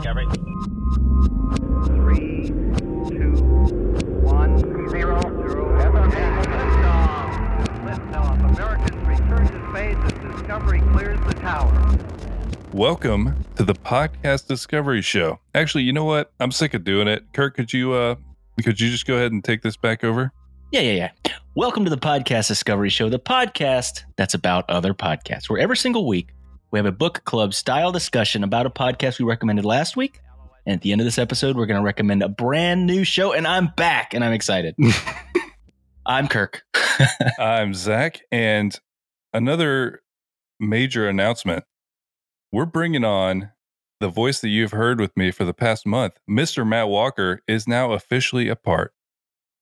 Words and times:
Discovery. 0.00 0.26
Three, 1.84 2.46
two, 2.46 3.34
one, 4.22 4.58
zero, 4.88 5.20
zero. 5.20 5.78
Liftoff. 5.78 7.36
Liftoff. 7.84 8.56
Americans 8.56 9.06
return 9.06 9.46
to 9.46 9.70
space 9.70 9.98
as 10.02 10.12
Discovery 10.32 10.80
clears 10.92 11.20
the 11.26 11.34
tower. 11.34 11.98
Welcome 12.72 13.44
to 13.56 13.62
the 13.62 13.74
podcast 13.74 14.48
Discovery 14.48 15.02
Show. 15.02 15.38
Actually, 15.54 15.84
you 15.84 15.92
know 15.92 16.06
what? 16.06 16.32
I'm 16.40 16.50
sick 16.50 16.72
of 16.72 16.82
doing 16.82 17.06
it. 17.06 17.30
Kirk, 17.34 17.54
could 17.54 17.70
you 17.70 17.92
uh 17.92 18.14
could 18.64 18.80
you 18.80 18.88
just 18.88 19.06
go 19.06 19.16
ahead 19.16 19.32
and 19.32 19.44
take 19.44 19.60
this 19.60 19.76
back 19.76 20.02
over? 20.02 20.32
Yeah, 20.72 20.80
yeah, 20.80 21.10
yeah. 21.26 21.34
Welcome 21.54 21.84
to 21.84 21.90
the 21.90 21.98
Podcast 21.98 22.48
Discovery 22.48 22.88
Show, 22.88 23.10
the 23.10 23.18
podcast 23.18 24.04
that's 24.16 24.32
about 24.32 24.70
other 24.70 24.94
podcasts, 24.94 25.50
where 25.50 25.58
every 25.60 25.76
single 25.76 26.06
week 26.06 26.28
we 26.70 26.78
have 26.78 26.86
a 26.86 26.92
book 26.92 27.24
club 27.24 27.54
style 27.54 27.92
discussion 27.92 28.44
about 28.44 28.66
a 28.66 28.70
podcast 28.70 29.18
we 29.18 29.24
recommended 29.24 29.64
last 29.64 29.96
week. 29.96 30.20
And 30.66 30.74
at 30.74 30.82
the 30.82 30.92
end 30.92 31.00
of 31.00 31.04
this 31.04 31.18
episode, 31.18 31.56
we're 31.56 31.66
going 31.66 31.80
to 31.80 31.84
recommend 31.84 32.22
a 32.22 32.28
brand 32.28 32.86
new 32.86 33.02
show. 33.02 33.32
And 33.32 33.46
I'm 33.46 33.68
back 33.76 34.14
and 34.14 34.22
I'm 34.22 34.32
excited. 34.32 34.76
I'm 36.06 36.28
Kirk. 36.28 36.62
I'm 37.38 37.74
Zach, 37.74 38.20
and 38.30 38.78
another 39.32 40.02
major 40.58 41.08
announcement. 41.08 41.64
We're 42.52 42.66
bringing 42.66 43.04
on 43.04 43.50
the 44.00 44.08
voice 44.08 44.40
that 44.40 44.48
you've 44.48 44.72
heard 44.72 44.98
with 45.00 45.16
me 45.16 45.30
for 45.30 45.44
the 45.44 45.54
past 45.54 45.86
month. 45.86 46.18
Mr. 46.28 46.66
Matt 46.66 46.88
Walker 46.88 47.42
is 47.46 47.68
now 47.68 47.92
officially 47.92 48.48
a 48.48 48.56
part 48.56 48.92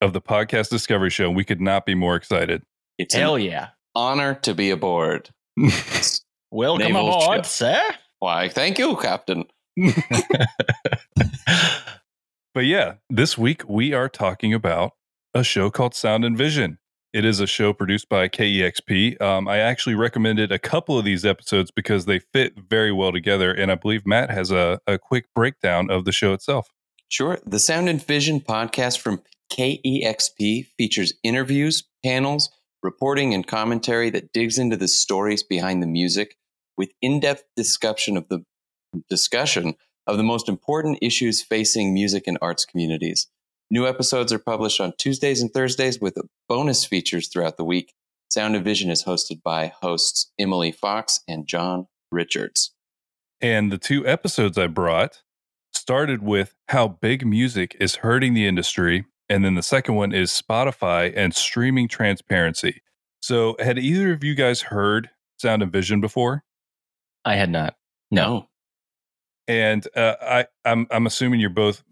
of 0.00 0.12
the 0.12 0.20
Podcast 0.20 0.70
Discovery 0.70 1.10
Show. 1.10 1.30
We 1.30 1.44
could 1.44 1.60
not 1.60 1.84
be 1.84 1.94
more 1.94 2.16
excited. 2.16 2.62
It's 2.98 3.14
Hell 3.14 3.34
an 3.34 3.42
yeah. 3.42 3.68
honor 3.94 4.34
to 4.36 4.54
be 4.54 4.70
aboard. 4.70 5.30
Welcome 6.50 6.86
Naval 6.86 7.08
aboard, 7.08 7.44
ship. 7.44 7.46
sir. 7.46 7.82
Why, 8.20 8.48
thank 8.48 8.78
you, 8.78 8.96
Captain. 8.96 9.44
But 12.54 12.66
yeah, 12.66 12.94
this 13.08 13.38
week 13.38 13.68
we 13.68 13.92
are 13.92 14.08
talking 14.08 14.52
about 14.52 14.94
a 15.32 15.44
show 15.44 15.70
called 15.70 15.94
Sound 15.94 16.24
and 16.24 16.36
Vision. 16.36 16.78
It 17.12 17.24
is 17.24 17.38
a 17.38 17.46
show 17.46 17.72
produced 17.72 18.08
by 18.08 18.26
KEXP. 18.28 19.20
Um, 19.22 19.46
I 19.46 19.58
actually 19.58 19.94
recommended 19.94 20.50
a 20.50 20.58
couple 20.58 20.98
of 20.98 21.04
these 21.04 21.24
episodes 21.24 21.70
because 21.70 22.06
they 22.06 22.18
fit 22.18 22.54
very 22.68 22.90
well 22.90 23.12
together. 23.12 23.52
And 23.52 23.70
I 23.70 23.76
believe 23.76 24.04
Matt 24.04 24.30
has 24.30 24.50
a, 24.50 24.80
a 24.88 24.98
quick 24.98 25.26
breakdown 25.36 25.88
of 25.88 26.04
the 26.04 26.10
show 26.10 26.32
itself. 26.32 26.70
Sure. 27.08 27.38
The 27.46 27.60
Sound 27.60 27.88
and 27.88 28.04
Vision 28.04 28.40
podcast 28.40 28.98
from 28.98 29.22
KEXP 29.52 30.66
features 30.76 31.12
interviews, 31.22 31.84
panels, 32.04 32.50
reporting, 32.82 33.34
and 33.34 33.46
commentary 33.46 34.10
that 34.10 34.32
digs 34.32 34.58
into 34.58 34.76
the 34.76 34.88
stories 34.88 35.42
behind 35.42 35.82
the 35.82 35.86
music 35.86 36.36
with 36.76 36.90
in-depth 37.02 37.44
discussion 37.56 38.16
of 38.16 38.28
the 38.28 38.44
discussion 39.10 39.74
of 40.06 40.16
the 40.16 40.22
most 40.22 40.48
important 40.48 40.98
issues 41.02 41.42
facing 41.42 41.92
music 41.92 42.26
and 42.26 42.38
arts 42.40 42.64
communities. 42.64 43.26
New 43.70 43.86
episodes 43.86 44.32
are 44.32 44.38
published 44.38 44.80
on 44.80 44.94
Tuesdays 44.96 45.42
and 45.42 45.52
Thursdays 45.52 46.00
with 46.00 46.16
bonus 46.48 46.84
features 46.86 47.28
throughout 47.28 47.58
the 47.58 47.64
week. 47.64 47.92
Sound 48.30 48.56
of 48.56 48.64
Vision 48.64 48.90
is 48.90 49.04
hosted 49.04 49.42
by 49.42 49.72
hosts 49.82 50.30
Emily 50.38 50.72
Fox 50.72 51.20
and 51.28 51.46
John 51.46 51.86
Richards. 52.10 52.72
And 53.40 53.70
the 53.70 53.78
two 53.78 54.06
episodes 54.06 54.56
I 54.56 54.68
brought 54.68 55.22
started 55.74 56.22
with 56.22 56.54
how 56.68 56.88
big 56.88 57.26
music 57.26 57.76
is 57.78 57.96
hurting 57.96 58.34
the 58.34 58.46
industry. 58.46 59.04
And 59.28 59.44
then 59.44 59.54
the 59.54 59.62
second 59.62 59.94
one 59.94 60.12
is 60.12 60.30
Spotify 60.30 61.12
and 61.14 61.34
streaming 61.34 61.88
transparency. 61.88 62.82
So, 63.20 63.56
had 63.58 63.78
either 63.78 64.12
of 64.12 64.24
you 64.24 64.34
guys 64.34 64.62
heard 64.62 65.10
Sound 65.38 65.62
and 65.62 65.72
Vision 65.72 66.00
before? 66.00 66.44
I 67.24 67.34
had 67.34 67.50
not. 67.50 67.76
No. 68.10 68.48
And 69.46 69.86
uh, 69.96 70.14
I, 70.22 70.46
I'm, 70.64 70.86
I'm 70.90 71.06
assuming 71.06 71.40
you're 71.40 71.50
both 71.50 71.82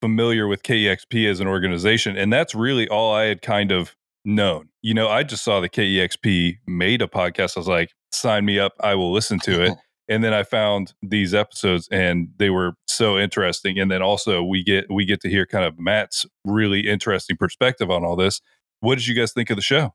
familiar 0.00 0.46
with 0.46 0.62
KEXP 0.62 1.30
as 1.30 1.40
an 1.40 1.46
organization, 1.46 2.16
and 2.16 2.32
that's 2.32 2.54
really 2.54 2.88
all 2.88 3.14
I 3.14 3.24
had 3.24 3.42
kind 3.42 3.70
of 3.70 3.96
known. 4.24 4.68
You 4.82 4.94
know, 4.94 5.08
I 5.08 5.22
just 5.22 5.44
saw 5.44 5.60
the 5.60 5.68
KEXP 5.68 6.58
made 6.66 7.02
a 7.02 7.06
podcast. 7.06 7.56
I 7.56 7.60
was 7.60 7.68
like, 7.68 7.92
sign 8.12 8.44
me 8.44 8.58
up, 8.58 8.72
I 8.80 8.94
will 8.94 9.12
listen 9.12 9.38
to 9.40 9.62
it. 9.62 9.72
and 10.10 10.24
then 10.24 10.34
I 10.34 10.42
found 10.42 10.92
these 11.00 11.32
episodes, 11.32 11.88
and 11.90 12.28
they 12.36 12.50
were 12.50 12.72
so 12.88 13.16
interesting. 13.16 13.78
And 13.78 13.90
then 13.90 14.02
also 14.02 14.42
we 14.42 14.62
get 14.64 14.90
we 14.90 15.04
get 15.06 15.20
to 15.22 15.30
hear 15.30 15.46
kind 15.46 15.64
of 15.64 15.78
Matt's 15.78 16.26
really 16.44 16.80
interesting 16.80 17.36
perspective 17.36 17.90
on 17.90 18.04
all 18.04 18.16
this. 18.16 18.40
What 18.80 18.98
did 18.98 19.06
you 19.06 19.14
guys 19.14 19.32
think 19.32 19.50
of 19.50 19.56
the 19.56 19.62
show? 19.62 19.94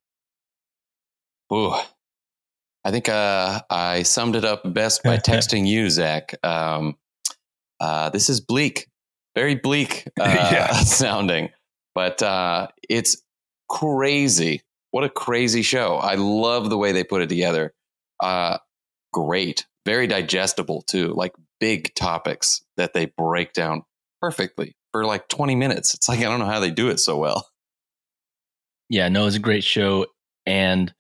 Ooh. 1.54 1.76
I 2.84 2.92
think 2.92 3.10
uh, 3.10 3.62
I 3.70 4.04
summed 4.04 4.36
it 4.36 4.46
up 4.46 4.62
best 4.74 5.04
by 5.04 5.18
texting 5.32 5.68
you, 5.68 5.90
Zach. 5.90 6.34
Um, 6.44 6.96
uh, 7.80 8.10
this 8.12 8.30
is 8.30 8.40
bleak, 8.40 8.88
very 9.36 9.56
bleak 9.56 10.08
uh, 10.20 10.24
Yeah. 10.52 10.72
sounding, 10.84 11.50
but 11.94 12.24
uh, 12.24 12.68
it's 12.88 13.22
crazy. 13.70 14.62
What 14.92 15.04
a 15.04 15.10
crazy 15.10 15.62
show. 15.62 15.98
I 15.98 16.16
love 16.16 16.70
the 16.70 16.78
way 16.78 16.94
they 16.94 17.04
put 17.04 17.22
it 17.22 17.28
together. 17.28 17.74
Uh, 18.24 18.60
great, 19.12 19.66
very 19.86 20.08
digestible 20.08 20.82
too, 20.82 21.14
like 21.14 21.34
big 21.60 21.94
topics 21.96 22.64
that 22.78 22.94
they 22.94 23.06
break 23.06 23.54
down 23.54 23.84
perfectly 24.22 24.76
for 24.92 25.06
like 25.06 25.28
20 25.30 25.56
minutes. 25.56 25.94
It's 25.94 26.10
like, 26.10 26.20
I 26.20 26.24
don't 26.24 26.40
know 26.40 26.46
how 26.46 26.60
they 26.60 26.72
do 26.72 26.90
it 26.90 27.00
so 27.00 27.18
well. 27.18 27.48
Yeah, 28.88 29.10
no, 29.10 29.26
it's 29.26 29.36
a 29.36 29.40
great 29.40 29.64
show. 29.64 30.06
And 30.46 30.94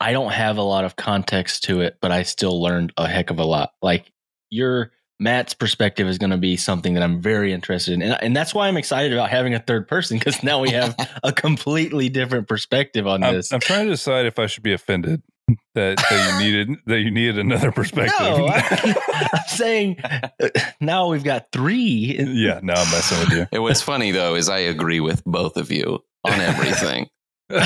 I 0.00 0.12
don't 0.12 0.32
have 0.32 0.56
a 0.56 0.62
lot 0.62 0.86
of 0.86 0.96
context 0.96 1.64
to 1.64 1.82
it, 1.82 1.98
but 2.00 2.10
I 2.10 2.22
still 2.22 2.58
learned 2.62 2.94
a 2.96 3.06
heck 3.06 3.28
of 3.28 3.38
a 3.38 3.44
lot. 3.44 3.72
Like 3.82 4.10
your 4.48 4.90
Matt's 5.18 5.52
perspective 5.52 6.08
is 6.08 6.16
going 6.16 6.30
to 6.30 6.38
be 6.38 6.56
something 6.56 6.94
that 6.94 7.02
I'm 7.02 7.20
very 7.20 7.52
interested 7.52 7.92
in. 7.92 8.00
And, 8.00 8.16
and 8.22 8.34
that's 8.34 8.54
why 8.54 8.66
I'm 8.66 8.78
excited 8.78 9.12
about 9.12 9.28
having 9.28 9.52
a 9.52 9.58
third 9.58 9.88
person 9.88 10.18
because 10.18 10.42
now 10.42 10.60
we 10.60 10.70
have 10.70 10.96
a 11.22 11.34
completely 11.34 12.08
different 12.08 12.48
perspective 12.48 13.06
on 13.06 13.22
I'm, 13.22 13.34
this. 13.34 13.52
I'm 13.52 13.60
trying 13.60 13.84
to 13.84 13.90
decide 13.90 14.24
if 14.24 14.38
I 14.38 14.46
should 14.46 14.62
be 14.62 14.72
offended 14.72 15.22
that, 15.74 15.96
that 15.96 16.32
you 16.32 16.44
needed 16.44 16.78
that 16.86 17.00
you 17.00 17.10
needed 17.10 17.38
another 17.38 17.72
perspective. 17.72 18.14
no, 18.20 18.46
I, 18.46 18.94
I'm 19.32 19.48
saying 19.48 20.00
uh, 20.00 20.28
now 20.80 21.08
we've 21.08 21.24
got 21.24 21.52
three. 21.52 22.16
yeah, 22.18 22.60
no, 22.62 22.74
I'm 22.74 22.90
messing 22.90 23.18
with 23.20 23.30
you. 23.32 23.46
And 23.52 23.62
what's 23.62 23.82
funny 23.82 24.10
though 24.10 24.34
is 24.34 24.48
I 24.48 24.58
agree 24.58 25.00
with 25.00 25.24
both 25.24 25.56
of 25.56 25.70
you 25.70 26.00
on 26.24 26.40
everything. 26.40 27.08
He's 27.50 27.58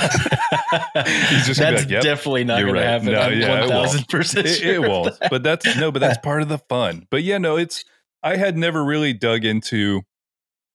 just 1.46 1.60
gonna 1.60 1.72
be 1.72 1.76
that's 1.76 1.82
like, 1.82 1.90
"Yep, 1.90 2.02
definitely 2.02 2.44
not 2.44 2.58
you're 2.58 2.68
going 2.68 2.80
right." 2.80 2.84
to 2.84 2.90
happen. 2.90 3.12
No, 3.12 3.20
I'm 3.20 3.38
yeah, 3.38 3.64
it 3.64 3.70
won't. 3.70 3.90
1000% 3.90 4.44
it, 4.44 4.48
sure 4.48 4.74
it 4.74 4.80
won't. 4.80 5.18
that. 5.20 5.30
But 5.30 5.42
that's 5.42 5.76
no, 5.76 5.92
but 5.92 5.98
that's 5.98 6.18
part 6.18 6.40
of 6.42 6.48
the 6.48 6.58
fun. 6.58 7.06
But 7.10 7.22
yeah, 7.22 7.38
no, 7.38 7.56
it's 7.56 7.84
I 8.22 8.36
had 8.36 8.56
never 8.56 8.82
really 8.82 9.12
dug 9.12 9.44
into 9.44 10.02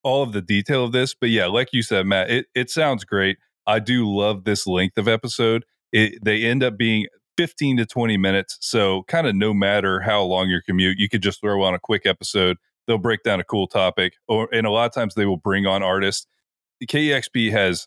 all 0.02 0.22
of 0.22 0.32
the 0.32 0.42
detail 0.42 0.84
of 0.84 0.92
this. 0.92 1.14
But 1.14 1.30
yeah, 1.30 1.46
like 1.46 1.68
you 1.72 1.82
said, 1.82 2.06
Matt, 2.06 2.30
it, 2.30 2.46
it 2.54 2.70
sounds 2.70 3.04
great. 3.04 3.38
I 3.66 3.78
do 3.78 4.08
love 4.08 4.44
this 4.44 4.66
length 4.66 4.98
of 4.98 5.08
episode. 5.08 5.64
It, 5.92 6.22
they 6.22 6.44
end 6.44 6.62
up 6.62 6.76
being 6.76 7.06
15 7.36 7.78
to 7.78 7.86
20 7.86 8.16
minutes. 8.16 8.58
So 8.60 9.04
kind 9.04 9.26
of 9.26 9.34
no 9.34 9.54
matter 9.54 10.00
how 10.00 10.22
long 10.22 10.48
your 10.48 10.62
commute, 10.62 10.98
you 10.98 11.08
could 11.08 11.22
just 11.22 11.40
throw 11.40 11.62
on 11.62 11.74
a 11.74 11.78
quick 11.78 12.06
episode. 12.06 12.56
They'll 12.86 12.98
break 12.98 13.22
down 13.22 13.40
a 13.40 13.44
cool 13.44 13.66
topic. 13.66 14.14
Or 14.28 14.48
and 14.52 14.66
a 14.66 14.70
lot 14.70 14.86
of 14.86 14.92
times 14.92 15.14
they 15.14 15.26
will 15.26 15.36
bring 15.36 15.66
on 15.66 15.82
artists. 15.82 16.26
KEXP 16.84 17.50
has 17.50 17.86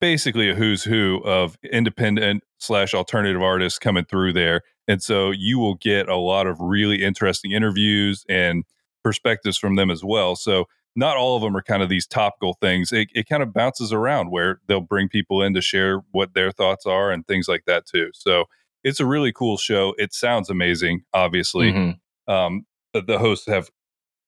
basically 0.00 0.50
a 0.50 0.54
who's 0.54 0.82
who 0.82 1.22
of 1.24 1.56
independent 1.72 2.42
slash 2.58 2.94
alternative 2.94 3.42
artists 3.42 3.78
coming 3.78 4.04
through 4.04 4.32
there. 4.32 4.62
And 4.86 5.02
so 5.02 5.30
you 5.30 5.58
will 5.58 5.76
get 5.76 6.08
a 6.08 6.16
lot 6.16 6.46
of 6.46 6.60
really 6.60 7.02
interesting 7.02 7.52
interviews 7.52 8.24
and 8.28 8.64
perspectives 9.04 9.56
from 9.56 9.76
them 9.76 9.90
as 9.90 10.02
well. 10.02 10.34
So 10.34 10.66
not 10.96 11.16
all 11.16 11.36
of 11.36 11.42
them 11.42 11.56
are 11.56 11.62
kind 11.62 11.82
of 11.82 11.88
these 11.88 12.06
topical 12.06 12.54
things. 12.60 12.92
It, 12.92 13.08
it 13.14 13.28
kind 13.28 13.42
of 13.42 13.52
bounces 13.52 13.92
around 13.92 14.30
where 14.30 14.60
they'll 14.66 14.80
bring 14.80 15.08
people 15.08 15.42
in 15.42 15.54
to 15.54 15.60
share 15.60 16.02
what 16.12 16.34
their 16.34 16.50
thoughts 16.50 16.86
are 16.86 17.10
and 17.10 17.26
things 17.26 17.46
like 17.48 17.64
that 17.66 17.86
too. 17.86 18.10
So 18.14 18.44
it's 18.84 19.00
a 19.00 19.06
really 19.06 19.32
cool 19.32 19.56
show. 19.58 19.94
It 19.98 20.12
sounds 20.12 20.50
amazing, 20.50 21.02
obviously. 21.12 21.72
Mhm. 21.72 21.98
Um, 22.26 22.66
the, 22.92 23.02
the 23.02 23.18
hosts 23.18 23.46
have 23.46 23.70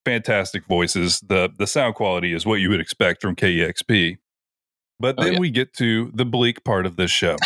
fantastic 0.05 0.67
voices. 0.67 1.21
The 1.21 1.51
the 1.59 1.67
sound 1.67 1.95
quality 1.95 2.33
is 2.33 2.47
what 2.47 2.57
you 2.61 2.71
would 2.71 2.81
expect 2.81 3.21
from 3.23 3.37
KEXP. 3.37 4.19
But 4.99 5.15
Oh, 5.19 5.25
then 5.25 5.35
yeah. 5.35 5.39
we 5.39 5.51
get 5.51 5.73
to 5.75 6.11
the 6.15 6.25
bleak 6.27 6.63
part 6.65 6.87
of 6.87 6.97
this 6.97 7.11
show, 7.11 7.37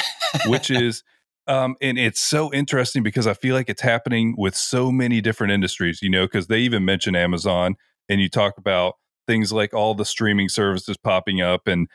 which 0.46 0.70
is 0.70 1.02
um, 1.46 1.76
and 1.82 1.98
it's 1.98 2.20
so 2.20 2.52
interesting 2.52 3.02
because 3.02 3.26
I 3.26 3.34
feel 3.34 3.54
like 3.54 3.68
it's 3.68 3.82
happening 3.82 4.34
with 4.38 4.56
so 4.56 4.90
many 4.90 5.20
different 5.20 5.52
industries, 5.52 6.00
you 6.00 6.08
know, 6.08 6.24
because 6.24 6.46
they 6.46 6.60
even 6.60 6.84
mention 6.86 7.14
Amazon 7.14 7.76
and 8.08 8.20
you 8.20 8.28
talk 8.30 8.56
about 8.56 8.94
things 9.26 9.52
like 9.52 9.72
all 9.74 9.94
the 9.94 10.04
streaming 10.04 10.48
services 10.48 10.96
popping 10.96 11.40
up. 11.40 11.66
And 11.66 11.88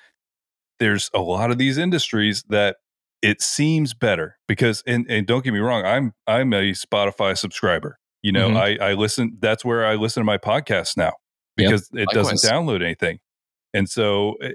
there's 0.80 1.10
a 1.14 1.20
lot 1.20 1.52
of 1.52 1.58
these 1.58 1.78
industries 1.78 2.44
that 2.50 2.78
it 3.22 3.42
seems 3.42 3.94
better 3.94 4.38
because 4.48 4.82
and, 4.88 5.06
and 5.10 5.28
don't 5.28 5.44
get 5.44 5.54
me 5.54 5.60
wrong, 5.60 5.84
I'm 5.86 6.14
I'm 6.26 6.54
a 6.54 6.72
Spotify 6.72 7.38
subscriber. 7.38 8.00
You 8.22 8.32
know, 8.32 8.50
Mhm. 8.50 8.80
I, 8.82 8.90
I 8.92 8.94
listen 8.94 9.38
that's 9.40 9.64
where 9.66 9.86
I 9.86 9.96
listen 9.96 10.22
to 10.22 10.26
my 10.26 10.38
podcasts 10.38 10.96
now 10.96 11.14
Yep. 11.58 11.70
because 11.70 11.90
it 11.94 12.08
doesn't 12.14 12.38
download 12.50 12.82
anything. 12.84 13.20
And 13.74 13.90
so 13.90 14.36
eh, 14.42 14.52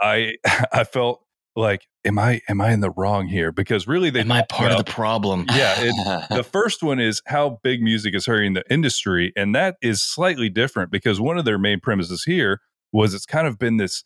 I 0.00 0.36
I 0.72 0.84
felt 0.84 1.25
like, 1.56 1.86
am 2.04 2.18
I 2.18 2.40
am 2.48 2.60
I 2.60 2.72
in 2.72 2.80
the 2.80 2.90
wrong 2.90 3.26
here? 3.28 3.50
Because 3.50 3.86
really, 3.88 4.10
they 4.10 4.20
Am 4.20 4.30
I 4.32 4.42
part 4.48 4.70
of 4.72 4.78
the 4.84 4.92
problem? 4.92 5.46
yeah. 5.50 5.74
It, 5.78 6.28
the 6.30 6.44
first 6.52 6.82
one 6.82 7.00
is 7.00 7.22
how 7.26 7.58
big 7.62 7.82
music 7.82 8.14
is 8.14 8.26
hurting 8.26 8.52
the 8.52 8.62
industry, 8.70 9.32
and 9.36 9.54
that 9.54 9.76
is 9.82 10.02
slightly 10.02 10.48
different 10.48 10.90
because 10.92 11.20
one 11.20 11.38
of 11.38 11.44
their 11.44 11.58
main 11.58 11.80
premises 11.80 12.24
here 12.24 12.60
was 12.92 13.14
it's 13.14 13.26
kind 13.26 13.46
of 13.46 13.58
been 13.58 13.78
this 13.78 14.04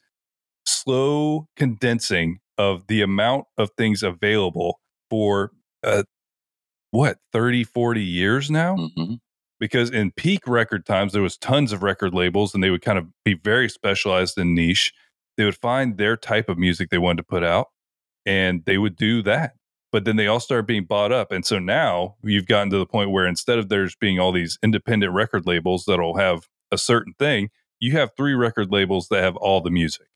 slow 0.67 1.47
condensing 1.57 2.39
of 2.59 2.87
the 2.87 3.03
amount 3.03 3.45
of 3.59 3.71
things 3.77 4.03
available 4.03 4.79
for 5.09 5.51
uh, 5.83 6.03
what 6.91 7.19
30 7.33 7.65
40 7.65 8.03
years 8.05 8.51
now 8.51 8.77
Mhm. 8.77 9.19
because 9.59 9.91
in 9.91 10.13
peak 10.13 10.47
record 10.47 10.85
times 10.85 11.13
there 11.13 11.23
was 11.23 11.37
tons 11.39 11.73
of 11.73 11.83
record 11.83 12.13
labels 12.15 12.55
and 12.55 12.63
they 12.63 12.71
would 12.71 12.83
kind 12.83 12.99
of 12.99 13.07
be 13.25 13.35
very 13.35 13.69
specialized 13.69 14.37
in 14.39 14.55
niche 14.55 14.93
they 15.41 15.47
would 15.47 15.57
find 15.57 15.97
their 15.97 16.19
type 16.19 16.51
of 16.51 16.59
music 16.59 16.91
they 16.91 16.99
wanted 16.99 17.17
to 17.17 17.23
put 17.23 17.43
out 17.43 17.69
and 18.27 18.63
they 18.67 18.77
would 18.77 18.95
do 18.95 19.23
that. 19.23 19.55
But 19.91 20.05
then 20.05 20.17
they 20.17 20.27
all 20.27 20.39
started 20.39 20.67
being 20.67 20.85
bought 20.85 21.13
up 21.13 21.33
and 21.33 21.47
so 21.47 21.59
now 21.59 22.17
you've 22.23 22.47
gotten 22.47 22.69
to 22.71 22.79
the 22.79 22.85
point 22.85 23.11
where 23.11 23.27
instead 23.27 23.59
of 23.59 23.71
there's 23.71 23.97
being 23.97 24.21
all 24.21 24.33
these 24.33 24.59
independent 24.63 25.15
record 25.15 25.47
labels 25.47 25.85
that'll 25.87 26.19
have 26.19 26.47
a 26.71 26.77
certain 26.77 27.15
thing 27.19 27.49
you 27.81 27.93
have 27.93 28.11
three 28.15 28.35
record 28.35 28.71
labels 28.71 29.09
that 29.09 29.23
have 29.23 29.37
all 29.37 29.63
the 29.63 29.71
music. 29.71 30.07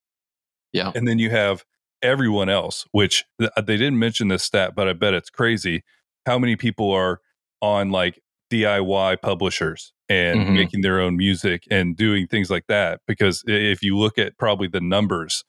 Yeah. 0.74 0.92
and 0.94 1.08
then 1.08 1.18
you 1.18 1.30
have 1.30 1.64
everyone 2.02 2.50
else 2.50 2.84
which 2.92 3.24
th- 3.40 3.50
uh, 3.56 3.62
they 3.62 3.78
didn't 3.78 3.98
mention 3.98 4.28
this 4.28 4.42
stat 4.42 4.74
but 4.76 4.86
i 4.86 4.92
bet 4.92 5.14
it's 5.14 5.30
crazy 5.30 5.82
how 6.26 6.38
many 6.38 6.54
people 6.54 6.90
are 6.90 7.20
on 7.62 7.90
like 7.90 8.20
diy 8.52 9.20
publishers 9.22 9.93
and 10.08 10.40
Mhm. 10.40 10.54
making 10.54 10.80
their 10.82 11.00
own 11.00 11.16
music 11.16 11.64
and 11.70 11.96
doing 11.96 12.26
things 12.26 12.50
like 12.50 12.66
that 12.68 13.00
because 13.06 13.42
if 13.46 13.82
you 13.82 13.96
look 13.96 14.18
at 14.18 14.36
probably 14.38 14.68
the 14.68 14.80
numbers 14.80 15.44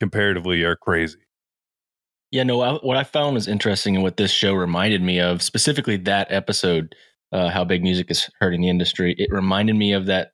comparatively 0.00 0.62
are 0.62 0.76
crazy 0.76 1.18
Yeah, 2.30 2.44
no, 2.44 2.60
I, 2.62 2.72
what 2.78 2.96
I 2.96 3.04
found 3.04 3.34
was 3.34 3.46
interesting 3.46 3.94
and 3.94 4.02
what 4.02 4.16
this 4.16 4.30
show 4.30 4.54
reminded 4.54 5.02
me 5.02 5.20
of, 5.20 5.42
specifically 5.42 5.98
that 5.98 6.28
episode, 6.32 6.94
uh, 7.30 7.50
How 7.50 7.62
Big 7.64 7.82
Music 7.82 8.10
is 8.10 8.30
Hurting 8.40 8.62
the 8.62 8.70
Industry. 8.70 9.14
It 9.18 9.30
reminded 9.30 9.76
me 9.76 9.92
of 9.92 10.06
that 10.06 10.32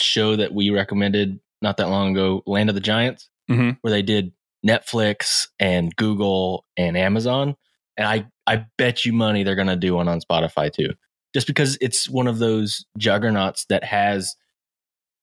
show 0.00 0.34
that 0.34 0.52
we 0.52 0.70
recommended 0.70 1.38
not 1.62 1.76
that 1.76 1.88
long 1.88 2.10
ago, 2.10 2.42
Land 2.46 2.68
of 2.68 2.74
the 2.74 2.80
Giants, 2.80 3.30
Mhm. 3.48 3.78
where 3.82 3.92
they 3.92 4.02
did 4.02 4.32
Netflix 4.66 5.46
and 5.60 5.94
Google 5.94 6.64
and 6.76 6.96
Amazon. 6.96 7.54
And 7.96 8.08
I, 8.08 8.26
I 8.48 8.66
bet 8.76 9.04
you 9.04 9.12
money 9.12 9.44
they're 9.44 9.54
going 9.54 9.68
to 9.68 9.76
do 9.76 9.94
one 9.94 10.08
on 10.08 10.20
Spotify 10.20 10.72
too, 10.72 10.94
just 11.36 11.46
because 11.46 11.76
it's 11.82 12.08
one 12.08 12.28
of 12.28 12.38
those 12.38 12.86
juggernauts 12.96 13.66
that 13.66 13.84
has 13.84 14.36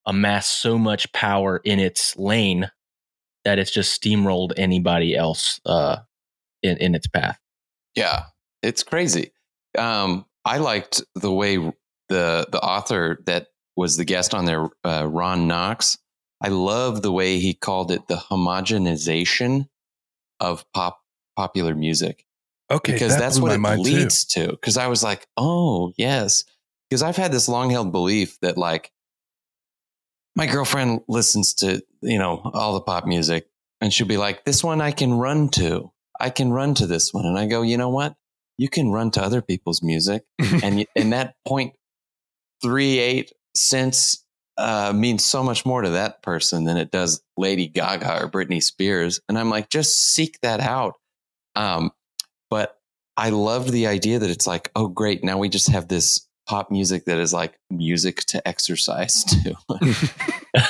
amassed 0.06 0.62
so 0.62 0.78
much 0.78 1.12
power 1.12 1.60
in 1.66 1.80
its 1.80 2.16
lane 2.18 2.70
that 3.46 3.58
it's 3.58 3.72
just 3.72 4.00
steamrolled 4.00 4.54
anybody 4.56 5.16
else 5.16 5.60
uh, 5.66 5.98
in, 6.62 6.78
in 6.78 6.94
its 6.94 7.08
path. 7.08 7.40
Yeah, 7.96 8.26
it's 8.62 8.84
crazy. 8.84 9.32
Um, 9.76 10.28
I 10.46 10.60
liked 10.60 11.02
the 11.16 11.34
way 11.34 11.58
the 12.10 12.48
the 12.52 12.62
author 12.62 13.18
that 13.26 13.48
was 13.76 13.98
the 13.98 14.06
guest 14.06 14.36
on 14.36 14.46
there, 14.46 14.70
uh, 14.86 15.08
Ron 15.10 15.48
Knox. 15.48 15.98
I 16.44 16.50
love 16.50 17.02
the 17.02 17.12
way 17.12 17.40
he 17.40 17.56
called 17.56 17.90
it 17.90 18.08
the 18.08 18.18
homogenization 18.18 19.68
of 20.40 20.64
pop 20.76 21.00
popular 21.36 21.74
music 21.74 22.24
okay 22.72 22.94
because 22.94 23.14
that 23.14 23.20
that's 23.20 23.40
what 23.40 23.52
it 23.52 23.60
mind, 23.60 23.86
too. 23.86 23.92
leads 23.92 24.26
to. 24.26 24.48
Because 24.48 24.78
I 24.78 24.88
was 24.88 25.04
like, 25.04 25.28
oh 25.38 25.94
yes, 25.98 26.46
because 26.90 27.02
I've 27.02 27.18
had 27.18 27.32
this 27.32 27.48
long 27.48 27.70
held 27.70 27.92
belief 27.92 28.40
that 28.42 28.58
like 28.58 28.92
my 30.36 30.48
girlfriend 30.48 31.02
listens 31.08 31.54
to 31.56 31.84
you 32.02 32.20
know 32.20 32.42
all 32.54 32.74
the 32.74 32.82
pop 32.82 33.06
music, 33.06 33.48
and 33.82 33.94
she'll 33.94 34.08
be 34.08 34.18
like, 34.18 34.46
this 34.46 34.64
one 34.64 34.82
I 34.82 34.92
can 34.92 35.14
run 35.14 35.50
to. 35.50 35.92
I 36.20 36.30
can 36.30 36.52
run 36.52 36.74
to 36.76 36.88
this 36.88 37.14
one, 37.14 37.26
and 37.26 37.38
I 37.38 37.48
go, 37.48 37.64
you 37.64 37.78
know 37.78 37.90
what? 37.90 38.16
You 38.58 38.70
can 38.70 38.92
run 38.92 39.12
to 39.12 39.22
other 39.22 39.42
people's 39.42 39.82
music, 39.82 40.24
and 40.64 40.86
and 40.96 41.14
that 41.14 41.36
point 41.46 41.74
three 42.62 43.00
eight 43.00 43.34
cents 43.56 44.24
uh, 44.58 44.94
means 44.96 45.26
so 45.26 45.44
much 45.44 45.66
more 45.66 45.82
to 45.82 45.92
that 45.92 46.22
person 46.22 46.66
than 46.66 46.78
it 46.78 46.92
does 46.92 47.22
Lady 47.38 47.68
Gaga 47.68 48.24
or 48.24 48.30
Britney 48.30 48.62
Spears. 48.62 49.20
And 49.28 49.38
I'm 49.38 49.50
like, 49.50 49.70
just 49.70 50.14
seek 50.14 50.40
that 50.42 50.60
out. 50.60 50.96
Um, 51.56 51.92
but 52.54 52.78
I 53.18 53.32
loved 53.32 53.72
the 53.72 53.88
idea 53.88 54.20
that 54.20 54.30
it's 54.30 54.46
like, 54.46 54.70
oh, 54.76 54.88
great. 54.88 55.24
Now 55.24 55.40
we 55.40 55.50
just 55.50 55.72
have 55.72 55.88
this 55.88 56.28
pop 56.48 56.70
music 56.70 57.06
that 57.06 57.18
is 57.18 57.34
like 57.34 57.58
music 57.72 58.18
to 58.28 58.48
exercise 58.48 59.24
to. 59.44 59.56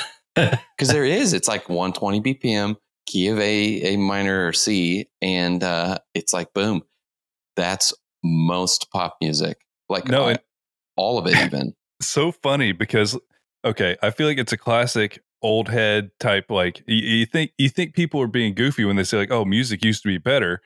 Because 0.34 0.88
there 0.88 1.04
is, 1.04 1.32
it's 1.34 1.46
like 1.46 1.68
120 1.68 2.20
BPM, 2.20 2.76
key 3.06 3.28
of 3.28 3.38
A, 3.38 3.82
A 3.82 3.96
minor 3.96 4.48
or 4.48 4.52
C. 4.54 5.06
And 5.22 5.62
uh, 5.62 5.98
it's 6.14 6.32
like, 6.32 6.52
boom, 6.54 6.82
that's 7.54 7.92
most 8.24 8.90
pop 8.90 9.18
music. 9.20 9.58
Like 9.90 10.08
No, 10.08 10.30
all, 10.30 10.36
all 10.96 11.18
of 11.18 11.26
it, 11.26 11.36
even. 11.36 11.74
so 12.00 12.32
funny 12.32 12.72
because 12.72 13.16
okay, 13.62 13.96
I 14.02 14.10
feel 14.10 14.26
like 14.26 14.38
it's 14.38 14.52
a 14.52 14.58
classic 14.58 15.22
old 15.42 15.68
head 15.68 16.10
type. 16.18 16.50
Like 16.50 16.82
you, 16.86 17.18
you 17.18 17.26
think 17.26 17.52
you 17.58 17.68
think 17.68 17.94
people 17.94 18.20
are 18.22 18.26
being 18.26 18.54
goofy 18.54 18.84
when 18.86 18.96
they 18.96 19.04
say 19.04 19.18
like, 19.18 19.30
"Oh, 19.30 19.44
music 19.44 19.84
used 19.84 20.02
to 20.02 20.08
be 20.08 20.18
better," 20.18 20.62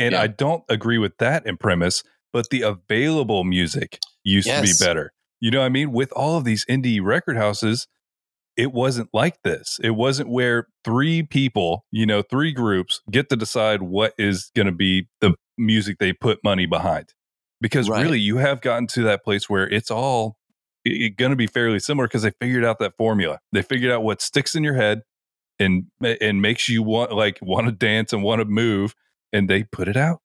and 0.00 0.12
Yeah. 0.12 0.22
I 0.22 0.26
don't 0.26 0.64
agree 0.68 0.98
with 0.98 1.16
that 1.18 1.46
in 1.46 1.56
premise. 1.56 2.02
But 2.32 2.50
the 2.50 2.62
available 2.62 3.42
music 3.44 3.98
used 4.24 4.46
Yes. 4.48 4.78
to 4.78 4.84
be 4.84 4.88
better. 4.88 5.12
You 5.40 5.50
know 5.50 5.60
what 5.60 5.66
I 5.66 5.70
mean? 5.70 5.90
With 5.92 6.12
all 6.12 6.36
of 6.36 6.44
these 6.44 6.64
indie 6.66 7.00
record 7.02 7.36
houses, 7.36 7.86
it 8.56 8.72
wasn't 8.72 9.08
like 9.12 9.42
this. 9.42 9.80
It 9.82 9.90
wasn't 9.90 10.28
where 10.28 10.66
three 10.84 11.22
people, 11.24 11.84
you 11.90 12.06
know, 12.06 12.22
three 12.22 12.52
groups 12.52 13.00
get 13.10 13.28
to 13.30 13.36
decide 13.36 13.82
what 13.82 14.14
is 14.18 14.50
going 14.54 14.66
to 14.66 14.72
be 14.72 15.08
the 15.20 15.34
music 15.58 15.98
they 15.98 16.12
put 16.12 16.38
money 16.44 16.66
behind. 16.66 17.14
Because 17.60 17.88
Right. 17.88 18.02
really, 18.02 18.20
you 18.20 18.36
have 18.38 18.60
gotten 18.60 18.86
to 18.88 19.02
that 19.04 19.24
place 19.24 19.48
where 19.48 19.68
it's 19.68 19.90
all 19.90 20.36
going 20.86 21.30
to 21.30 21.36
be 21.36 21.46
fairly 21.46 21.78
similar 21.80 22.06
because 22.06 22.22
they 22.22 22.32
figured 22.40 22.64
out 22.64 22.78
that 22.78 22.96
formula. 22.96 23.38
They 23.52 23.62
figured 23.62 23.90
out 23.92 24.02
what 24.02 24.22
sticks 24.22 24.54
in 24.54 24.62
your 24.64 24.74
head 24.74 25.02
and 25.58 25.84
and 26.20 26.40
makes 26.40 26.68
you 26.68 26.82
want 26.82 27.12
like 27.12 27.38
want 27.42 27.66
to 27.66 27.72
dance 27.72 28.12
and 28.12 28.22
want 28.22 28.40
to 28.40 28.44
move, 28.46 28.94
and 29.32 29.48
they 29.48 29.64
put 29.64 29.88
it 29.88 29.96
out. 29.96 30.20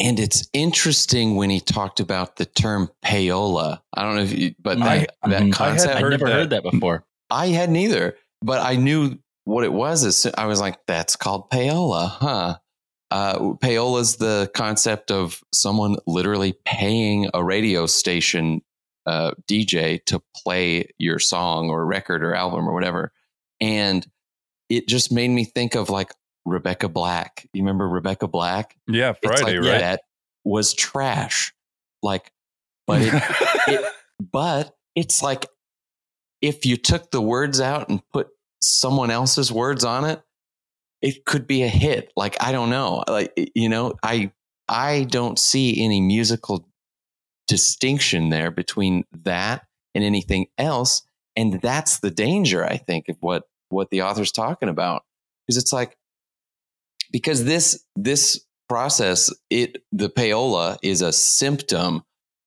And 0.00 0.20
it's 0.20 0.48
interesting 0.52 1.34
when 1.34 1.50
he 1.50 1.60
talked 1.60 1.98
about 1.98 2.36
the 2.36 2.44
term 2.46 2.88
payola. 3.04 3.80
I 3.92 4.02
don't 4.02 4.14
know 4.16 4.22
if 4.22 4.32
you, 4.38 4.54
but 4.60 4.80
I- 4.80 4.98
that, 5.00 5.14
that 5.24 5.30
mhm. 5.30 5.34
I 5.42 5.44
had 5.44 5.52
concept, 5.52 5.94
I 5.96 6.00
heard 6.00 6.10
never 6.10 6.26
that. 6.26 6.32
heard 6.32 6.50
that 6.50 6.62
before. 6.62 7.04
I 7.30 7.48
hadn't 7.48 7.76
either, 7.76 8.16
but 8.42 8.60
I 8.64 8.76
knew 8.76 9.18
what 9.44 9.64
it 9.64 9.72
was. 9.72 10.04
As 10.04 10.16
soon- 10.18 10.34
I 10.38 10.46
was 10.46 10.60
like, 10.60 10.78
that's 10.86 11.16
called 11.16 11.50
payola, 11.50 12.08
huh? 12.10 12.58
Uh, 13.10 13.38
payola 13.54 14.00
is 14.02 14.16
the 14.16 14.50
concept 14.54 15.10
of 15.10 15.42
someone 15.52 15.96
literally 16.06 16.54
paying 16.64 17.28
a 17.34 17.42
radio 17.42 17.86
station 17.86 18.60
uh, 19.06 19.32
DJ 19.50 20.04
to 20.04 20.22
play 20.36 20.90
your 20.98 21.18
song 21.18 21.70
or 21.70 21.84
record 21.86 22.22
or 22.22 22.34
album 22.34 22.68
or 22.68 22.74
whatever. 22.74 23.10
And 23.60 24.06
it 24.68 24.86
just 24.86 25.10
made 25.10 25.28
me 25.30 25.44
think 25.44 25.74
of 25.74 25.88
like 25.88 26.12
Rebecca 26.48 26.88
Black. 26.88 27.46
You 27.52 27.62
remember 27.62 27.88
Rebecca 27.88 28.28
Black? 28.28 28.76
Yeah, 28.86 29.12
Friday, 29.12 29.58
like 29.58 29.70
right? 29.70 29.80
That 29.80 30.00
was 30.44 30.74
trash. 30.74 31.52
Like, 32.02 32.32
but 32.86 33.02
it, 33.02 33.12
it, 33.68 33.92
but 34.20 34.74
it's 34.94 35.22
like 35.22 35.46
if 36.40 36.66
you 36.66 36.76
took 36.76 37.10
the 37.10 37.20
words 37.20 37.60
out 37.60 37.88
and 37.88 38.00
put 38.12 38.28
someone 38.60 39.10
else's 39.10 39.52
words 39.52 39.84
on 39.84 40.04
it, 40.04 40.22
it 41.00 41.24
could 41.24 41.46
be 41.46 41.62
a 41.62 41.68
hit. 41.68 42.12
Like 42.16 42.36
I 42.42 42.52
don't 42.52 42.70
know. 42.70 43.04
Like 43.06 43.32
you 43.54 43.68
know, 43.68 43.94
I 44.02 44.32
I 44.68 45.04
don't 45.04 45.38
see 45.38 45.84
any 45.84 46.00
musical 46.00 46.68
distinction 47.46 48.28
there 48.28 48.50
between 48.50 49.04
that 49.24 49.66
and 49.94 50.04
anything 50.04 50.46
else, 50.58 51.02
and 51.36 51.60
that's 51.60 52.00
the 52.00 52.10
danger 52.10 52.64
I 52.64 52.76
think 52.76 53.08
of 53.08 53.16
what 53.20 53.44
what 53.68 53.90
the 53.90 54.02
author's 54.02 54.32
talking 54.32 54.68
about 54.68 55.02
because 55.46 55.62
it's 55.62 55.72
like 55.72 55.96
because 57.12 57.44
this 57.44 57.84
this 57.96 58.44
process 58.68 59.32
it 59.50 59.82
the 59.92 60.10
payola 60.10 60.76
is 60.82 61.00
a 61.02 61.12
symptom 61.12 62.02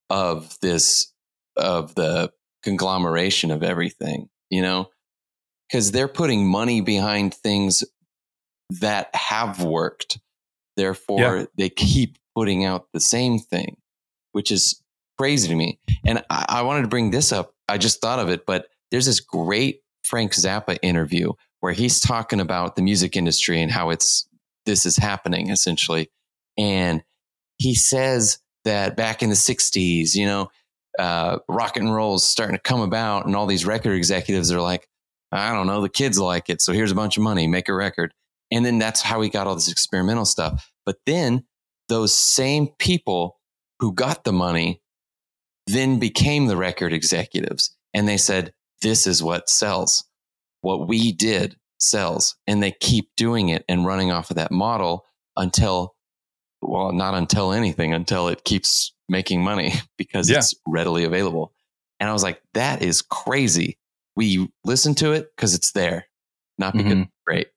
of 0.10 0.56
this 0.62 1.12
of 1.58 1.96
the 1.96 2.32
conglomeration 2.64 3.50
of 3.52 3.64
everything 3.64 4.30
you 4.52 4.62
know? 4.62 4.90
Because 5.70 5.92
they're 5.92 6.10
putting 6.10 6.46
money 6.46 6.82
behind 6.82 7.34
things 7.34 7.84
that 8.82 9.10
have 9.16 9.64
worked. 9.64 10.20
Therefore 10.76 11.38
Yeah. 11.38 11.46
they 11.58 11.70
keep 11.70 12.18
putting 12.36 12.66
out 12.66 12.88
the 12.94 13.00
same 13.00 13.40
thing 13.40 13.78
which 14.34 14.52
is 14.52 14.82
crazy 15.18 15.50
to 15.50 15.56
me. 15.56 15.78
And 16.06 16.24
I, 16.30 16.46
I 16.48 16.62
wanted 16.62 16.84
to 16.84 16.88
bring 16.88 17.12
this 17.12 17.34
up. 17.34 17.54
I 17.68 17.78
just 17.78 18.00
thought 18.02 18.20
of 18.20 18.30
it 18.30 18.46
but 18.46 18.68
there's 18.92 19.06
this 19.06 19.20
great 19.22 19.82
frank 20.04 20.34
zappa 20.34 20.78
interview 20.82 21.32
where 21.62 21.74
he's 21.74 22.00
talking 22.00 22.40
about 22.40 22.76
the 22.76 22.82
music 22.82 23.16
industry 23.16 23.62
and 23.62 23.72
how 23.72 23.90
it's 23.90 24.28
this 24.66 24.86
is 24.86 24.98
happening 24.98 25.50
essentially 25.50 26.10
and 26.58 27.04
he 27.58 27.76
says 27.76 28.40
that 28.66 28.96
back 28.96 29.24
in 29.24 29.30
the 29.30 29.36
60s 29.36 30.16
you 30.16 30.26
know 30.26 30.50
uh, 31.00 31.40
rock 31.48 31.78
and 31.78 31.94
roll 31.94 32.16
is 32.16 32.24
starting 32.24 32.56
to 32.56 32.62
come 32.62 32.82
about 32.82 33.26
and 33.26 33.36
all 33.36 33.48
these 33.48 33.66
record 33.66 33.94
executives 33.94 34.52
are 34.52 34.62
like 34.62 34.88
i 35.32 35.54
don't 35.54 35.68
know 35.68 35.82
the 35.82 35.90
kids 35.90 36.20
like 36.20 36.50
it 36.50 36.62
so 36.62 36.74
here's 36.74 36.92
a 36.92 36.96
bunch 36.96 37.18
of 37.18 37.24
money 37.24 37.48
make 37.48 37.70
a 37.70 37.74
record 37.74 38.14
And 38.52 38.66
then 38.66 38.78
that's 38.80 39.02
how 39.02 39.22
he 39.22 39.30
got 39.30 39.48
all 39.48 39.56
this 39.56 39.72
experimental 39.72 40.26
stuff. 40.26 40.72
But 40.86 40.98
then 41.06 41.46
those 41.88 42.16
same 42.16 42.68
people 42.80 43.40
who 43.80 43.94
got 43.94 44.24
the 44.24 44.34
money 44.34 44.82
then 45.68 46.00
became 46.00 46.48
the 46.48 46.58
record 46.58 46.94
executives. 46.94 47.76
And 47.94 48.08
they 48.08 48.18
said, 48.18 48.54
this 48.82 49.08
is 49.08 49.24
what 49.24 49.50
sells. 49.50 50.04
What 50.62 50.88
we 50.88 51.12
did 51.14 51.56
sells. 51.82 52.36
And 52.48 52.62
they 52.62 52.72
keep 52.72 53.10
doing 53.18 53.50
it 53.50 53.66
and 53.68 53.86
running 53.86 54.12
off 54.12 54.30
of 54.30 54.36
that 54.38 54.52
model 54.52 55.06
until, 55.38 55.96
well, 56.62 56.92
not 56.92 57.14
until 57.14 57.52
anything, 57.54 57.94
until 57.94 58.28
it 58.28 58.44
keeps 58.44 58.94
making 59.10 59.44
money 59.44 59.74
because 59.98 60.30
Yeah. 60.30 60.38
it's 60.38 60.54
readily 60.68 61.04
available. 61.04 61.54
And 62.00 62.10
I 62.10 62.14
was 62.14 62.24
like, 62.24 62.42
that 62.54 62.82
is 62.82 63.02
crazy. 63.02 63.78
We 64.16 64.50
listen 64.64 64.96
to 64.96 65.12
it 65.14 65.28
because 65.36 65.54
it's 65.54 65.72
there, 65.72 66.08
not 66.58 66.74
because 66.74 66.92
Mhm. 66.94 67.02
it's 67.04 67.12
great. 67.26 67.48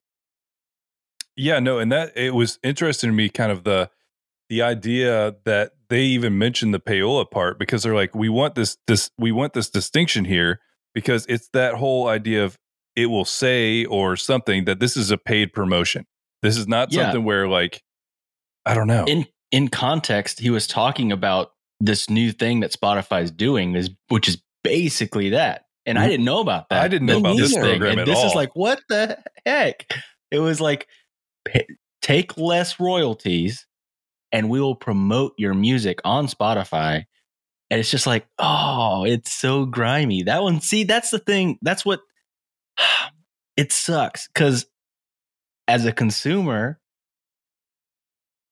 Yeah, 1.36 1.58
no, 1.58 1.78
and 1.78 1.90
that 1.90 2.16
it 2.16 2.32
was 2.34 2.58
interesting 2.62 3.10
to 3.10 3.14
me, 3.14 3.28
kind 3.28 3.50
of 3.50 3.64
the 3.64 3.90
the 4.50 4.60
idea 4.62 5.34
that 5.46 5.72
they 5.88 6.02
even 6.02 6.36
mentioned 6.38 6.74
the 6.74 6.78
payola 6.78 7.28
part 7.28 7.58
because 7.58 7.82
they're 7.82 7.94
like, 7.94 8.14
we 8.14 8.28
want 8.28 8.54
this 8.54 8.76
this 8.86 9.10
we 9.18 9.32
want 9.32 9.52
this 9.54 9.68
distinction 9.70 10.24
here 10.26 10.60
because 10.94 11.26
it's 11.28 11.48
that 11.54 11.74
whole 11.74 12.06
idea 12.06 12.44
of 12.44 12.56
it 12.96 13.06
will 13.06 13.24
say 13.24 13.84
or 13.84 14.16
something 14.16 14.64
that 14.64 14.80
this 14.80 14.96
is 14.96 15.10
a 15.10 15.18
paid 15.18 15.52
promotion. 15.52 16.06
This 16.42 16.56
is 16.56 16.68
not 16.68 16.92
Yeah. 16.92 17.04
something 17.04 17.24
where 17.24 17.48
like 17.48 17.82
I 18.66 18.74
don't 18.74 18.86
know. 18.86 19.04
in 19.06 19.26
in 19.50 19.68
context, 19.68 20.40
he 20.40 20.50
was 20.50 20.66
talking 20.66 21.12
about 21.12 21.52
this 21.80 22.08
new 22.08 22.32
thing 22.32 22.60
that 22.60 22.72
Spotify's 22.72 23.30
doing, 23.30 23.74
is 23.74 23.90
which 24.08 24.28
is 24.28 24.42
basically 24.62 25.30
that. 25.30 25.66
And 25.86 25.98
I 25.98 26.06
mm. 26.06 26.10
didn't 26.10 26.24
know 26.24 26.40
about 26.40 26.68
that. 26.70 26.82
I 26.82 26.88
didn't 26.88 27.06
know 27.06 27.18
about 27.18 27.36
this 27.36 27.54
neither. 27.54 27.68
program 27.68 27.92
And 27.92 28.00
at 28.00 28.06
this 28.06 28.22
is 28.24 28.34
like, 28.34 28.54
what 28.54 28.80
the 28.88 29.18
heck? 29.44 29.86
It 30.30 30.38
was 30.38 30.60
like, 30.60 30.88
take 32.00 32.36
less 32.38 32.80
royalties, 32.80 33.66
and 34.32 34.48
we 34.48 34.60
will 34.60 34.74
promote 34.74 35.34
your 35.36 35.54
music 35.54 36.00
on 36.04 36.26
Spotify. 36.26 37.04
And 37.70 37.80
it's 37.80 37.90
just 37.90 38.06
like, 38.06 38.26
oh, 38.38 39.04
it's 39.04 39.32
so 39.32 39.66
grimy. 39.66 40.22
That 40.22 40.42
one, 40.42 40.60
see, 40.60 40.84
that's 40.84 41.10
the 41.10 41.18
thing. 41.18 41.58
That's 41.62 41.84
what 41.84 42.00
it 43.56 43.72
sucks 43.72 44.28
because 44.28 44.66
as 45.68 45.84
a 45.86 45.92
consumer, 45.92 46.78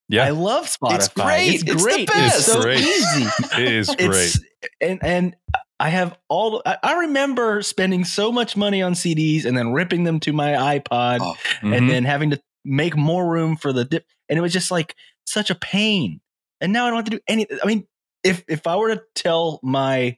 Yeah. 0.09 0.25
I 0.27 0.31
love 0.31 0.67
Spotify. 0.67 0.95
It's 0.97 1.09
great. 1.09 1.49
It's 1.55 1.63
It's 1.65 1.73
the 1.75 1.89
great. 1.89 2.09
best. 2.09 2.37
It's 2.39 2.47
so 2.47 2.63
Great. 2.63 2.81
easy. 2.81 3.27
it 3.63 3.73
is 3.73 3.87
great. 3.89 4.01
It's 4.01 4.39
and 4.81 5.03
and 5.03 5.37
I 5.81 5.89
have 5.89 6.17
all. 6.29 6.63
I, 6.65 6.77
I 6.83 6.93
remember 7.01 7.61
spending 7.63 8.05
so 8.05 8.31
much 8.31 8.57
money 8.57 8.83
on 8.83 8.93
CDs 8.93 9.45
and 9.45 9.57
then 9.57 9.73
ripping 9.73 10.05
them 10.05 10.21
to 10.21 10.33
my 10.33 10.53
iPod 10.79 11.19
Oh, 11.21 11.35
Mhm. 11.63 11.77
and 11.77 11.91
then 11.91 12.05
having 12.05 12.31
to 12.31 12.41
make 12.65 12.97
more 12.97 13.29
room 13.29 13.57
for 13.57 13.73
the 13.73 13.85
dip. 13.85 14.07
And 14.29 14.39
it 14.39 14.43
was 14.43 14.53
just 14.53 14.71
like 14.71 14.95
such 15.27 15.51
a 15.51 15.55
pain. 15.57 16.21
And 16.61 16.73
now 16.73 16.87
I 16.87 16.91
don't 16.91 16.97
have 16.99 17.05
to 17.07 17.11
do 17.13 17.21
any. 17.27 17.47
I 17.63 17.67
mean, 17.67 17.87
if 18.23 18.45
if 18.49 18.67
I 18.69 18.77
were 18.77 18.95
to 18.95 19.03
tell 19.17 19.59
my 19.65 20.17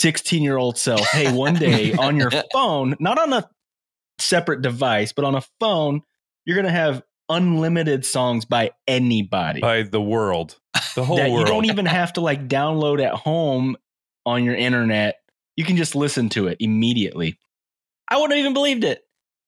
16 0.00 0.42
year 0.42 0.56
old 0.56 0.78
self, 0.78 1.06
hey, 1.10 1.32
one 1.32 1.54
day 1.54 1.92
on 1.98 2.16
your 2.16 2.30
phone, 2.52 2.96
not 3.00 3.18
on 3.18 3.32
a 3.32 3.48
separate 4.18 4.62
device, 4.62 5.12
but 5.12 5.24
on 5.24 5.34
a 5.34 5.42
phone, 5.60 6.02
you're 6.44 6.56
gonna 6.56 6.70
have 6.70 7.02
unlimited 7.28 8.04
songs 8.04 8.44
by 8.44 8.70
anybody 8.86 9.60
by 9.60 9.82
the 9.82 10.00
world. 10.00 10.58
The 10.94 11.04
whole 11.04 11.16
that 11.16 11.30
world. 11.30 11.40
you 11.40 11.46
don't 11.46 11.64
even 11.66 11.86
have 11.86 12.12
to 12.14 12.20
like 12.20 12.48
download 12.48 13.04
at 13.04 13.14
home 13.14 13.76
on 14.24 14.44
your 14.44 14.54
internet. 14.54 15.16
You 15.56 15.64
can 15.64 15.76
just 15.76 15.94
listen 15.94 16.28
to 16.30 16.48
it 16.48 16.58
immediately. 16.60 17.38
I 18.08 18.16
wouldn't 18.16 18.32
have 18.32 18.40
even 18.40 18.54
believed 18.54 18.84
it. 18.84 19.02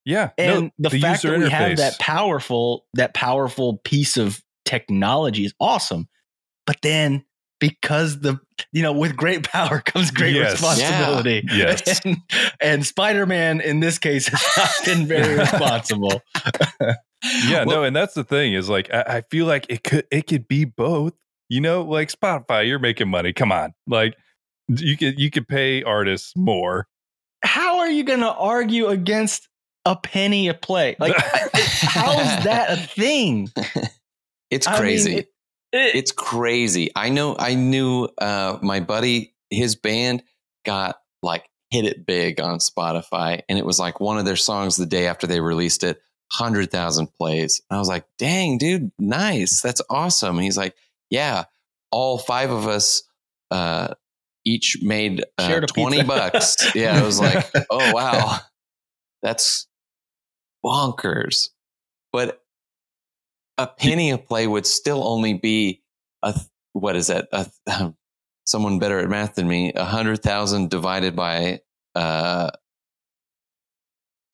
yeah. 0.04 0.30
And 0.36 0.72
no, 0.78 0.88
the, 0.88 0.98
fact 0.98 1.22
that 1.22 1.38
we 1.38 1.48
have 1.48 1.76
that 1.76 1.98
powerful, 1.98 2.86
that 2.94 3.14
powerful 3.14 3.78
piece 3.84 4.16
of 4.16 4.42
technology 4.64 5.44
is 5.44 5.54
awesome. 5.60 6.08
But 6.66 6.76
then 6.82 7.24
because 7.60 8.20
the 8.20 8.40
you 8.72 8.82
know, 8.82 8.92
with 8.92 9.16
great 9.16 9.44
power 9.44 9.80
comes 9.80 10.10
great 10.10 10.34
Yes. 10.34 10.52
responsibility. 10.52 11.42
Yes. 11.52 12.00
And, 12.04 12.16
and 12.60 12.86
Spider-Man 12.86 13.60
in 13.60 13.80
this 13.80 13.98
case 13.98 14.28
has 14.28 14.44
not 14.56 14.70
been 14.84 15.06
very 15.06 15.38
responsible. 15.38 16.22
yeah 16.80 17.64
Well- 17.64 17.66
no 17.78 17.82
and 17.84 17.94
that's 17.96 18.14
the 18.14 18.24
thing 18.24 18.54
is 18.54 18.68
like 18.68 18.92
I, 18.92 19.02
I 19.08 19.20
feel 19.30 19.46
like 19.46 19.66
it 19.68 19.82
could 19.84 20.06
it 20.10 20.26
could 20.26 20.46
be 20.48 20.64
both 20.64 21.12
you 21.48 21.60
know 21.60 21.82
like 21.82 22.10
spotify 22.12 22.66
you're 22.66 22.78
making 22.78 23.08
money 23.08 23.32
come 23.32 23.50
on 23.50 23.74
like 23.88 24.14
you 24.68 24.96
could 24.96 25.18
you 25.18 25.30
could 25.30 25.48
pay 25.48 25.82
artists 25.82 26.32
more 26.36 26.86
How 27.42 27.78
are 27.80 27.90
you 27.90 28.04
gonna 28.04 28.28
argue 28.30 28.86
against 28.88 29.48
a 29.84 29.96
penny 29.96 30.48
a 30.48 30.54
play? 30.54 30.94
Like 30.98 31.16
how 31.16 32.12
is 32.20 32.44
that 32.44 32.70
a 32.70 32.76
thing? 32.76 33.50
it's 34.50 34.66
I 34.66 34.72
mean, 34.72 34.80
crazy. 34.80 35.12
it- 35.14 35.18
it- 35.20 35.28
it's 35.72 36.12
crazy. 36.12 36.90
I 36.94 37.10
know. 37.10 37.37
I 37.38 37.54
knew 37.54 38.08
uh, 38.18 38.58
my 38.62 38.80
buddy, 38.80 39.34
his 39.50 39.76
band 39.76 40.22
got 40.64 40.96
like 41.22 41.48
hit 41.70 41.84
it 41.84 42.06
big 42.06 42.40
on 42.40 42.58
Spotify, 42.58 43.42
and 43.48 43.58
it 43.58 43.66
was 43.66 43.78
like 43.78 44.00
one 44.00 44.18
of 44.18 44.25
their 44.25 44.37
songs 44.37 44.76
the 44.76 44.87
day 44.87 45.06
after 45.06 45.26
they 45.26 45.40
released 45.40 45.84
it, 45.84 46.00
hundred 46.32 46.70
thousand 46.70 47.08
plays. 47.18 47.62
And 47.68 47.76
I 47.76 47.80
was 47.80 47.88
like, 47.88 48.06
"Dang, 48.18 48.58
dude, 48.58 48.90
nice, 48.98 49.60
that's 49.60 49.82
awesome." 49.90 50.37
And 50.37 50.44
he's 50.44 50.56
like, 50.58 50.75
"Yeah, 51.10 51.44
all 51.90 52.18
five 52.18 52.50
of 52.50 52.66
us 52.66 53.02
uh, 53.50 53.94
each 54.44 54.78
made 54.82 55.25
uh, 55.37 55.60
twenty 55.60 56.02
bucks." 56.02 56.75
Yeah, 56.75 56.98
I 56.98 57.04
was 57.04 57.20
like, 57.20 57.46
"Oh 57.70 57.92
wow, 57.92 58.38
that's 59.22 59.66
bonkers." 60.64 61.50
But 62.12 62.42
a 63.58 63.66
penny 63.66 64.10
a 64.10 64.18
play 64.18 64.46
would 64.46 64.66
still 64.66 65.06
only 65.06 65.34
be 65.34 65.82
a 66.22 66.34
what 66.72 66.96
is 66.96 67.08
that? 67.08 67.28
A, 67.32 67.92
someone 68.46 68.78
better 68.78 68.98
at 69.00 69.08
math 69.10 69.34
than 69.34 69.46
me. 69.48 69.72
A 69.74 69.84
hundred 69.84 70.22
thousand 70.22 70.70
divided 70.70 71.14
by 71.16 71.60
uh, 71.94 72.50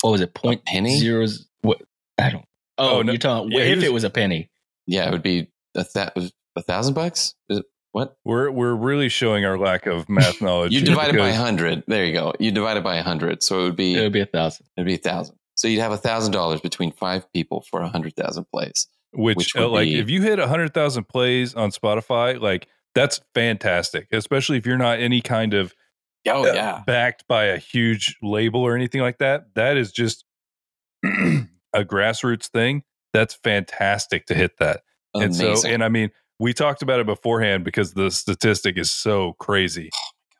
what 0.02 0.10
was 0.10 0.20
it? 0.20 0.34
Point 0.34 0.64
penny? 0.64 0.98
zeros. 0.98 1.46
What 1.62 1.80
I 2.18 2.30
don't. 2.30 2.44
Oh, 2.78 2.98
Oh, 2.98 3.02
no. 3.02 3.12
you're 3.12 3.18
talking. 3.18 3.52
Yeah, 3.52 3.60
if 3.60 3.76
was- 3.76 3.84
it 3.84 3.92
was 3.92 4.04
a 4.04 4.10
penny, 4.10 4.50
yeah, 4.86 5.06
it 5.08 5.12
would 5.12 5.22
be 5.22 5.48
a, 5.76 5.84
th- 5.84 6.32
a 6.56 6.62
thousand 6.62 6.94
bucks. 6.94 7.34
Is 7.48 7.58
it, 7.60 7.66
what 7.92 8.16
we're 8.24 8.50
we're 8.50 8.74
really 8.74 9.08
showing 9.08 9.44
our 9.44 9.56
lack 9.56 9.86
of 9.86 10.08
math 10.08 10.42
knowledge 10.42 10.72
you 10.72 10.80
here 10.80 10.86
divide 10.90 11.14
it 11.14 11.18
by 11.18 11.28
a 11.30 11.34
hundred? 11.36 11.84
There 11.86 12.04
you 12.04 12.12
go. 12.12 12.32
You 12.40 12.50
divide 12.50 12.76
it 12.76 12.84
by 12.84 12.96
a 12.96 13.02
hundred, 13.02 13.42
so 13.42 13.60
it 13.60 13.62
would 13.64 13.76
be 13.76 13.94
it 13.94 14.00
would 14.02 14.12
be 14.12 14.20
a 14.20 14.26
thousand. 14.26 14.66
it'd 14.76 14.86
be 14.86 14.94
a 14.94 14.98
thousand. 14.98 15.36
So 15.54 15.68
you'd 15.68 15.80
have 15.80 15.92
a 15.92 15.96
thousand 15.96 16.32
dollars 16.32 16.60
between 16.60 16.90
five 16.92 17.32
people 17.32 17.64
for 17.70 17.80
a 17.80 17.88
hundred 17.88 18.16
thousand 18.16 18.46
plays. 18.52 18.88
Which, 19.14 19.36
which 19.36 19.56
uh, 19.56 19.68
like 19.68 19.86
be- 19.86 19.98
if 19.98 20.10
you 20.10 20.22
hit 20.22 20.38
100000 20.38 21.04
plays 21.04 21.54
on 21.54 21.70
spotify 21.70 22.40
like 22.40 22.68
that's 22.94 23.20
fantastic 23.34 24.08
especially 24.12 24.56
if 24.56 24.66
you're 24.66 24.78
not 24.78 24.98
any 24.98 25.20
kind 25.20 25.54
of 25.54 25.74
Oh 26.26 26.48
uh, 26.48 26.82
backed 26.86 27.28
by 27.28 27.44
a 27.44 27.58
huge 27.58 28.16
label 28.22 28.62
or 28.62 28.74
anything 28.74 29.02
like 29.02 29.18
that 29.18 29.54
that 29.56 29.76
is 29.76 29.92
just 29.92 30.24
a 31.04 31.84
grassroots 31.84 32.48
thing 32.48 32.82
that's 33.12 33.34
fantastic 33.34 34.24
to 34.26 34.34
hit 34.34 34.58
that 34.58 34.80
and 35.14 35.34
so, 35.34 35.68
and 35.68 35.84
I 35.84 35.88
mean, 35.88 36.10
we 36.38 36.52
talked 36.52 36.82
about 36.82 37.00
it 37.00 37.06
beforehand 37.06 37.64
because 37.64 37.94
the 37.94 38.10
statistic 38.10 38.76
is 38.76 38.92
so 38.92 39.34
crazy. 39.38 39.90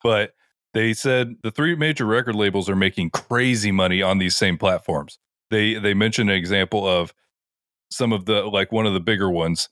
But 0.02 0.32
they 0.74 0.92
said 0.92 1.36
the 1.42 1.50
three 1.50 1.76
major 1.76 2.04
record 2.04 2.34
labels 2.34 2.68
are 2.68 2.76
making 2.76 3.10
crazy 3.10 3.70
money 3.70 4.02
on 4.02 4.18
these 4.18 4.36
same 4.36 4.58
platforms. 4.58 5.18
They 5.50 5.74
they 5.74 5.94
mentioned 5.94 6.30
an 6.30 6.36
example 6.36 6.86
of 6.86 7.14
some 7.94 8.12
of 8.12 8.26
the 8.26 8.42
like 8.44 8.72
one 8.72 8.86
of 8.86 8.92
the 8.94 9.00
bigger 9.00 9.30
ones 9.30 9.68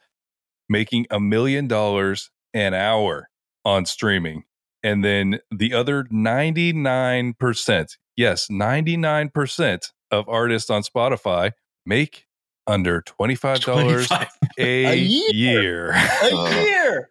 making 0.68 1.06
a 1.10 1.20
million 1.20 1.66
dollars 1.68 2.30
an 2.54 2.74
hour 2.74 3.28
on 3.64 3.84
streaming. 3.86 4.44
And 4.82 5.04
then 5.04 5.38
the 5.50 5.74
other 5.74 6.04
99%, 6.04 7.96
yes, 8.16 8.48
99% 8.50 9.92
of 10.10 10.28
artists 10.28 10.70
on 10.70 10.82
Spotify 10.82 11.52
make 11.86 12.26
under 12.66 13.02
$25 13.02 13.60
25 13.60 14.28
a, 14.58 14.84
A 14.86 14.94
year. 14.96 15.30
year. 15.32 15.90
a 15.92 16.30
year. 16.64 17.10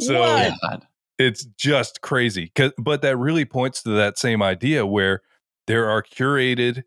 So- 0.00 0.20
What? 0.20 0.84
It's 1.18 1.44
just 1.44 2.00
crazy. 2.00 2.50
'Cause- 2.56 2.72
But 2.78 3.02
that 3.02 3.18
really 3.18 3.44
points 3.44 3.82
to 3.82 3.90
that 3.90 4.18
same 4.18 4.42
idea 4.42 4.86
where 4.86 5.20
there 5.66 5.88
are 5.90 6.02
curated 6.02 6.84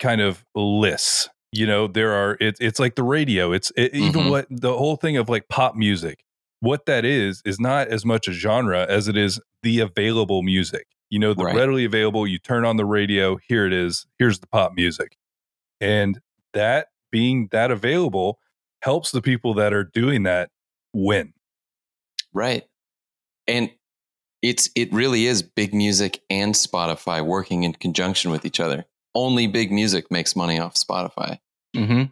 kind 0.00 0.20
of 0.20 0.44
lists. 0.56 1.28
You 1.52 1.66
know, 1.66 1.86
there 1.86 2.12
are, 2.12 2.36
it's 2.40 2.60
it's 2.60 2.78
like 2.78 2.94
the 2.94 3.02
radio. 3.02 3.52
It's 3.52 3.72
it, 3.76 3.94
even 3.94 4.22
Mhm. 4.24 4.30
what 4.30 4.46
the 4.50 4.76
whole 4.76 4.96
thing 4.96 5.16
of 5.16 5.28
like 5.28 5.48
pop 5.48 5.74
music. 5.74 6.24
What 6.60 6.86
that 6.86 7.04
is, 7.04 7.40
is 7.44 7.58
not 7.60 7.88
as 7.88 8.04
much 8.04 8.26
a 8.28 8.32
genre 8.32 8.84
as 8.88 9.08
it 9.08 9.16
is 9.16 9.40
the 9.62 9.80
available 9.80 10.42
music. 10.42 10.86
You 11.08 11.18
know, 11.20 11.32
the 11.32 11.44
Right. 11.44 11.54
readily 11.56 11.84
available, 11.84 12.26
you 12.26 12.38
turn 12.38 12.64
on 12.64 12.76
the 12.76 12.84
radio, 12.84 13.36
here 13.48 13.64
it 13.64 13.72
is, 13.72 14.06
here's 14.18 14.40
the 14.40 14.46
pop 14.48 14.72
music. 14.74 15.16
And 15.80 16.20
that 16.52 16.88
being 17.10 17.48
that 17.52 17.70
available 17.70 18.38
helps 18.82 19.10
the 19.12 19.22
people 19.22 19.54
that 19.54 19.72
are 19.72 19.84
doing 19.84 20.24
that 20.24 20.50
win. 20.92 21.32
Right. 22.34 22.64
And 23.46 23.70
it's 24.42 24.68
it 24.74 24.92
really 24.92 25.26
is 25.26 25.42
big 25.42 25.72
music 25.74 26.20
and 26.28 26.54
Spotify 26.54 27.24
working 27.24 27.62
in 27.64 27.72
conjunction 27.72 28.30
with 28.30 28.44
each 28.44 28.60
other. 28.60 28.84
Only 29.18 29.46
big 29.46 29.70
music 29.72 30.10
makes 30.10 30.34
money 30.36 30.58
off 30.58 30.74
Spotify. 30.74 31.38
hmm 31.74 31.82
And 31.90 32.10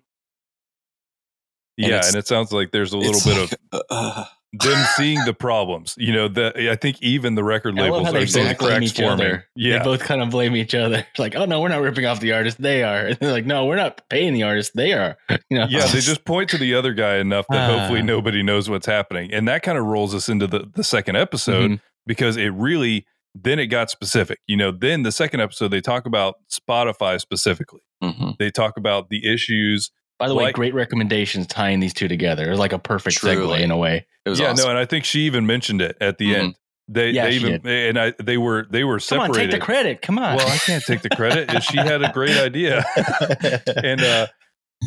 yeah, 1.77 1.87
it's- 1.89 2.09
and 2.09 2.17
it 2.17 2.27
sounds 2.27 2.53
like 2.53 2.71
there's 2.73 2.93
a 2.93 2.99
little 2.99 3.21
bit 3.25 3.39
like, 3.41 3.59
of 3.73 3.83
uh, 3.91 4.25
them 4.53 4.87
seeing 4.97 5.23
the 5.27 5.35
problems. 5.35 5.95
You 5.99 6.13
know, 6.15 6.29
the 6.29 6.71
I 6.71 6.77
think 6.77 7.03
even 7.03 7.35
the 7.35 7.45
record 7.45 7.75
labels 7.75 8.07
how 8.07 8.13
they 8.13 8.23
are 8.23 8.27
seeing 8.27 8.47
both 8.49 8.59
cracks 8.59 8.85
each 8.87 8.97
forming. 8.97 9.13
other. 9.27 9.45
Yeah, 9.55 9.79
They 9.79 9.85
both 9.85 10.01
kind 10.01 10.23
of 10.23 10.31
blame 10.31 10.57
each 10.57 10.75
other. 10.75 11.07
Like, 11.19 11.35
oh 11.37 11.45
no, 11.45 11.61
we're 11.61 11.69
not 11.69 11.83
ripping 11.83 12.07
off 12.07 12.21
the 12.21 12.33
artist. 12.33 12.61
They 12.61 12.83
are. 12.83 13.07
And 13.09 13.17
they're 13.19 13.33
like, 13.33 13.45
no, 13.47 13.67
we're 13.67 13.77
not 13.77 14.01
paying 14.09 14.33
the 14.35 14.45
artist. 14.45 14.73
They 14.75 14.93
are. 14.95 15.17
You 15.51 15.59
know? 15.59 15.67
yeah, 15.69 15.87
they 15.87 16.01
just 16.01 16.25
point 16.25 16.51
to 16.51 16.59
the 16.59 16.75
other 16.75 16.93
guy 16.95 17.17
enough 17.17 17.47
that 17.51 17.71
hopefully 17.71 18.01
Ah. 18.01 18.05
nobody 18.05 18.43
knows 18.43 18.69
what's 18.71 18.87
happening, 18.87 19.33
and 19.33 19.47
that 19.49 19.63
kind 19.63 19.77
of 19.79 19.85
rolls 19.85 20.15
us 20.15 20.29
into 20.31 20.47
the 20.47 20.71
the 20.75 20.85
second 20.85 21.17
episode 21.17 21.71
Mhm. 21.73 21.81
because 22.07 22.37
it 22.37 22.53
really 22.55 23.07
then 23.43 23.59
it 23.59 23.67
got 23.67 23.91
specific. 23.91 24.39
You 24.47 24.57
know, 24.57 24.71
then 24.71 25.03
the 25.03 25.13
second 25.13 25.41
episode 25.41 25.69
they 25.69 25.81
talk 25.81 26.07
about 26.07 26.37
Spotify 26.51 27.21
specifically. 27.21 27.81
mhm. 28.03 28.37
They 28.39 28.51
talk 28.51 28.77
about 28.77 29.09
the 29.11 29.31
issues. 29.33 29.91
By 30.19 30.29
the 30.29 30.35
way, 30.35 30.51
great 30.53 30.73
recommendations 30.75 31.47
tying 31.47 31.81
these 31.81 31.93
two 31.93 32.09
together. 32.09 32.51
It's 32.51 32.59
like 32.59 32.73
a 32.73 32.79
perfect 32.79 33.19
Truly. 33.19 33.37
segue 33.59 33.61
in 33.61 33.71
a 33.71 33.77
way. 33.77 34.07
It 34.25 34.31
was 34.31 34.41
yeah, 34.41 34.51
awesome. 34.53 34.65
no, 34.65 34.71
and 34.71 34.79
I 34.79 34.87
think 34.87 35.05
she 35.05 35.21
even 35.27 35.47
mentioned 35.47 35.83
it 35.83 35.97
at 36.01 36.17
the 36.19 36.33
Mhm. 36.33 36.39
end. 36.39 36.55
They 36.89 37.11
Yeah, 37.11 37.25
they 37.27 37.39
she 37.39 37.47
even 37.49 37.67
and 37.67 37.99
I 37.99 38.13
they 38.23 38.39
were 38.39 38.67
they 38.71 38.85
were 38.85 39.01
Come 39.01 39.19
on, 39.21 39.27
separated. 39.29 39.51
take 39.51 39.61
the 39.61 39.65
credit. 39.65 40.03
Come 40.03 40.19
on. 40.19 40.37
well, 40.37 40.49
I 40.49 40.57
can't 40.59 40.83
take 40.85 41.03
the 41.03 41.11
credit. 41.11 41.63
she 41.65 41.77
had 41.79 42.03
a 42.03 42.13
great 42.13 42.37
idea. 42.39 42.85
and 43.85 44.01
uh 44.01 44.27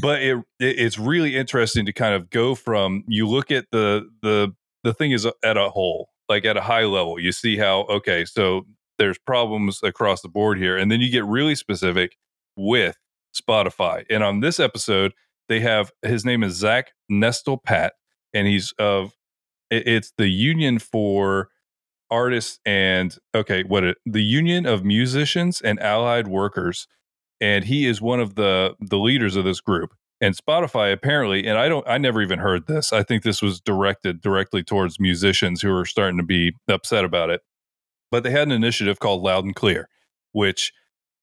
but 0.02 0.22
it, 0.22 0.38
it 0.60 0.80
it's 0.80 0.98
really 0.98 1.36
interesting 1.36 1.86
to 1.88 1.94
kind 1.94 2.14
of 2.16 2.30
go 2.30 2.56
from 2.56 3.04
you 3.08 3.28
look 3.28 3.52
at 3.52 3.66
the 3.72 4.08
the 4.22 4.54
the 4.84 4.94
thing 4.94 5.12
is 5.12 5.26
at 5.44 5.58
a 5.58 5.70
whole 5.70 6.10
like 6.30 6.46
at 6.46 6.58
a 6.58 6.62
high 6.62 6.86
level 6.86 7.20
you 7.20 7.32
see 7.32 7.58
how 7.58 7.82
okay 7.82 8.24
so 8.24 8.66
there's 8.98 9.18
problems 9.18 9.80
across 9.84 10.22
the 10.22 10.30
board 10.30 10.58
here 10.58 10.78
and 10.78 10.92
then 10.92 11.02
you 11.02 11.10
get 11.10 11.26
really 11.26 11.56
specific 11.56 12.16
with 12.56 12.96
spotify 13.36 14.06
and 14.10 14.24
on 14.24 14.40
this 14.40 14.60
episode 14.60 15.14
they 15.50 15.60
have 15.60 15.92
his 16.04 16.24
name 16.24 16.44
is 16.44 16.54
zach 16.54 16.92
Nestel-Patt 17.12 17.94
and 18.34 18.48
he's 18.48 18.74
of 18.78 19.14
it's 19.72 20.14
the 20.18 20.30
union 20.30 20.80
for 20.80 21.50
artists 22.12 22.60
and 22.66 23.18
okay 23.36 23.64
what 23.64 23.84
it 23.84 23.98
the 24.06 24.24
union 24.24 24.66
of 24.66 24.84
musicians 24.84 25.62
and 25.62 25.80
allied 25.80 26.28
workers 26.28 26.88
and 27.40 27.66
he 27.66 27.86
is 27.86 28.02
one 28.02 28.20
of 28.20 28.36
the 28.36 28.76
the 28.80 28.98
leaders 28.98 29.36
of 29.36 29.46
this 29.46 29.62
group 29.62 29.94
and 30.22 30.36
spotify 30.36 30.92
apparently 30.92 31.46
and 31.46 31.58
i 31.58 31.68
don't 31.70 31.88
i 31.88 31.98
never 31.98 32.22
even 32.22 32.40
heard 32.40 32.68
this. 32.68 32.94
I 32.94 33.04
think 33.04 33.24
this 33.24 33.42
was 33.42 33.60
directed 33.60 34.22
directly 34.22 34.64
towards 34.64 35.00
musicians 35.00 35.62
who 35.62 35.74
are 35.76 35.86
starting 35.86 36.18
to 36.18 36.24
be 36.24 36.54
upset 36.68 37.06
about 37.06 37.30
it. 37.30 37.42
But 38.12 38.24
they 38.24 38.32
had 38.32 38.48
an 38.48 38.52
initiative 38.52 39.00
called 39.00 39.22
loud 39.22 39.46
and 39.46 39.56
clear 39.56 39.90
which 40.32 40.72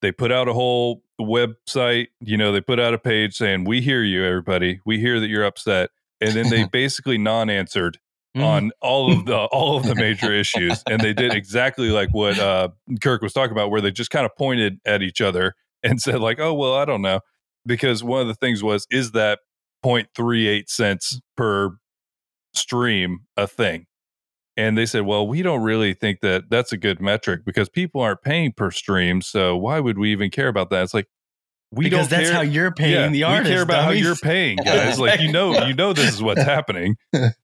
they 0.03 0.13
put 0.13 0.33
out 0.33 0.49
a 0.49 0.53
whole 0.53 1.03
website 1.21 2.09
you 2.21 2.37
know 2.37 2.53
they 2.53 2.61
put 2.61 2.81
out 2.81 2.95
a 2.95 2.99
page 2.99 3.37
saying 3.37 3.65
we 3.65 3.81
hear 3.81 4.03
you 4.03 4.25
everybody. 4.25 4.81
We 4.85 4.99
hear 4.99 5.21
that 5.21 5.29
you're 5.29 5.45
upset. 5.45 5.91
And 6.21 6.33
then 6.33 6.51
they 6.51 6.65
basically 6.73 7.19
non-answered 7.19 7.99
on 8.37 8.71
all 8.81 9.13
of 9.13 9.25
the 9.25 9.37
all 9.37 9.79
of 9.79 9.85
the 9.85 9.95
major 9.95 10.33
issues 10.43 10.83
and 10.91 11.01
they 11.01 11.15
did 11.15 11.33
exactly 11.33 11.89
like 11.89 12.11
what 12.13 12.39
uh 12.39 12.69
kirk 13.01 13.23
was 13.23 13.33
talking 13.33 13.53
about 13.53 13.71
where 13.71 13.81
they 13.81 13.91
just 13.91 14.11
kind 14.11 14.27
of 14.27 14.37
pointed 14.37 14.79
at 14.85 15.01
each 15.01 15.23
other 15.23 15.55
and 15.83 16.03
said 16.03 16.21
like 16.21 16.39
oh 16.39 16.53
well 16.53 16.75
i 16.75 16.85
don't 16.85 17.01
know 17.01 17.21
because 17.67 18.03
one 18.05 18.21
of 18.23 18.29
the 18.29 18.35
things 18.35 18.63
was 18.63 18.87
is 18.91 19.13
that 19.13 19.41
0.38 19.85 20.69
cents 20.69 21.21
per 21.37 21.77
stream 22.55 23.21
a 23.37 23.47
thing 23.47 23.85
and 24.57 24.79
they 24.79 24.87
said 24.87 25.03
well 25.03 25.27
we 25.29 25.43
don't 25.43 25.63
really 25.63 25.93
think 25.93 26.21
that 26.21 26.45
that's 26.49 26.73
a 26.73 26.77
good 26.79 27.01
metric 27.01 27.43
because 27.45 27.69
people 27.69 28.01
aren't 28.01 28.23
paying 28.23 28.51
per 28.53 28.71
stream 28.71 29.21
so 29.21 29.57
why 29.57 29.79
would 29.79 29.99
we 29.99 30.11
even 30.11 30.31
care 30.31 30.49
about 30.49 30.71
that 30.71 30.83
it's 30.83 30.95
like 30.95 31.07
we 31.73 31.85
because 31.85 32.09
don't 32.09 32.19
that's 32.19 32.31
care 32.31 32.37
how 32.39 32.43
you're 32.43 32.71
paying 32.73 33.13
the 33.13 33.25
artist. 33.25 33.51
we 33.51 33.55
care 33.55 33.63
about 33.63 33.83
dummies. 33.87 34.01
how 34.03 34.07
you're 34.07 34.17
paying 34.17 34.57
guys 34.57 34.99
like 34.99 35.21
you 35.21 35.31
know 35.31 35.67
you 35.67 35.75
know 35.75 35.93
this 35.93 36.15
is 36.15 36.23
what's 36.23 36.43
happening 36.55 36.97
And, 37.13 37.35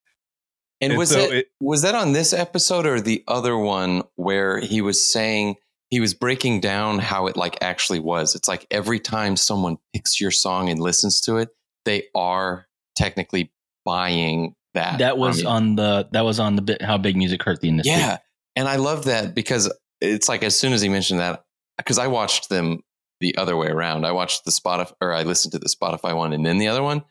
And 0.80 0.96
was 0.96 1.10
so 1.10 1.18
it, 1.20 1.32
it- 1.32 1.46
was 1.60 1.82
that 1.82 1.94
on 1.94 2.12
this 2.12 2.32
episode 2.32 2.86
or 2.86 3.00
the 3.00 3.22
other 3.28 3.56
one 3.58 4.02
where 4.16 4.58
he 4.60 4.80
was 4.80 5.12
saying 5.12 5.56
he 5.92 6.00
was 6.00 6.14
breaking 6.14 6.58
down 6.58 6.98
how 6.98 7.26
it 7.26 7.36
like 7.36 7.58
actually 7.60 8.00
was? 8.00 8.34
It's 8.34 8.48
like 8.48 8.66
every 8.70 8.98
time 8.98 9.36
someone 9.36 9.76
picks 9.92 10.18
your 10.18 10.30
song 10.30 10.70
and 10.70 10.80
listens 10.80 11.20
to 11.20 11.36
it, 11.36 11.50
they 11.84 12.04
are 12.14 12.66
technically 12.96 13.52
buying 13.84 14.54
that. 14.72 15.00
That 15.00 15.18
was 15.18 15.44
on 15.44 15.76
the 15.76 16.08
that 16.12 16.24
was 16.24 16.40
on 16.40 16.56
the 16.56 16.62
bit 16.62 16.80
how 16.80 16.96
big 16.96 17.14
music 17.14 17.42
hurt 17.42 17.60
the 17.60 17.68
industry. 17.68 17.92
yeah, 17.92 18.16
and 18.56 18.68
I 18.68 18.76
love 18.76 19.04
that 19.04 19.34
because 19.34 19.70
it's 20.00 20.30
like 20.30 20.42
as 20.42 20.58
soon 20.58 20.72
as 20.72 20.80
he 20.80 20.88
mentioned 20.88 21.20
that, 21.20 21.44
because 21.76 21.98
I 21.98 22.06
watched 22.06 22.48
them 22.48 22.80
the 23.20 23.36
other 23.36 23.54
way 23.54 23.66
around. 23.66 24.06
I 24.06 24.12
watched 24.12 24.46
the 24.46 24.50
Spotify 24.50 24.94
or 25.02 25.12
I 25.12 25.24
listened 25.24 25.52
to 25.52 25.58
the 25.58 25.68
Spotify 25.68 26.16
one 26.16 26.32
and 26.32 26.46
then 26.46 26.56
the 26.56 26.68
other 26.68 26.82
one, 26.82 27.02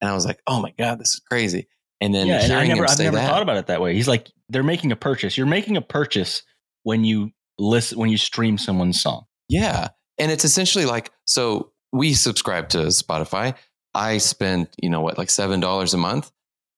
and 0.00 0.08
I 0.08 0.14
was 0.14 0.24
like, 0.24 0.40
oh 0.46 0.62
my 0.62 0.72
god, 0.78 1.00
this 1.00 1.08
is 1.14 1.20
crazy. 1.28 1.66
And 2.00 2.14
then 2.14 2.28
yeah, 2.28 2.44
and 2.44 2.52
I 2.52 2.68
never 2.68 2.88
I've 2.88 3.00
never 3.00 3.16
that, 3.16 3.28
thought 3.28 3.42
about 3.42 3.56
it 3.56 3.66
that 3.66 3.80
way. 3.80 3.94
He's 3.94 4.06
like 4.06 4.30
they're 4.48 4.62
making 4.62 4.92
a 4.92 4.96
purchase. 4.96 5.36
You're 5.36 5.48
making 5.48 5.76
a 5.76 5.82
purchase 5.82 6.44
when 6.84 7.02
you 7.02 7.32
listen 7.58 7.98
when 7.98 8.10
you 8.10 8.16
stream 8.18 8.58
someone's 8.58 9.00
song. 9.02 9.24
Yeah. 9.48 9.88
And 10.18 10.30
it's 10.30 10.44
essentially 10.44 10.84
like 10.86 11.10
so 11.24 11.72
we 11.92 12.14
subscribe 12.14 12.68
to 12.70 12.78
Spotify. 12.88 13.54
I 13.94 14.18
spend, 14.18 14.68
you 14.80 14.90
know 14.90 15.00
what, 15.00 15.16
like 15.18 15.28
$7 15.28 15.94
a 15.94 15.96
month. 15.96 16.30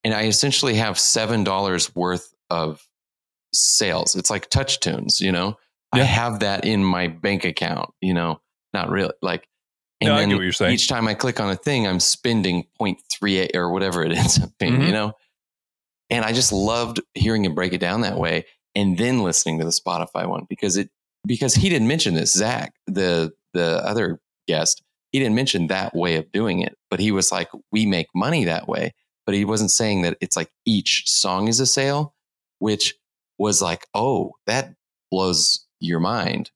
And 0.04 0.14
I 0.14 0.24
essentially 0.26 0.74
have 0.74 0.96
$7 0.96 1.94
worth 1.96 2.32
of 2.48 2.86
sales. 3.52 4.14
It's 4.14 4.30
like 4.30 4.48
TouchTunes, 4.50 5.20
you 5.20 5.32
know? 5.32 5.58
I 5.92 6.00
have 6.02 6.40
that 6.40 6.64
in 6.64 6.84
my 6.84 7.08
bank 7.08 7.44
account, 7.44 7.90
you 8.00 8.14
know, 8.14 8.40
not 8.72 8.90
really. 8.90 9.12
Like, 9.20 9.48
and 10.00 10.08
No, 10.08 10.14
I 10.14 10.20
then 10.20 10.28
get 10.30 10.34
what 10.36 10.42
you're 10.42 10.52
saying. 10.52 10.72
each 10.74 10.88
time 10.88 11.08
I 11.08 11.14
click 11.14 11.40
on 11.40 11.50
a 11.50 11.56
thing, 11.56 11.86
I'm 11.86 11.98
spending 12.00 12.64
0.38 12.80 13.56
or 13.56 13.70
whatever 13.72 14.04
it 14.04 14.12
ends 14.16 14.40
up 14.40 14.50
being, 14.60 14.74
Mhm. 14.78 14.86
you 14.86 14.92
know? 14.92 15.12
And 16.08 16.24
I 16.24 16.32
just 16.32 16.52
loved 16.52 17.00
hearing 17.14 17.44
him 17.44 17.54
break 17.56 17.72
it 17.72 17.78
down 17.80 18.02
that 18.02 18.16
way 18.18 18.46
and 18.74 18.98
then 18.98 19.22
listening 19.22 19.58
to 19.58 19.64
the 19.64 19.70
Spotify 19.70 20.28
one 20.28 20.46
because 20.48 20.76
it 20.76 20.90
because 21.26 21.54
he 21.54 21.68
didn't 21.68 21.88
mention 21.88 22.14
this, 22.14 22.32
Zach, 22.32 22.72
the 22.86 23.32
the 23.52 23.84
other 23.86 24.20
guest, 24.48 24.82
he 25.12 25.18
didn't 25.18 25.34
mention 25.34 25.66
that 25.68 25.94
way 25.94 26.16
of 26.16 26.30
doing 26.32 26.60
it, 26.60 26.76
but 26.90 27.00
he 27.00 27.12
was 27.12 27.30
like, 27.32 27.48
we 27.72 27.84
make 27.86 28.06
money 28.14 28.44
that 28.44 28.68
way. 28.68 28.94
But 29.26 29.34
he 29.34 29.44
wasn't 29.44 29.70
saying 29.70 30.02
that 30.02 30.16
it's 30.20 30.36
like 30.36 30.50
each 30.64 31.04
song 31.06 31.46
is 31.48 31.60
a 31.60 31.66
sale, 31.66 32.14
which 32.58 32.94
was 33.38 33.60
like, 33.62 33.86
oh, 33.94 34.32
that 34.46 34.74
blows 35.10 35.66
your 35.80 36.00
mind 36.00 36.50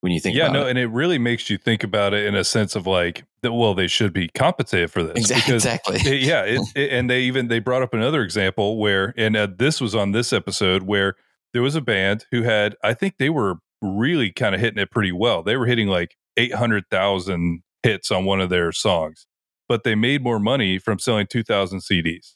when 0.00 0.12
you 0.12 0.20
think 0.20 0.36
yeah 0.36 0.44
about 0.44 0.52
no 0.52 0.66
it. 0.66 0.70
and 0.70 0.78
it 0.78 0.86
really 0.86 1.18
makes 1.18 1.50
you 1.50 1.58
think 1.58 1.82
about 1.82 2.14
it 2.14 2.24
in 2.24 2.34
a 2.36 2.44
sense 2.44 2.76
of 2.76 2.86
like 2.86 3.24
that 3.42 3.52
well 3.52 3.74
they 3.74 3.88
should 3.88 4.12
be 4.12 4.28
compensated 4.28 4.88
for 4.92 5.02
this 5.02 5.16
Exactly. 5.16 5.54
exactly. 5.54 5.96
it- 5.96 6.22
yeah 6.22 6.42
it, 6.44 6.60
it- 6.76 6.92
and 6.92 7.10
they 7.10 7.22
even 7.22 7.48
they 7.48 7.58
brought 7.58 7.82
up 7.82 7.92
another 7.92 8.22
example 8.22 8.78
where 8.78 9.12
and 9.16 9.36
uh, 9.36 9.48
this 9.58 9.80
was 9.80 9.96
on 9.96 10.12
this 10.12 10.32
episode 10.32 10.84
where 10.84 11.16
there 11.52 11.62
was 11.62 11.74
a 11.74 11.80
band 11.80 12.26
who 12.30 12.42
had 12.42 12.76
i 12.82 12.94
think 12.94 13.14
they 13.18 13.30
were 13.30 13.56
really 13.82 14.30
kind 14.32 14.54
of 14.54 14.60
hitting 14.60 14.80
it 14.80 14.90
pretty 14.90 15.12
well 15.12 15.42
they 15.42 15.56
were 15.56 15.66
hitting 15.66 15.88
like 15.88 16.16
800000 16.36 17.62
hits 17.82 18.10
on 18.10 18.24
one 18.24 18.40
of 18.40 18.50
their 18.50 18.72
songs 18.72 19.26
but 19.68 19.84
they 19.84 19.94
made 19.94 20.22
more 20.22 20.40
money 20.40 20.78
from 20.78 20.98
selling 20.98 21.26
2000 21.26 21.80
cds 21.80 22.34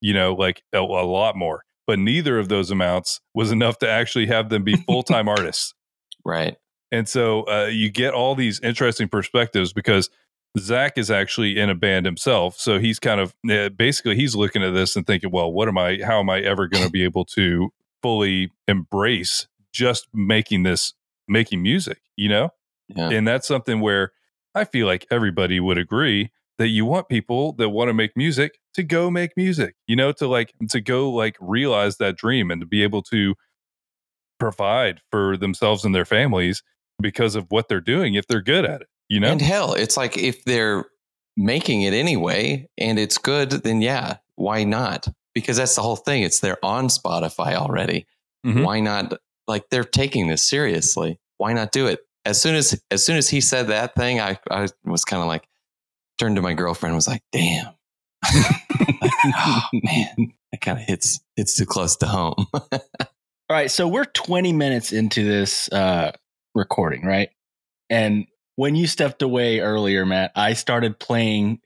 you 0.00 0.12
know 0.12 0.34
like 0.34 0.62
a, 0.72 0.78
a 0.78 1.06
lot 1.06 1.36
more 1.36 1.62
but 1.86 1.98
neither 1.98 2.38
of 2.38 2.48
those 2.48 2.70
amounts 2.70 3.20
was 3.34 3.50
enough 3.50 3.78
to 3.78 3.88
actually 3.88 4.26
have 4.26 4.48
them 4.48 4.64
be 4.64 4.76
full-time 4.86 5.28
artists 5.28 5.74
right. 6.24 6.56
and 6.90 7.08
so 7.08 7.42
uh, 7.48 7.66
you 7.66 7.90
get 7.90 8.14
all 8.14 8.34
these 8.34 8.60
interesting 8.60 9.08
perspectives 9.08 9.72
because 9.72 10.10
Zach 10.58 10.98
is 10.98 11.10
actually 11.10 11.58
in 11.58 11.70
a 11.70 11.74
band 11.74 12.04
himself. 12.04 12.58
So 12.58 12.78
he's 12.78 12.98
kind 12.98 13.20
of 13.20 13.34
uh, 13.50 13.70
basically 13.70 14.16
he's 14.16 14.36
looking 14.36 14.62
at 14.62 14.74
this 14.74 14.96
and 14.96 15.06
thinking, 15.06 15.30
well, 15.30 15.50
what 15.50 15.68
am 15.68 15.78
I, 15.78 16.00
how 16.04 16.20
am 16.20 16.28
I 16.28 16.40
ever 16.40 16.68
going 16.68 16.84
to 16.84 16.90
be 16.90 17.04
able 17.04 17.24
to 17.26 17.72
fully 18.02 18.50
embrace 18.68 19.46
just 19.72 20.06
making 20.12 20.64
this, 20.64 20.94
making 21.28 21.62
music, 21.62 22.00
you 22.16 22.28
know? 22.28 22.50
Yeah. 22.88 23.10
And 23.10 23.26
that's 23.26 23.46
something 23.46 23.80
where 23.80 24.12
I 24.54 24.64
feel 24.64 24.86
like 24.86 25.06
everybody 25.10 25.60
would 25.60 25.78
agree 25.78 26.30
that 26.58 26.68
you 26.68 26.84
want 26.84 27.08
people 27.08 27.54
that 27.54 27.70
want 27.70 27.88
to 27.88 27.94
make 27.94 28.16
music 28.16 28.58
to 28.74 28.82
go 28.82 29.10
make 29.10 29.30
music, 29.36 29.74
you 29.86 29.96
know, 29.96 30.12
to 30.12 30.26
like, 30.26 30.52
to 30.68 30.80
go 30.80 31.10
like 31.10 31.36
realize 31.40 31.96
that 31.96 32.16
dream 32.16 32.50
and 32.50 32.60
to 32.60 32.66
be 32.66 32.82
able 32.82 33.02
to 33.02 33.34
provide 34.38 35.00
for 35.10 35.36
themselves 35.36 35.84
and 35.84 35.94
their 35.94 36.04
families 36.04 36.62
because 37.00 37.34
of 37.34 37.46
what 37.48 37.68
they're 37.68 37.80
doing 37.80 38.14
if 38.14 38.26
they're 38.26 38.42
good 38.42 38.64
at 38.64 38.82
it, 38.82 38.88
you 39.08 39.18
know? 39.18 39.32
And 39.32 39.40
hell, 39.40 39.72
it's 39.74 39.96
like 39.96 40.18
if 40.18 40.44
they're 40.44 40.84
making 41.36 41.82
it 41.82 41.94
anyway 41.94 42.68
and 42.76 42.98
it's 42.98 43.18
good, 43.18 43.50
then 43.50 43.80
yeah, 43.80 44.18
why 44.36 44.64
not? 44.64 45.08
Because 45.34 45.56
that's 45.56 45.74
the 45.74 45.82
whole 45.82 45.96
thing. 45.96 46.22
It's 46.22 46.40
they're 46.40 46.64
on 46.64 46.88
Spotify 46.88 47.54
already. 47.54 48.06
Mhm. 48.46 48.64
Why 48.64 48.80
not? 48.80 49.14
Like 49.46 49.68
they're 49.70 49.84
taking 49.84 50.28
this 50.28 50.42
seriously. 50.42 51.18
Why 51.38 51.52
not 51.52 51.72
do 51.72 51.86
it? 51.86 52.00
As 52.24 52.40
soon 52.40 52.54
as 52.54 52.80
as 52.90 53.04
soon 53.04 53.16
as 53.16 53.28
he 53.28 53.40
said 53.40 53.68
that 53.68 53.94
thing, 53.94 54.20
I 54.20 54.38
I 54.50 54.68
was 54.84 55.04
kind 55.04 55.22
of 55.22 55.28
like 55.28 55.46
turned 56.18 56.36
to 56.36 56.42
my 56.42 56.54
girlfriend 56.54 56.92
and 56.92 56.96
was 56.96 57.08
like, 57.08 57.22
damn. 57.32 57.66
Like, 58.34 58.46
oh 59.24 59.62
man, 59.72 60.32
that 60.52 60.60
kind 60.60 60.78
of 60.78 60.84
hits 60.84 61.20
hits 61.36 61.56
too 61.56 61.66
close 61.66 61.96
to 61.96 62.06
home. 62.06 62.46
All 62.52 63.56
right, 63.56 63.70
so 63.70 63.86
we're 63.86 64.06
20 64.06 64.52
minutes 64.52 64.92
into 64.92 65.24
this 65.24 65.70
uh, 65.72 66.12
recording, 66.54 67.04
right? 67.04 67.28
And 67.90 68.26
when 68.56 68.76
you 68.76 68.86
stepped 68.86 69.20
away 69.20 69.60
earlier, 69.60 70.06
Matt, 70.06 70.32
I 70.34 70.54
started 70.54 70.98
playing 70.98 71.60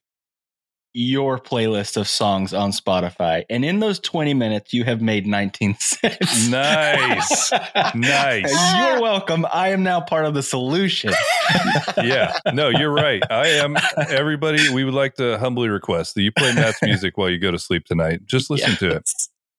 your 0.98 1.38
playlist 1.38 1.98
of 1.98 2.09
songs 2.09 2.54
on 2.54 2.70
Spotify. 2.70 3.44
And 3.50 3.66
in 3.66 3.80
those 3.80 4.00
20 4.00 4.32
minutes, 4.32 4.72
you 4.72 4.82
have 4.85 5.02
made 5.02 5.26
19 5.26 5.76
cents. 5.78 6.48
Nice. 6.50 7.52
Nice. 7.94 8.74
You're 8.78 9.02
welcome. 9.02 9.46
I 9.52 9.68
am 9.68 9.82
now 9.82 10.00
part 10.00 10.24
of 10.24 10.32
the 10.32 10.42
solution. 10.42 11.12
yeah. 11.98 12.38
No, 12.54 12.70
you're 12.70 12.90
right. 12.92 13.22
I 13.30 13.48
am. 13.48 13.76
Everybody, 14.09 14.70
we 14.72 14.85
would 14.85 14.94
like 14.94 15.14
to 15.16 15.37
humbly 15.38 15.68
request 15.68 16.14
that 16.14 16.22
you 16.22 16.32
play 16.32 16.54
Matt's 16.54 16.78
music 16.82 17.18
while 17.18 17.28
you 17.28 17.38
go 17.38 17.50
to 17.50 17.59
sleep 17.59 17.85
tonight. 17.85 18.24
Just 18.24 18.48
listen 18.48 18.74
to 18.76 18.96
it. 18.96 19.11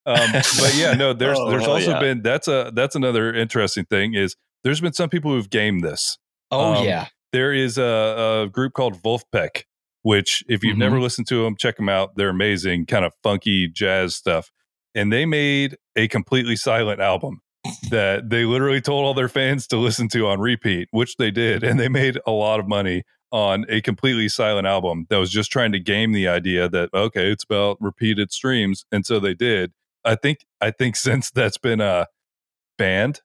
Um, 0.08 0.32
but 0.32 0.74
yeah, 0.76 0.94
no, 0.94 1.14
there's 1.14 1.38
Oh, 1.40 1.52
there's 1.52 1.68
also 1.68 1.92
yeah. 1.92 2.00
been 2.00 2.22
that's 2.24 2.48
a 2.48 2.72
that's 2.74 2.96
another 2.96 3.32
interesting 3.34 3.86
thing 3.86 4.14
is 4.16 4.36
there's 4.64 4.82
been 4.82 4.94
some 4.94 5.10
people 5.10 5.32
who've 5.32 5.50
gamed 5.50 5.84
this. 5.84 6.18
Oh, 6.50 6.76
Um, 6.76 6.86
yeah. 6.86 7.08
There 7.34 7.54
is 7.54 7.78
a, 7.78 8.46
a 8.46 8.50
group 8.50 8.72
called 8.74 8.96
Vulfpeck, 9.04 9.64
which 10.08 10.42
if 10.48 10.64
you've 10.64 10.78
Mhm. 10.78 10.86
never 10.88 11.00
listened 11.02 11.28
to 11.28 11.44
them, 11.44 11.58
check 11.58 11.76
them 11.76 11.90
out. 11.90 12.16
They're 12.16 12.30
amazing, 12.30 12.86
kind 12.86 13.04
of 13.04 13.12
funky 13.24 13.68
jazz 13.68 14.16
stuff. 14.16 14.52
And 14.96 15.12
they 15.12 15.26
made 15.26 15.76
a 15.98 16.08
completely 16.08 16.56
silent 16.56 17.02
album 17.02 17.42
that 17.92 18.30
they 18.30 18.46
literally 18.46 18.80
told 18.80 19.04
all 19.06 19.14
their 19.14 19.28
fans 19.28 19.68
to 19.68 19.78
listen 19.78 20.08
to 20.10 20.26
on 20.28 20.40
repeat, 20.40 20.88
which 20.92 21.18
they 21.18 21.30
did, 21.30 21.62
and 21.64 21.78
they 21.78 21.90
made 21.90 22.18
a 22.26 22.32
lot 22.32 22.60
of 22.62 22.68
money 22.70 23.04
on 23.34 23.66
a 23.68 23.82
completely 23.82 24.30
silent 24.30 24.66
album 24.66 25.06
that 25.10 25.18
was 25.18 25.30
just 25.30 25.52
trying 25.52 25.74
to 25.74 25.80
game 25.80 26.14
the 26.14 26.26
idea 26.30 26.70
that 26.70 26.90
okay, 26.94 27.30
it's 27.30 27.44
about 27.44 27.76
repeated 27.82 28.32
streams, 28.32 28.86
and 28.94 29.06
so 29.06 29.20
they 29.20 29.34
did. 29.34 29.74
I 30.06 30.16
think 30.16 30.46
I 30.62 30.72
think 30.72 30.96
since 30.96 31.30
that's 31.32 31.58
been 31.58 31.82
uh, 31.82 32.06
banned 32.78 33.20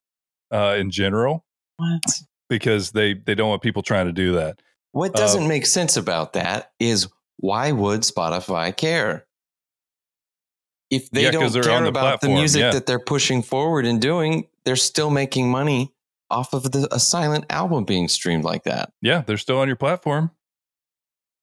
uh, 0.50 0.74
in 0.78 0.90
general 0.90 1.44
What? 1.76 2.02
because 2.48 2.90
they 2.90 3.14
they 3.14 3.36
don't 3.36 3.48
want 3.50 3.62
people 3.62 3.82
trying 3.82 4.06
to 4.06 4.12
do 4.12 4.32
that. 4.32 4.60
What 4.92 5.14
Uh, 5.14 5.18
doesn't 5.18 5.48
make 5.48 5.66
sense 5.66 5.96
about 5.96 6.34
that 6.34 6.72
is 6.78 7.08
why 7.38 7.72
would 7.72 8.02
Spotify 8.02 8.76
care? 8.76 9.26
If 10.90 11.10
they 11.10 11.22
Yeah, 11.24 11.30
'cause 11.32 11.52
don't 11.54 11.62
they're 11.62 11.72
on 11.72 11.78
care 11.78 11.82
the 11.84 11.88
about 11.88 12.20
the 12.20 12.28
music 12.28 12.60
yeah. 12.60 12.70
that 12.72 12.86
they're 12.86 12.98
pushing 13.00 13.42
forward 13.42 13.86
and 13.86 14.00
doing, 14.00 14.46
they're 14.64 14.76
still 14.76 15.10
making 15.10 15.50
money 15.50 15.94
off 16.30 16.52
of 16.52 16.70
the, 16.72 16.86
a 16.94 17.00
silent 17.00 17.46
album 17.50 17.84
being 17.84 18.08
streamed 18.08 18.44
like 18.44 18.64
that. 18.64 18.92
Yeah, 19.02 19.22
they're 19.26 19.38
still 19.38 19.58
on 19.58 19.66
your 19.68 19.76
platform. 19.76 20.30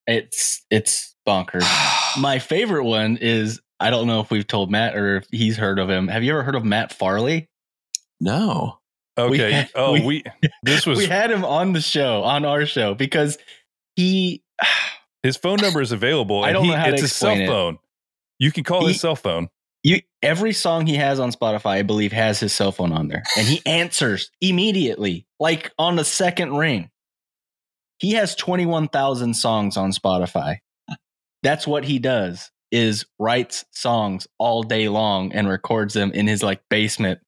It's 0.07 0.63
it's 0.69 1.15
bonkers. 1.27 1.65
My 2.19 2.39
favorite 2.39 2.85
one 2.85 3.17
is 3.17 3.59
I 3.79 3.89
don't 3.89 4.07
know 4.07 4.19
if 4.19 4.29
we've 4.29 4.45
told 4.47 4.69
Matt 4.71 4.95
or 4.95 5.17
if 5.17 5.27
he's 5.31 5.57
heard 5.57 5.79
of 5.79 5.89
him. 5.89 6.07
Have 6.07 6.23
you 6.23 6.31
ever 6.31 6.43
heard 6.43 6.55
of 6.55 6.63
Matt 6.65 6.93
Farley? 6.93 7.49
no. 8.19 8.75
Okay. 9.25 9.51
had- 9.51 9.69
oh, 9.75 9.93
we- 9.93 10.01
we, 10.01 10.23
this 10.63 10.86
was 10.88 10.97
we 10.97 11.05
had 11.08 11.32
him 11.32 11.43
on 11.45 11.73
the 11.73 11.82
show, 11.82 12.23
on 12.23 12.45
our 12.45 12.65
show, 12.65 12.93
because 12.93 13.38
he 13.95 14.43
his 15.23 15.38
phone 15.38 15.58
number 15.62 15.82
is 15.82 15.91
available. 15.91 16.43
I 16.43 16.51
don't 16.51 16.65
he, 16.65 16.71
know 16.71 16.77
how 16.77 16.86
to 16.86 16.93
it's 16.93 17.01
his 17.01 17.12
cell 17.15 17.32
explain 17.32 17.47
it. 17.49 17.51
phone. 17.51 17.79
You 18.39 18.51
can 18.51 18.63
call 18.63 18.82
He- 18.82 18.93
his 18.93 19.01
cell 19.01 19.15
phone. 19.15 19.49
you 19.84 20.01
every 20.21 20.53
song 20.53 20.86
he 20.86 20.95
has 20.95 21.19
on 21.19 21.32
Spotify, 21.32 21.71
I 21.71 21.82
believe, 21.84 22.12
has 22.13 22.39
his 22.39 22.53
cell 22.53 22.71
phone 22.71 22.91
on 22.93 23.08
there. 23.08 23.23
And 23.38 23.47
he 23.47 23.62
answers 23.65 24.32
immediately, 24.41 25.25
like 25.39 25.71
on 25.77 25.95
the 25.95 26.05
second 26.05 26.55
ring. 26.55 26.89
He 27.99 28.12
has 28.13 28.34
21,000 28.36 29.34
songs 29.34 29.75
on 29.75 29.91
Spotify. 29.91 30.60
That's 31.43 31.67
what 31.67 31.84
he 31.84 31.99
does 31.99 32.49
is 32.71 33.05
writes 33.17 33.65
songs 33.71 34.27
all 34.38 34.63
day 34.63 34.88
long 34.89 35.34
and 35.34 35.49
records 35.49 35.95
them 35.95 36.12
in 36.13 36.27
his 36.27 36.41
like 36.43 36.62
basement. 36.69 37.19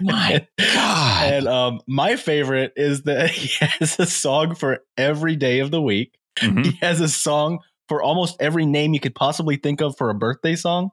My 0.00 0.46
God. 0.58 1.32
And 1.32 1.48
um, 1.48 1.80
my 1.86 2.16
favorite 2.16 2.72
is 2.76 3.02
that 3.02 3.30
he 3.30 3.64
has 3.64 3.98
a 3.98 4.06
song 4.06 4.54
for 4.54 4.80
every 4.96 5.36
day 5.36 5.60
of 5.60 5.70
the 5.70 5.80
week. 5.82 6.18
Mhm. 6.38 6.64
He 6.64 6.72
has 6.82 7.00
a 7.00 7.08
song 7.08 7.60
for 7.88 8.02
almost 8.02 8.36
every 8.40 8.66
name 8.66 8.94
you 8.94 9.00
could 9.00 9.14
possibly 9.14 9.56
think 9.56 9.80
of 9.80 9.96
for 9.96 10.10
a 10.10 10.14
birthday 10.14 10.56
song. 10.56 10.90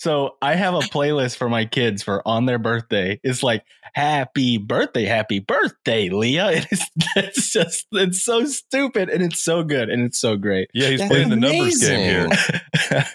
So 0.00 0.36
I 0.40 0.54
have 0.54 0.72
a 0.72 0.78
playlist 0.78 1.36
for 1.36 1.50
my 1.50 1.66
kids 1.66 2.02
for 2.02 2.26
on 2.26 2.46
their 2.46 2.58
birthday. 2.58 3.20
It's 3.22 3.42
like 3.42 3.64
happy 3.94 4.56
birthday, 4.56 5.04
happy 5.04 5.40
birthday, 5.40 6.08
Leah. 6.08 6.50
It 6.52 6.66
is 6.72 6.86
it's 7.16 7.52
just 7.52 7.86
it's 7.92 8.24
so 8.24 8.46
stupid 8.46 9.10
and 9.10 9.22
it's 9.22 9.44
so 9.44 9.62
good 9.62 9.90
and 9.90 10.02
it's 10.02 10.18
so 10.18 10.36
great. 10.38 10.70
Yeah, 10.72 10.88
he's 10.88 11.00
That's 11.00 11.12
playing 11.12 11.28
the 11.28 11.36
numbers 11.36 11.78
game 11.78 12.30
here. 12.30 13.08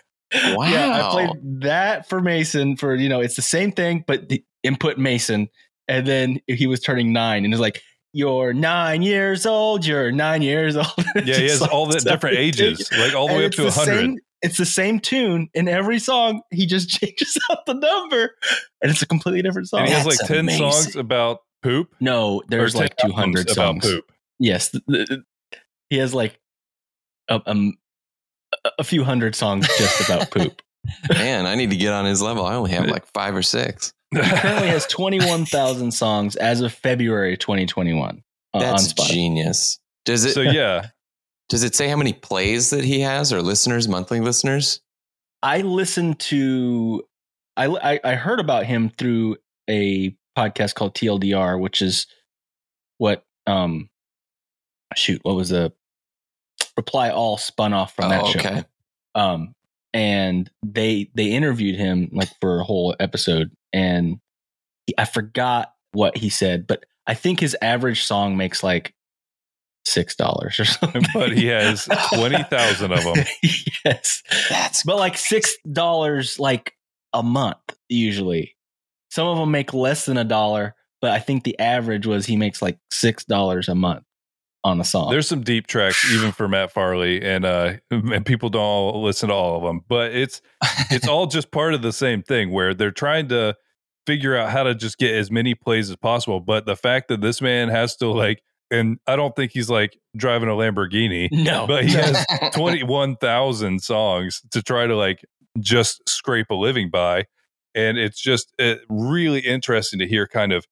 wow. 0.56 0.68
Yeah, 0.70 1.08
I 1.08 1.12
played 1.12 1.62
that 1.62 2.10
for 2.10 2.20
Mason 2.22 2.76
for, 2.76 2.94
you 2.94 3.08
know, 3.10 3.22
it's 3.22 3.36
the 3.36 3.42
same 3.42 3.72
thing, 3.72 4.04
but 4.06 4.28
the 4.30 4.44
input 4.66 4.98
Mason. 4.98 5.50
And 5.88 6.06
then 6.08 6.40
he 6.48 6.66
was 6.68 6.80
turning 6.80 7.14
nine 7.14 7.46
and 7.46 7.54
it's 7.54 7.62
like, 7.62 7.82
you're 8.14 8.54
nine 8.54 9.02
years 9.02 9.46
old, 9.46 9.86
you're 9.86 10.12
nine 10.12 10.42
years 10.42 10.76
old. 10.76 10.88
Yeah, 11.24 11.36
he 11.38 11.48
has 11.50 11.62
like 11.62 11.72
all 11.74 11.86
the 11.86 12.00
different 12.00 12.38
ridiculous. 12.38 12.92
ages, 12.92 13.00
like 13.00 13.14
all 13.14 13.28
the 13.28 13.34
And 13.34 13.40
way 13.42 13.46
up 13.46 13.52
to 13.54 13.62
the 13.64 13.72
100. 13.72 14.20
It's 14.42 14.58
the 14.58 14.66
same 14.66 15.00
tune 15.00 15.50
in 15.54 15.68
every 15.68 16.00
song. 16.00 16.42
He 16.52 16.66
just 16.66 16.90
changes 17.00 17.38
out 17.52 17.66
the 17.66 17.74
number 17.74 18.36
and 18.82 18.92
it's 18.92 19.02
a 19.02 19.08
completely 19.08 19.42
different 19.42 19.68
song. 19.70 19.82
and 19.82 19.90
he 19.90 19.96
has 19.96 20.06
That's 20.06 20.20
like 20.22 20.28
10 20.28 20.38
amazing. 20.40 20.72
songs 20.72 20.96
about 20.96 21.40
poop. 21.64 21.94
no, 22.00 22.42
there's 22.48 22.76
like 22.76 22.96
200 22.98 23.50
songs. 23.50 23.86
about 23.86 23.92
poop. 23.96 24.12
Yes. 24.40 24.70
th- 24.72 24.84
th- 25.08 25.20
he 25.90 25.98
has 25.98 26.14
like 26.14 26.40
a, 27.30 27.42
um, 27.46 27.74
a- 28.66 28.72
a 28.80 28.84
few 28.84 29.04
hundred 29.04 29.36
songs 29.36 29.68
just 29.78 30.08
about 30.10 30.32
poop. 30.32 30.62
Man, 31.10 31.46
I 31.48 31.56
need 31.56 31.72
to 31.72 31.76
get 31.78 31.92
on 31.94 32.06
his 32.06 32.22
level. 32.22 32.46
I 32.46 32.54
only 32.56 32.72
have 32.72 32.86
like 32.88 33.06
five 33.14 33.36
or 33.36 33.42
six. 33.42 33.94
He 34.24 34.38
currently 34.38 34.68
has 34.68 34.86
21,000 34.90 35.92
songs 35.92 36.36
as 36.36 36.62
of 36.62 36.74
February 36.74 37.38
2021 37.38 38.24
uh, 38.54 38.58
on 38.58 38.62
That's 38.62 38.94
genius. 38.94 39.80
Does 40.06 40.26
it 40.26 40.34
so 40.34 40.42
yeah, 40.42 40.88
does 41.50 41.64
it 41.64 41.76
say 41.76 41.88
how 41.88 41.96
many 41.96 42.14
plays 42.14 42.70
that 42.70 42.84
he 42.84 43.02
has 43.02 43.34
or 43.34 43.42
listeners, 43.42 43.88
monthly 43.88 44.20
listeners? 44.20 44.82
I 45.44 45.62
listened 45.62 46.20
to, 46.22 47.04
I, 47.58 47.68
I, 47.68 48.00
I 48.04 48.16
heard 48.16 48.40
about 48.40 48.66
him 48.66 48.90
through 48.90 49.38
a 49.70 50.16
podcast 50.38 50.76
called 50.76 50.96
TLDR, 50.96 51.60
which 51.60 51.82
is 51.82 52.08
what, 52.98 53.24
um, 53.46 53.90
shoot, 54.96 55.20
what 55.24 55.36
was 55.36 55.50
the 55.50 55.72
reply 56.78 57.10
all 57.10 57.38
spun 57.38 57.74
off 57.74 57.96
from 57.96 58.10
that 58.10 58.24
oh, 58.24 58.28
show. 58.28 58.40
okay. 58.40 58.64
um 59.14 59.54
and 59.96 60.52
they 60.62 61.10
they 61.16 61.32
interviewed 61.32 61.76
him 61.76 62.10
like 62.12 62.30
for 62.42 62.60
a 62.60 62.64
whole 62.64 62.96
episode 63.00 63.50
and 63.72 64.20
he, 64.86 64.94
i 64.98 65.06
forgot 65.06 65.74
what 65.94 66.18
he 66.18 66.30
said 66.30 66.68
but 66.68 66.86
i 67.08 67.14
think 67.14 67.40
his 67.40 67.56
average 67.62 68.04
song 68.04 68.36
makes 68.38 68.62
like 68.62 68.94
six 69.86 70.16
dollars 70.16 70.60
or 70.60 70.66
something. 70.66 71.06
But 71.14 71.32
he 71.32 71.46
has 71.46 71.88
20,000 72.12 72.92
of 72.92 73.04
them. 73.04 73.24
yes. 73.86 74.24
That's 74.50 74.82
but 74.82 74.96
like 74.98 75.16
six 75.16 75.56
dollars 75.72 76.40
like 76.40 76.74
a 77.14 77.22
month 77.22 77.60
usually. 77.88 78.56
Some 79.12 79.28
of 79.28 79.38
them 79.38 79.52
make 79.52 79.76
less 79.76 80.06
than 80.06 80.18
a 80.18 80.24
dollar 80.24 80.74
but 81.06 81.12
i 81.12 81.20
think 81.20 81.44
the 81.44 81.58
average 81.60 82.08
was 82.08 82.26
he 82.26 82.36
makes 82.36 82.64
like 82.64 82.80
six 82.92 83.24
dollars 83.26 83.70
a 83.70 83.76
month 83.76 84.04
on 84.66 84.82
a 84.82 84.84
song 84.84 85.12
There's 85.12 85.28
some 85.28 85.44
deep 85.44 85.68
tracks 85.68 86.12
even 86.12 86.32
for 86.32 86.48
Matt 86.48 86.72
Farley, 86.72 87.22
and 87.22 87.46
uh, 87.46 87.74
and 87.92 88.26
people 88.26 88.50
don't 88.50 88.62
all 88.62 89.04
listen 89.04 89.30
to 89.30 89.36
all 89.36 89.58
of 89.58 89.64
them, 89.64 89.82
but 89.88 90.12
it's 90.12 90.42
it's 90.90 91.08
all 91.08 91.28
just 91.28 91.52
part 91.52 91.74
of 91.76 91.84
the 91.84 91.94
same 91.94 92.24
thing 92.24 92.52
where 92.52 92.74
they're 92.74 92.92
trying 92.92 93.30
to 93.30 93.56
figure 94.08 94.36
out 94.36 94.50
how 94.50 94.64
to 94.64 94.76
just 94.76 94.98
get 94.98 95.14
as 95.14 95.30
many 95.32 95.54
plays 95.56 95.90
as 95.90 95.96
possible. 95.96 96.40
But 96.40 96.66
the 96.66 96.76
fact 96.76 97.08
that 97.10 97.22
this 97.22 97.42
man 97.42 97.70
has 97.70 97.96
to 97.98 98.10
like, 98.10 98.42
and 98.72 98.98
I 99.08 99.16
don't 99.16 99.36
think 99.36 99.52
he's 99.52 99.70
like 99.70 99.98
driving 100.18 100.50
a 100.50 100.54
Lamborghini, 100.54 101.30
no 101.32 101.68
but 101.68 101.86
he 101.86 101.94
has 101.94 102.26
21,000 102.54 103.82
songs 103.82 104.42
to 104.52 104.64
try 104.64 104.88
to 104.88 104.96
like 104.96 105.24
just 105.60 106.02
scrape 106.10 106.50
a 106.50 106.56
living 106.56 106.90
by. 106.90 107.26
And 107.76 107.98
it's 107.98 108.20
just 108.20 108.52
uh, 108.60 108.76
really 108.90 109.42
interesting 109.42 110.00
to 110.00 110.08
hear 110.08 110.28
kind 110.28 110.54
of 110.54 110.66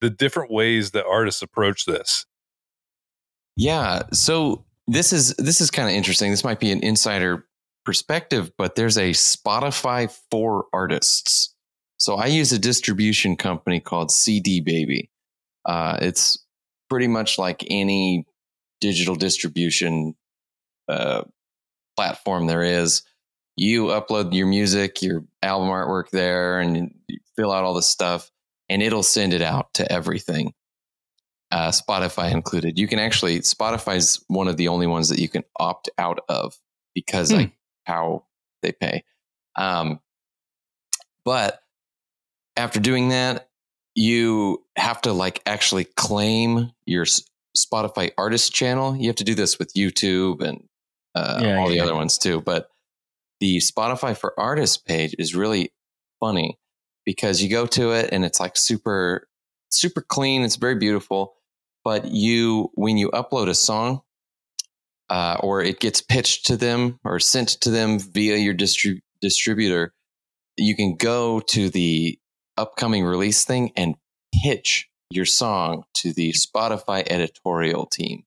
the 0.00 0.10
different 0.10 0.52
ways 0.52 0.92
that 0.92 1.04
artists 1.06 1.42
approach 1.42 1.84
this. 1.86 2.26
Yeah. 3.56 4.02
So 4.12 4.64
this 4.86 5.12
is 5.12 5.34
this 5.36 5.60
is 5.60 5.70
kind 5.70 5.88
of 5.88 5.94
interesting. 5.94 6.30
This 6.30 6.44
might 6.44 6.60
be 6.60 6.72
an 6.72 6.82
insider 6.82 7.46
perspective, 7.84 8.52
but 8.56 8.74
there's 8.74 8.98
a 8.98 9.10
Spotify 9.10 10.10
for 10.30 10.66
artists. 10.72 11.54
So 11.96 12.16
I 12.16 12.26
use 12.26 12.52
a 12.52 12.58
distribution 12.58 13.36
company 13.36 13.80
called 13.80 14.10
CD 14.10 14.60
Baby. 14.60 15.10
Uh, 15.64 15.98
it's 16.00 16.44
pretty 16.90 17.08
much 17.08 17.38
like 17.38 17.64
any 17.70 18.26
digital 18.80 19.14
distribution 19.14 20.14
uh, 20.88 21.22
platform 21.96 22.46
there 22.46 22.62
is. 22.62 23.02
You 23.56 23.86
upload 23.86 24.34
your 24.34 24.48
music, 24.48 25.00
your 25.00 25.24
album 25.40 25.68
artwork 25.68 26.10
there, 26.10 26.58
and 26.58 26.92
fill 27.36 27.52
out 27.52 27.64
all 27.64 27.74
the 27.74 27.82
stuff, 27.82 28.30
and 28.68 28.82
it'll 28.82 29.04
send 29.04 29.32
it 29.32 29.42
out 29.42 29.72
to 29.74 29.90
everything 29.90 30.52
uh, 31.54 31.70
Spotify 31.70 32.32
included. 32.32 32.76
You 32.78 32.88
can 32.88 32.98
actually 32.98 33.38
Spotify's 33.40 34.24
one 34.26 34.48
of 34.48 34.56
the 34.56 34.66
only 34.68 34.88
ones 34.88 35.08
that 35.10 35.20
you 35.20 35.28
can 35.28 35.44
opt 35.60 35.88
out 35.98 36.18
of 36.28 36.58
because 36.96 37.30
Hmm. 37.30 37.36
like 37.36 37.52
how 37.84 38.24
they 38.62 38.72
pay. 38.72 39.04
Um, 39.56 40.00
but 41.24 41.60
after 42.56 42.80
doing 42.80 43.10
that, 43.10 43.48
you 43.94 44.64
have 44.76 45.00
to 45.02 45.12
like 45.12 45.40
actually 45.46 45.84
claim 45.84 46.72
your 46.86 47.04
Spotify 47.56 48.10
artist 48.18 48.52
channel. 48.52 48.96
You 48.96 49.06
have 49.06 49.16
to 49.16 49.24
do 49.24 49.36
this 49.36 49.58
with 49.58 49.72
YouTube 49.74 50.42
and 50.42 50.64
uh, 51.14 51.38
Yeah, 51.42 51.58
all 51.60 51.68
the 51.68 51.76
yeah, 51.76 51.84
other 51.84 51.94
ones 51.94 52.18
too. 52.18 52.40
But 52.40 52.68
the 53.40 53.58
Spotify 53.58 54.16
for 54.16 54.34
artists 54.38 54.76
page 54.76 55.14
is 55.20 55.34
really 55.36 55.72
funny 56.18 56.58
because 57.06 57.40
you 57.42 57.48
go 57.48 57.66
to 57.66 57.92
it 57.92 58.10
and 58.12 58.24
it's 58.24 58.40
like 58.40 58.56
super, 58.56 59.28
super 59.70 60.00
clean. 60.02 60.42
It's 60.42 60.56
very 60.56 60.74
beautiful. 60.74 61.34
But 61.84 62.06
you, 62.06 62.70
when 62.74 62.96
you 62.96 63.10
upload 63.10 63.48
a 63.48 63.54
song, 63.54 64.00
uh, 65.10 65.36
or 65.40 65.62
it 65.62 65.80
gets 65.80 66.00
pitched 66.00 66.46
to 66.46 66.56
them 66.56 66.98
or 67.04 67.20
sent 67.20 67.48
to 67.60 67.70
them 67.70 67.98
via 67.98 68.36
your 68.36 68.54
distri- 68.54 69.02
distributor, 69.20 69.92
you 70.56 70.74
can 70.74 70.96
go 70.96 71.40
to 71.40 71.68
the 71.68 72.18
upcoming 72.56 73.04
release 73.04 73.44
thing 73.44 73.70
and 73.76 73.96
pitch 74.42 74.88
your 75.10 75.26
song 75.26 75.84
to 75.94 76.12
the 76.14 76.32
Spotify 76.32 77.06
editorial 77.08 77.84
team 77.86 78.24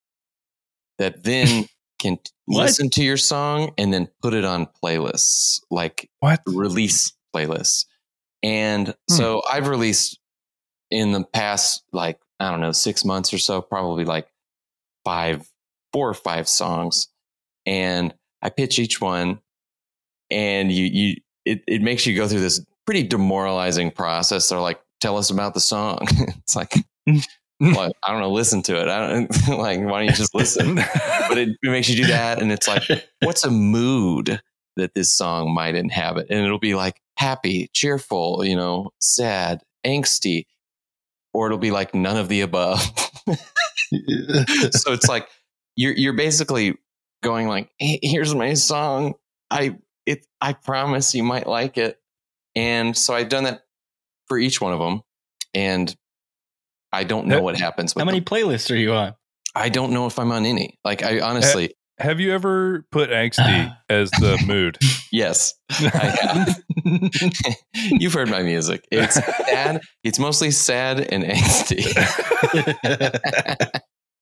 that 1.00 1.24
then 1.24 1.66
can 2.00 2.20
listen 2.48 2.90
to 2.92 3.04
your 3.04 3.18
song 3.18 3.74
and 3.78 3.92
then 3.92 4.08
put 4.22 4.36
it 4.36 4.46
on 4.46 4.68
playlists 4.84 5.60
like 5.72 6.10
What? 6.20 6.42
release 6.46 7.12
playlists. 7.36 7.86
And 8.44 8.90
Hmm. 9.10 9.16
so 9.16 9.42
I've 9.52 9.68
released 9.68 10.20
in 10.92 11.12
the 11.12 11.24
past, 11.24 11.84
like, 11.92 12.20
I 12.40 12.52
don't 12.52 12.62
know, 12.62 12.72
six 12.72 13.04
months 13.04 13.34
or 13.34 13.38
so, 13.38 13.62
probably 13.62 14.06
like 14.06 14.28
five, 15.04 15.50
four 15.94 16.10
or 16.10 16.14
five 16.14 16.48
songs. 16.48 17.08
And 17.66 18.14
I 18.42 18.50
pitch 18.50 18.80
each 18.80 19.02
one 19.02 19.40
and 20.30 20.72
you, 20.72 20.86
you, 20.86 21.16
it, 21.46 21.64
it 21.68 21.82
makes 21.82 22.06
you 22.06 22.16
go 22.16 22.28
through 22.28 22.42
this 22.42 22.64
pretty 22.86 23.04
demoralizing 23.04 23.92
process. 23.92 24.50
They're 24.50 24.60
like, 24.60 24.80
tell 25.00 25.18
us 25.18 25.30
about 25.30 25.54
the 25.54 25.60
song. 25.60 26.00
it's 26.12 26.56
like, 26.56 26.74
well, 27.60 27.92
I 28.04 28.12
don't 28.12 28.22
know, 28.22 28.32
listen 28.32 28.62
to 28.64 28.80
it. 28.80 28.88
I 28.88 29.10
don't 29.10 29.48
like, 29.58 29.80
why 29.80 30.00
don't 30.00 30.06
you 30.06 30.12
just 30.12 30.36
listen? 30.36 30.76
but 30.76 31.38
it, 31.38 31.50
it 31.62 31.70
makes 31.70 31.90
you 31.90 31.96
do 31.96 32.08
that. 32.08 32.42
And 32.42 32.52
it's 32.52 32.68
like, 32.68 32.84
what's 33.22 33.44
a 33.44 33.52
mood 33.52 34.42
that 34.76 34.94
this 34.94 35.16
song 35.16 35.54
might 35.54 35.76
inhabit? 35.76 36.28
And 36.30 36.46
it'll 36.46 36.60
be 36.60 36.76
like 36.76 37.02
happy, 37.18 37.70
cheerful, 37.74 38.44
you 38.46 38.56
know, 38.56 38.92
sad, 39.00 39.62
angsty, 39.86 40.46
or 41.34 41.48
it'll 41.48 41.58
be 41.58 41.72
like 41.72 41.94
none 41.96 42.18
of 42.18 42.30
the 42.30 42.42
above. 42.42 42.80
so 44.72 44.94
it's 44.94 45.08
like 45.08 45.28
you're 45.76 45.94
you're 45.94 46.14
basically 46.14 46.78
going 47.24 47.48
like, 47.48 47.70
hey, 47.80 48.00
here's 48.02 48.34
my 48.36 48.54
song. 48.54 49.14
I 49.50 49.78
it 50.06 50.26
I 50.42 50.54
promise 50.54 51.14
you 51.16 51.24
might 51.24 51.48
like 51.48 51.78
it. 51.78 51.98
And 52.56 52.98
so 52.98 53.14
I've 53.14 53.30
done 53.30 53.44
that 53.46 53.62
for 54.28 54.38
each 54.38 54.60
one 54.60 54.74
of 54.74 54.80
them. 54.80 55.02
And 55.54 55.94
I 56.92 57.04
don't 57.04 57.28
know 57.28 57.38
How- 57.38 57.42
what 57.44 57.58
happens 57.58 57.94
with 57.96 58.02
How 58.02 58.06
many 58.06 58.20
them. 58.20 58.26
playlists 58.26 58.72
are 58.72 58.76
you 58.78 58.94
on? 58.94 59.14
I 59.56 59.70
don't 59.70 59.92
know 59.92 60.06
if 60.06 60.20
I'm 60.20 60.32
on 60.32 60.46
any. 60.46 60.78
Like 60.84 61.04
I 61.04 61.20
honestly, 61.20 61.74
Have 62.00 62.20
you 62.20 62.32
ever 62.34 62.86
put 62.92 63.10
angsty 63.10 63.76
as 63.90 64.12
the 64.12 64.42
mood? 64.46 64.78
Yes. 65.12 65.54
I 65.70 66.18
have. 66.22 66.64
You've 67.74 68.14
heard 68.14 68.30
my 68.30 68.42
music. 68.44 68.86
It's 68.92 69.16
sad. 69.16 69.82
It's 70.04 70.20
mostly 70.20 70.52
sad 70.52 71.00
and 71.02 71.24
angsty. 71.24 71.86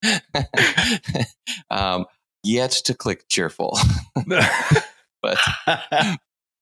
um, 1.70 2.06
yet 2.44 2.72
to 2.86 2.94
click 2.94 3.26
cheerful, 3.30 3.78
but 5.22 5.38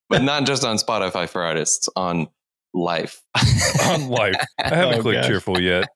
but 0.09 0.21
not 0.23 0.45
just 0.45 0.63
on 0.63 0.77
Spotify 0.77 1.27
for 1.27 1.41
artists, 1.43 1.89
on 1.95 2.27
life. 2.73 3.21
on 3.86 4.09
life. 4.09 4.36
I 4.59 4.69
haven't 4.75 4.99
Oh, 4.99 5.01
clicked 5.01 5.21
gosh. 5.21 5.27
cheerful 5.27 5.59
yet. 5.59 5.88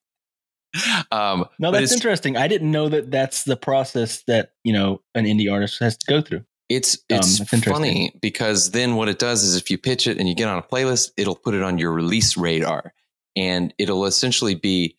um, 1.12 1.46
no, 1.60 1.72
that's 1.72 1.94
interesting. 1.94 2.36
I 2.38 2.48
didn't 2.48 2.72
know 2.72 2.90
that 2.90 3.10
that's 3.10 3.44
the 3.44 3.56
process 3.58 4.24
that 4.28 4.52
you 4.64 4.74
know 4.74 5.02
an 5.16 5.26
indie 5.26 5.52
artist 5.52 5.80
has 5.80 5.98
to 5.98 6.06
go 6.08 6.22
through. 6.22 6.44
It's 6.70 6.96
Um, 7.10 7.18
it's 7.20 7.40
interesting. 7.40 7.62
funny 7.74 8.14
because 8.22 8.72
then 8.72 8.96
what 8.96 9.08
it 9.10 9.20
does 9.20 9.44
is 9.44 9.56
if 9.56 9.72
you 9.72 9.78
pitch 9.78 10.06
it 10.08 10.18
and 10.20 10.28
you 10.28 10.36
get 10.36 10.50
on 10.50 10.58
a 10.58 10.64
playlist, 10.64 11.12
it'll 11.18 11.36
put 11.36 11.54
it 11.54 11.64
on 11.64 11.78
your 11.78 11.92
release 11.92 12.36
radar, 12.36 12.94
and 13.36 13.74
it'll 13.78 14.06
essentially 14.06 14.56
be 14.56 14.98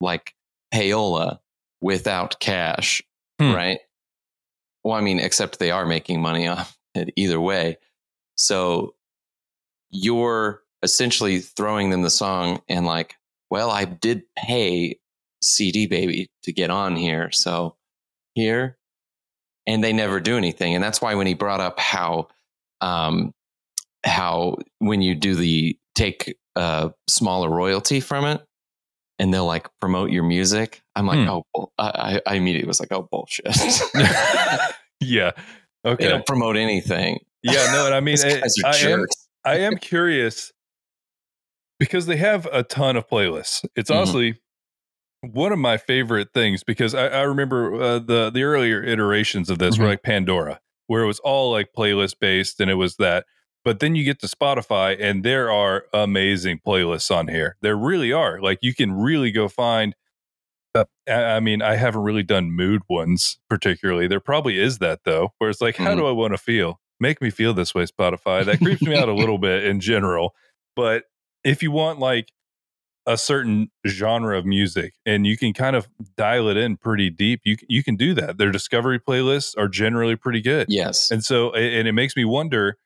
like 0.00 0.34
payola 0.74 1.38
without 1.80 2.40
cash, 2.40 3.02
Hmm. 3.40 3.52
right? 3.52 3.78
Well, 4.82 4.94
I 4.94 5.00
mean, 5.00 5.18
except 5.20 5.58
they 5.58 5.70
are 5.70 5.86
making 5.86 6.20
money 6.20 6.46
off 6.48 6.76
it 6.94 7.12
either 7.16 7.40
way. 7.40 7.78
So 8.36 8.94
you're 9.90 10.62
essentially 10.82 11.40
throwing 11.40 11.90
them 11.90 12.02
the 12.02 12.10
song 12.10 12.62
and 12.68 12.84
like, 12.86 13.14
well, 13.50 13.70
I 13.70 13.84
did 13.84 14.22
pay 14.36 14.98
CD 15.42 15.86
Baby 15.86 16.28
to 16.42 16.52
get 16.52 16.70
on 16.70 16.96
here, 16.96 17.30
so 17.30 17.76
here 18.34 18.76
and 19.66 19.82
they 19.82 19.92
never 19.92 20.20
do 20.20 20.36
anything. 20.36 20.74
And 20.74 20.82
that's 20.84 21.00
why 21.00 21.14
when 21.14 21.26
he 21.26 21.34
brought 21.34 21.60
up 21.60 21.78
how, 21.80 22.28
um, 22.80 23.32
how 24.04 24.56
when 24.78 25.02
you 25.02 25.14
do 25.14 25.34
the 25.34 25.78
take 25.94 26.36
a 26.54 26.92
smaller 27.08 27.50
royalty 27.50 28.00
from 28.00 28.24
it, 28.24 28.42
and 29.18 29.32
they'll 29.32 29.46
like 29.46 29.68
promote 29.80 30.10
your 30.10 30.22
music, 30.24 30.82
I'm 30.94 31.06
like, 31.06 31.18
Hmm. 31.20 31.28
oh, 31.30 31.42
bull- 31.54 31.72
I, 31.78 32.20
I 32.26 32.32
I 32.32 32.34
immediately 32.36 32.68
was 32.68 32.80
like, 32.80 32.92
oh 32.92 33.08
bullshit. 33.10 33.46
yeah. 35.00 35.32
Okay. 35.84 36.04
they 36.06 36.10
don't 36.10 36.26
promote 36.26 36.56
anything. 36.56 37.20
Yeah. 37.44 37.70
No, 37.70 37.86
and 37.86 37.94
I 37.94 38.00
mean, 38.06 38.16
I, 38.24 38.42
I 38.64 38.76
am. 38.88 39.04
I 39.44 39.58
am 39.58 39.76
curious 39.76 40.50
because 41.78 42.06
they 42.06 42.16
have 42.16 42.46
a 42.52 42.64
ton 42.64 42.96
of 42.96 43.08
playlists. 43.08 43.64
It's 43.76 43.88
Mhm. 43.88 43.94
honestly 43.96 44.34
one 45.32 45.52
of 45.52 45.58
my 45.58 45.76
favorite 45.76 46.28
things 46.34 46.62
because 46.64 46.94
I, 46.94 47.08
I 47.08 47.22
remember 47.22 47.74
uh, 47.80 47.98
the 47.98 48.30
the 48.30 48.42
earlier 48.42 48.82
iterations 48.82 49.50
of 49.50 49.58
this 49.58 49.78
were 49.78 49.84
Mhm. 49.84 49.88
like 49.88 50.02
Pandora, 50.02 50.60
where 50.86 51.02
it 51.02 51.06
was 51.06 51.18
all 51.20 51.50
like 51.50 51.70
playlist 51.76 52.18
based, 52.20 52.60
and 52.60 52.70
it 52.70 52.74
was 52.74 52.96
that. 52.96 53.26
But 53.64 53.80
then 53.80 53.96
you 53.96 54.04
get 54.04 54.20
to 54.20 54.26
Spotify, 54.28 54.96
and 55.00 55.24
there 55.24 55.50
are 55.50 55.86
amazing 55.92 56.60
playlists 56.64 57.14
on 57.14 57.28
here. 57.28 57.56
There 57.62 57.76
really 57.76 58.12
are. 58.12 58.40
Like 58.40 58.58
you 58.62 58.74
can 58.74 58.92
really 58.92 59.30
go 59.32 59.48
find. 59.48 59.94
Uh, 60.74 60.84
I 61.10 61.40
mean, 61.40 61.62
I 61.62 61.76
haven't 61.76 62.02
really 62.02 62.22
done 62.22 62.52
mood 62.52 62.82
ones 62.88 63.38
particularly. 63.48 64.06
There 64.08 64.20
probably 64.20 64.58
is 64.60 64.78
that 64.78 65.00
though, 65.04 65.32
where 65.38 65.48
it's 65.50 65.60
like, 65.62 65.76
how 65.76 65.94
Mhm. 65.94 65.98
do 65.98 66.06
I 66.06 66.10
want 66.12 66.34
to 66.34 66.38
feel? 66.38 66.80
Make 67.00 67.20
me 67.22 67.30
feel 67.30 67.54
this 67.54 67.74
way, 67.74 67.84
Spotify. 67.86 68.44
That 68.44 68.58
creeps 68.58 68.82
me 68.82 68.96
out 68.96 69.08
a 69.08 69.14
little 69.14 69.38
bit 69.38 69.64
in 69.64 69.80
general. 69.80 70.34
But 70.74 71.04
if 71.44 71.62
you 71.62 71.70
want 71.70 71.98
like 71.98 72.30
a 73.06 73.16
certain 73.16 73.70
genre 73.86 74.36
of 74.36 74.44
music 74.44 74.94
and 75.06 75.26
you 75.26 75.36
can 75.36 75.52
kind 75.52 75.76
of 75.76 75.88
dial 76.16 76.48
it 76.48 76.56
in 76.56 76.76
pretty 76.76 77.08
deep, 77.10 77.40
you 77.44 77.56
you 77.68 77.82
can 77.84 77.96
do 77.96 78.14
that. 78.14 78.38
Their 78.38 78.50
discovery 78.50 78.98
playlists 78.98 79.54
are 79.56 79.68
generally 79.68 80.16
pretty 80.16 80.40
good. 80.40 80.66
Yes. 80.68 81.10
And 81.10 81.24
so, 81.24 81.52
and 81.52 81.86
it 81.86 81.92
makes 81.92 82.16
me 82.16 82.24
wonder. 82.24 82.76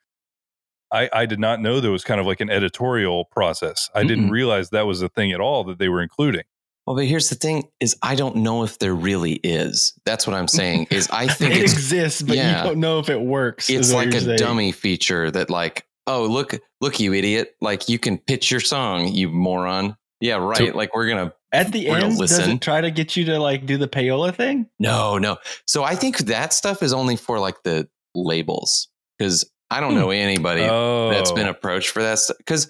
I, 0.92 1.08
I 1.12 1.26
did 1.26 1.38
not 1.38 1.60
know 1.60 1.78
there 1.78 1.92
was 1.92 2.02
kind 2.02 2.20
of 2.20 2.26
like 2.26 2.40
an 2.40 2.50
editorial 2.50 3.24
process. 3.26 3.88
I 3.94 4.02
didn't 4.02 4.30
realize 4.30 4.70
that 4.70 4.88
was 4.88 5.02
a 5.02 5.08
thing 5.08 5.30
at 5.30 5.38
all 5.40 5.62
that 5.64 5.78
they 5.78 5.88
were 5.88 6.02
including. 6.02 6.42
Well, 6.84 6.96
but 6.96 7.04
here's 7.04 7.28
the 7.28 7.36
thing: 7.36 7.68
is 7.78 7.96
I 8.02 8.16
don't 8.16 8.34
know 8.36 8.64
if 8.64 8.80
there 8.80 8.94
really 8.94 9.34
is. 9.44 9.92
That's 10.04 10.26
what 10.26 10.34
I'm 10.34 10.48
saying. 10.48 10.88
Is 10.90 11.08
I 11.10 11.28
think 11.32 11.54
It 11.54 11.62
exists, 11.62 12.22
but 12.22 12.36
yeah. 12.36 12.58
you 12.58 12.68
don't 12.70 12.80
know 12.80 12.98
if 12.98 13.08
it 13.08 13.20
works. 13.20 13.70
it's 13.70 13.92
like 13.92 14.08
a 14.14 14.20
saying. 14.20 14.38
dummy 14.38 14.72
feature 14.72 15.30
that 15.30 15.48
like 15.48 15.86
oh 16.08 16.24
look 16.24 16.58
look 16.80 16.98
you 16.98 17.14
idiot 17.14 17.54
like 17.60 17.88
you 17.88 17.98
can 17.98 18.18
pitch 18.18 18.50
your 18.50 18.58
song 18.60 19.06
you 19.06 19.28
moron 19.28 19.96
yeah 20.20 20.36
right 20.36 20.56
So- 20.58 20.64
like 20.76 20.94
we're 20.94 21.08
gonna 21.08 21.32
At 21.52 21.72
the 21.72 21.88
end, 21.88 22.18
does 22.18 22.38
it 22.38 22.60
try 22.60 22.80
to 22.80 22.90
get 22.90 23.16
you 23.16 23.24
to 23.26 23.38
like 23.38 23.66
do 23.66 23.76
the 23.76 23.88
payola 23.88 24.34
thing? 24.34 24.66
no 24.78 25.18
no 25.18 25.38
so 25.66 25.82
i 25.84 25.94
think 25.94 26.18
that 26.18 26.52
stuff 26.52 26.82
is 26.82 26.92
only 26.92 27.16
for 27.16 27.38
like 27.38 27.62
the 27.64 27.88
labels 28.14 28.88
because 29.18 29.44
i 29.70 29.80
don't 29.80 29.94
know 29.94 30.10
anybody 30.10 30.62
Oh, 30.62 31.10
that's 31.10 31.32
been 31.32 31.48
approached 31.48 31.90
for 31.90 32.02
that 32.02 32.18
because 32.38 32.68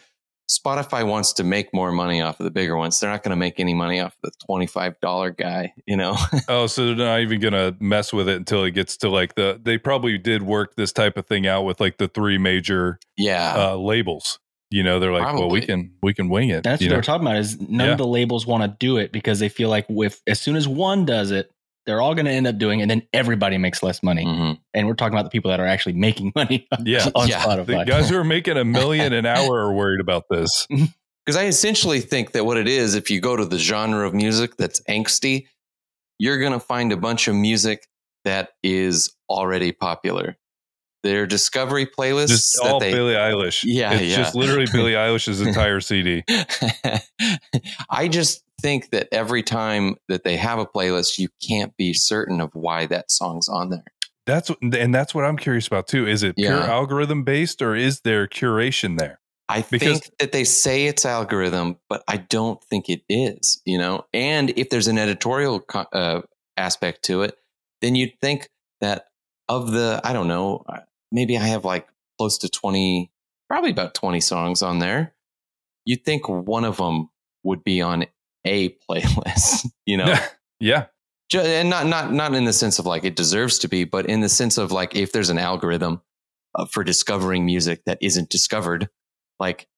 spotify 0.50 1.06
wants 1.06 1.32
to 1.34 1.44
make 1.44 1.72
more 1.72 1.92
money 1.92 2.20
off 2.20 2.40
of 2.40 2.44
the 2.44 2.50
bigger 2.50 2.76
ones 2.76 2.98
they're 2.98 3.08
not 3.08 3.22
going 3.22 3.30
to 3.30 3.36
make 3.36 3.60
any 3.60 3.72
money 3.72 4.00
off 4.00 4.16
of 4.24 4.32
the 4.32 4.46
$25 4.48 5.36
guy 5.36 5.72
you 5.86 5.96
know 5.96 6.16
oh, 6.48 6.66
so 6.66 6.86
they're 6.86 6.96
not 7.06 7.20
even 7.20 7.38
gonna 7.38 7.76
mess 7.78 8.12
with 8.12 8.28
it 8.28 8.34
until 8.36 8.64
it 8.64 8.72
gets 8.72 8.96
to 8.96 9.08
like 9.08 9.36
the. 9.36 9.60
They 9.62 9.78
probably 9.78 10.18
did 10.18 10.42
work 10.42 10.74
this 10.74 10.90
type 10.92 11.16
of 11.16 11.26
thing 11.26 11.46
out 11.46 11.62
with 11.62 11.78
like 11.80 11.98
the 11.98 12.08
three 12.08 12.36
major 12.36 12.98
yeah 13.16 13.54
uh, 13.56 13.76
labels. 13.76 14.39
You 14.70 14.82
know, 14.84 15.00
they're 15.00 15.12
like, 15.12 15.34
well, 15.34 15.50
we 15.50 15.60
can 15.62 15.92
we 16.02 16.14
can 16.14 16.28
wing 16.28 16.50
it. 16.50 16.62
That's 16.62 16.80
what 16.80 16.90
know? 16.90 16.96
we're 16.96 17.02
talking 17.02 17.26
about. 17.26 17.38
Is 17.38 17.60
none 17.60 17.86
Yeah. 17.86 17.92
of 17.92 17.98
the 17.98 18.06
labels 18.06 18.46
want 18.46 18.62
to 18.62 18.68
do 18.78 18.96
it 18.98 19.10
because 19.12 19.38
they 19.40 19.48
feel 19.48 19.68
like 19.68 19.86
with 19.88 20.22
as 20.28 20.40
soon 20.40 20.54
as 20.56 20.68
one 20.68 21.04
does 21.04 21.30
it, 21.32 21.50
they're 21.86 22.00
all 22.00 22.14
going 22.14 22.26
to 22.26 22.30
end 22.30 22.46
up 22.46 22.56
doing, 22.58 22.78
it, 22.78 22.82
and 22.82 22.90
then 22.90 23.02
everybody 23.12 23.58
makes 23.58 23.82
less 23.82 24.02
money. 24.02 24.24
Mhm. 24.24 24.58
And 24.74 24.86
we're 24.86 24.94
talking 24.94 25.14
about 25.14 25.24
the 25.24 25.30
people 25.30 25.50
that 25.50 25.58
are 25.60 25.66
actually 25.66 25.94
making 25.94 26.30
money 26.36 26.68
Yeah. 26.84 27.08
on 27.16 27.26
Yeah. 27.28 27.56
The 27.64 27.84
guys 27.84 28.08
who 28.10 28.16
are 28.16 28.22
making 28.24 28.56
a 28.58 28.64
million 28.64 29.12
an 29.12 29.26
hour 29.26 29.58
are 29.58 29.72
worried 29.72 30.00
about 30.00 30.24
this. 30.30 30.66
Because 31.26 31.36
I 31.36 31.46
essentially 31.46 32.00
think 32.00 32.32
that 32.32 32.46
what 32.46 32.56
it 32.56 32.66
is, 32.66 32.94
if 32.94 33.10
you 33.10 33.20
go 33.20 33.36
to 33.36 33.44
the 33.44 33.58
genre 33.58 34.06
of 34.06 34.14
music 34.14 34.56
that's 34.56 34.80
angsty, 34.88 35.46
you're 36.18 36.38
going 36.38 36.52
to 36.54 36.58
find 36.58 36.92
a 36.92 36.96
bunch 36.96 37.28
of 37.28 37.34
music 37.34 37.86
that 38.24 38.50
is 38.62 39.14
already 39.28 39.70
popular. 39.70 40.38
Their 41.02 41.26
discovery 41.26 41.86
playlists 41.86 42.28
Just 42.28 42.58
that 42.62 42.70
all 42.72 42.80
they, 42.80 42.92
Billie 42.92 43.14
Eilish. 43.14 43.62
Yeah, 43.64 43.92
it's 43.94 44.10
yeah. 44.10 44.16
just 44.16 44.34
literally 44.34 44.66
Billie 44.70 44.92
Eilish's 44.94 45.40
entire 45.40 45.80
CD. 45.80 46.22
I 47.90 48.08
just 48.08 48.42
think 48.60 48.90
that 48.90 49.08
every 49.12 49.42
time 49.42 49.96
that 50.08 50.24
they 50.24 50.36
have 50.36 50.58
a 50.58 50.66
playlist, 50.66 51.18
you 51.18 51.28
can't 51.46 51.74
be 51.76 51.92
certain 51.94 52.40
of 52.40 52.54
why 52.54 52.86
that 52.86 53.10
song's 53.10 53.48
on 53.48 53.70
there. 53.70 53.84
That's 54.26 54.50
and 54.62 54.94
that's 54.94 55.14
what 55.14 55.24
I'm 55.24 55.36
curious 55.38 55.66
about 55.66 55.88
too. 55.88 56.06
Is 56.06 56.22
it 56.22 56.36
pure 56.36 56.52
Yeah. 56.58 56.70
algorithm 56.70 57.24
based 57.24 57.62
or 57.62 57.74
is 57.74 58.00
there 58.00 58.26
curation 58.28 58.98
there? 58.98 59.18
I 59.48 59.62
Because- 59.62 60.00
think 60.00 60.18
that 60.18 60.32
they 60.32 60.44
say 60.44 60.86
it's 60.86 61.04
algorithm, 61.04 61.78
but 61.88 62.04
I 62.06 62.18
don't 62.18 62.62
think 62.64 62.88
it 62.88 63.02
is, 63.08 63.60
you 63.64 63.78
know? 63.78 64.04
And 64.12 64.50
if 64.56 64.68
there's 64.70 64.86
an 64.86 64.98
editorial 64.98 65.64
uh, 65.92 66.20
aspect 66.56 67.04
to 67.06 67.22
it, 67.22 67.36
then 67.80 67.96
you'd 67.96 68.20
think 68.20 68.48
that 68.80 69.06
of 69.48 69.72
the, 69.72 70.00
I 70.04 70.12
don't 70.12 70.28
know, 70.28 70.62
uh, 70.68 70.80
maybe 71.12 71.36
I 71.36 71.44
have 71.44 71.64
like 71.64 71.88
close 72.18 72.38
to 72.38 72.48
20, 72.48 73.10
probably 73.48 73.70
about 73.70 73.94
20 73.94 74.20
songs 74.20 74.62
on 74.62 74.78
there. 74.78 75.14
You'd 75.84 76.04
think 76.04 76.28
one 76.28 76.64
of 76.64 76.76
them 76.76 77.10
would 77.42 77.64
be 77.64 77.80
on 77.80 78.06
a 78.46 78.70
playlist, 78.90 79.66
you 79.86 79.96
know? 79.96 80.14
yeah. 80.60 80.86
And 81.32 81.70
not 81.70 81.86
not 81.86 82.12
not 82.12 82.34
in 82.34 82.44
the 82.44 82.52
sense 82.52 82.80
of 82.80 82.86
like 82.86 83.04
it 83.04 83.14
deserves 83.14 83.60
to 83.60 83.68
be, 83.68 83.84
but 83.84 84.06
in 84.06 84.20
the 84.20 84.28
sense 84.28 84.58
of 84.58 84.72
like 84.72 84.96
if 84.96 85.12
there's 85.12 85.30
an 85.30 85.38
algorithm 85.38 86.02
uh, 86.56 86.66
for 86.66 86.82
discovering 86.82 87.46
music 87.46 87.84
that 87.86 87.98
isn't 88.00 88.30
discovered, 88.30 88.88
like 89.38 89.68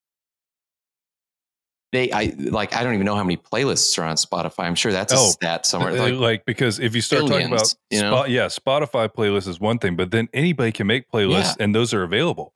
they 1.93 2.11
I 2.11 2.35
like 2.39 2.75
I 2.75 2.83
don't 2.83 2.95
even 2.95 3.05
know 3.07 3.15
how 3.15 3.23
many 3.23 3.37
playlists 3.37 3.97
are 3.99 4.05
on 4.05 4.17
Spotify. 4.17 4.65
I'm 4.65 4.75
sure 4.75 4.93
that's 4.93 5.13
a 5.13 5.17
Oh, 5.19 5.29
stat 5.29 5.67
somewhere. 5.67 5.93
Uh, 5.93 6.09
Like, 6.09 6.15
Like, 6.15 6.45
because 6.47 6.79
if 6.79 6.95
you 6.95 7.03
start 7.03 7.27
talking 7.27 7.47
about 7.47 7.75
you 7.91 8.01
know? 8.01 8.11
Spot, 8.11 8.31
yeah, 8.31 8.47
Spotify 8.47 9.09
playlist 9.13 9.47
is 9.47 9.61
one 9.61 9.79
thing, 9.79 9.95
but 9.95 10.11
then 10.11 10.29
anybody 10.33 10.73
can 10.73 10.87
make 10.87 11.11
playlists 11.11 11.57
and 11.61 11.75
those 11.75 11.93
are 11.95 12.03
available. 12.03 12.55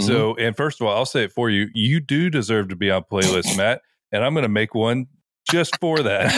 Mhm. 0.00 0.06
So, 0.06 0.34
and 0.36 0.56
first 0.56 0.80
of 0.80 0.86
all, 0.86 0.96
I'll 0.96 1.06
say 1.06 1.24
it 1.24 1.32
for 1.32 1.50
you. 1.50 1.68
You 1.74 2.00
do 2.00 2.30
deserve 2.30 2.68
to 2.68 2.76
be 2.76 2.90
on 2.90 3.02
playlist, 3.02 3.56
Matt, 3.56 3.82
and 4.10 4.24
I'm 4.24 4.32
going 4.32 4.44
to 4.44 4.48
make 4.48 4.74
one 4.74 5.06
just 5.50 5.78
for 5.80 5.98
that. 6.02 6.32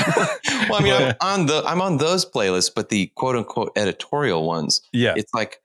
well, 0.71 0.81
I 0.81 0.83
mean, 0.83 0.93
I'm 0.93 1.15
on 1.21 1.47
the 1.47 1.63
I'm 1.67 1.81
on 1.81 1.99
those 1.99 2.25
playlists, 2.25 2.71
but 2.75 2.89
the 2.89 3.13
quote 3.15 3.37
unquote 3.37 3.73
editorial 3.77 4.47
ones, 4.47 4.81
yeah. 4.93 5.15
it's 5.17 5.33
like, 5.35 5.61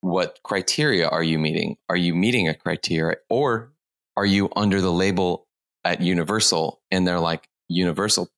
what 0.00 0.38
criteria 0.44 1.08
are 1.08 1.22
you 1.22 1.38
meeting? 1.38 1.76
Are 1.88 1.96
you 1.96 2.14
meeting 2.14 2.48
a 2.48 2.54
criteria, 2.54 3.16
or 3.28 3.72
are 4.16 4.26
you 4.26 4.50
under 4.56 4.80
the 4.80 4.92
label 4.92 5.47
at 5.88 6.00
Universal 6.02 6.80
and 6.90 7.06
they're 7.06 7.20
like 7.20 7.48
Universal 7.68 8.28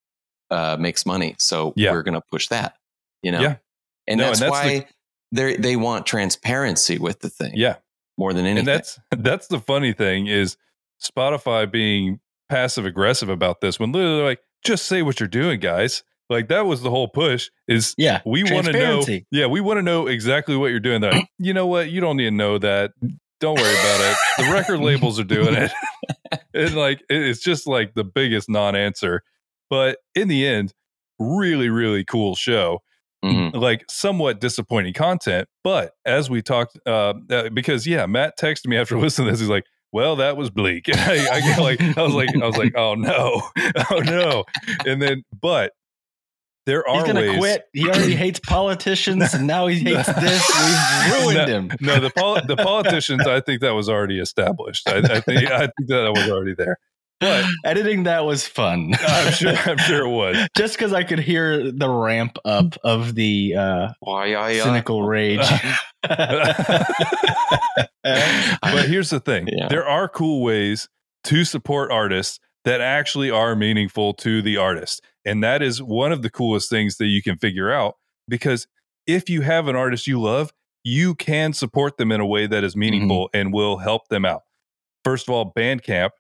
uh, 0.51 0.77
makes 0.79 1.05
money, 1.07 1.35
so 1.39 1.73
Yeah. 1.77 1.93
we're 1.93 2.03
going 2.03 2.15
to 2.15 2.23
push 2.31 2.49
that, 2.49 2.75
you 3.23 3.31
know? 3.33 3.41
Yeah. 3.41 3.57
And 4.09 4.19
No, 4.19 4.27
that's 4.27 4.41
and 4.41 4.53
that's 4.53 4.65
why 4.65 4.87
they 5.33 5.57
they 5.57 5.77
want 5.77 6.07
transparency 6.07 6.99
with 6.99 7.21
the 7.21 7.29
thing, 7.31 7.53
Yeah. 7.55 7.77
more 8.19 8.33
than 8.33 8.47
anything. 8.47 8.59
And 8.61 8.69
that's 8.69 8.99
that's 9.17 9.47
the 9.49 9.61
funny 9.61 9.93
thing 9.93 10.27
is 10.27 10.57
Spotify 11.03 11.71
being 11.71 12.21
passive 12.49 12.85
aggressive 12.87 13.29
about 13.29 13.61
this 13.61 13.79
when 13.79 13.93
literally 13.93 14.23
like 14.23 14.41
just 14.65 14.87
say 14.87 15.03
what 15.03 15.21
you're 15.21 15.29
doing, 15.29 15.61
guys. 15.61 16.03
Like 16.29 16.49
that 16.49 16.67
was 16.67 16.83
the 16.83 16.91
whole 16.91 17.09
push 17.09 17.51
is 17.69 17.95
Yeah. 17.99 18.21
we 18.25 18.45
want 18.45 18.67
to 18.67 18.73
know 18.73 19.03
yeah 19.33 19.47
we 19.47 19.61
want 19.61 19.79
to 19.79 19.83
know 19.83 20.07
exactly 20.07 20.57
what 20.57 20.71
you're 20.71 20.79
doing 20.81 21.01
They're 21.01 21.13
like, 21.13 21.29
you 21.39 21.53
know 21.55 21.67
what 21.67 21.91
you 21.91 22.01
don't 22.01 22.17
need 22.17 22.25
to 22.27 22.31
know 22.31 22.59
that 22.59 22.93
don't 23.41 23.59
worry 23.59 23.73
about 23.73 24.01
it. 24.01 24.17
The 24.39 24.53
record 24.53 24.81
labels 24.81 25.19
are 25.19 25.25
doing 25.25 25.55
it. 25.55 25.73
And 26.55 26.75
like 26.75 27.03
it's 27.09 27.41
just 27.41 27.67
like 27.67 27.95
the 27.95 28.05
biggest 28.05 28.49
non-answer. 28.49 29.23
But 29.69 29.99
in 30.15 30.29
the 30.29 30.47
end 30.47 30.73
really 31.19 31.69
really 31.69 32.05
cool 32.05 32.35
show. 32.35 32.81
Mhm. 33.23 33.55
like 33.55 33.85
somewhat 33.91 34.41
disappointing 34.41 34.95
content 34.95 35.47
but 35.63 35.93
as 36.07 36.31
we 36.31 36.41
talked 36.41 36.79
uh, 36.87 37.13
uh 37.31 37.51
because 37.51 37.87
yeah 37.87 38.07
matt 38.07 38.39
texted 38.41 38.67
me 38.67 38.79
after 38.79 38.97
listening 38.99 39.27
to 39.27 39.33
this. 39.33 39.41
He's 39.41 39.49
like 39.51 39.65
well 39.93 40.17
that 40.17 40.39
was 40.39 40.49
bleak. 40.49 40.87
I, 40.95 41.29
I 41.31 41.41
get 41.43 41.59
like 41.61 41.81
i 41.99 42.03
was 42.03 42.15
like 42.15 42.31
i 42.35 42.47
was 42.47 42.57
like 42.57 42.73
oh 42.77 42.95
no. 42.95 43.43
Oh 43.91 43.99
no. 43.99 44.45
And 44.87 45.03
then 45.03 45.23
but 45.39 45.73
there 46.67 46.87
are 46.89 46.97
He's 46.99 47.05
gonna 47.05 47.21
ways 47.21 47.39
quit. 47.39 47.65
He 47.73 47.89
already 47.89 48.15
hates 48.15 48.39
politicians, 48.47 49.35
and 49.35 49.47
now 49.47 49.67
he 49.67 49.79
hates 49.81 50.07
this. 50.07 50.51
We've 50.55 51.23
ruined 51.35 51.49
him. 51.49 51.71
no 51.81 51.99
the 52.01 52.11
pol- 52.11 52.41
the 52.47 52.57
politicians 52.57 53.27
i 53.27 53.41
think 53.41 53.61
that 53.63 53.73
was 53.75 53.89
already 53.89 54.19
established 54.21 54.89
i, 54.89 54.99
I 54.99 55.21
think 55.21 55.51
i 55.51 55.61
think 55.61 55.89
that 55.89 56.13
was 56.15 56.29
already 56.31 56.55
there 56.55 56.79
but 57.19 57.45
Editing 57.67 58.05
that 58.05 58.25
was 58.25 58.47
fun. 58.47 58.93
i'm 59.01 59.33
sure 59.33 59.55
i'm 59.67 59.77
sure 59.79 60.05
it 60.07 60.09
was 60.09 60.37
Just 60.57 60.75
because 60.77 60.93
I 60.95 61.03
could 61.05 61.19
hear 61.19 61.71
the 61.71 61.89
ramp 61.91 62.39
up 62.47 62.77
of 62.83 63.15
the 63.15 63.55
uh, 63.57 63.89
Why, 64.01 64.27
yeah, 64.27 64.49
yeah. 64.49 64.63
cynical 64.65 65.03
rage. 65.03 65.47
but 68.63 68.85
here's 68.87 69.11
the 69.11 69.21
thing 69.21 69.49
Yeah. 69.51 69.69
there 69.69 69.87
are 69.87 70.09
cool 70.09 70.43
ways 70.43 70.89
to 71.25 71.45
support 71.45 71.91
artists 71.93 72.41
that 72.65 72.81
actually 72.81 73.31
are 73.31 73.57
meaningful 73.57 74.15
to 74.15 74.43
the 74.43 74.57
artist. 74.57 75.03
And 75.25 75.43
that 75.43 75.63
is 75.63 75.83
one 75.83 76.13
of 76.13 76.23
the 76.23 76.31
coolest 76.31 76.71
things 76.71 76.97
that 76.97 77.07
you 77.07 77.23
can 77.23 77.37
figure 77.37 77.71
out 77.71 77.97
because 78.29 78.67
if 79.07 79.29
you 79.29 79.43
have 79.43 79.69
an 79.69 79.77
artist 79.77 80.07
you 80.07 80.21
love 80.21 80.53
you 80.83 81.15
can 81.15 81.53
support 81.53 81.99
them 81.99 82.11
in 82.11 82.21
a 82.21 82.27
way 82.27 82.47
that 82.47 82.65
is 82.65 82.75
meaningful 82.75 83.29
and 83.35 83.53
will 83.53 83.77
help 83.77 84.09
them 84.09 84.25
out. 84.25 84.43
First 85.05 85.29
of 85.29 85.35
all 85.35 85.53
bandcamp 85.53 86.11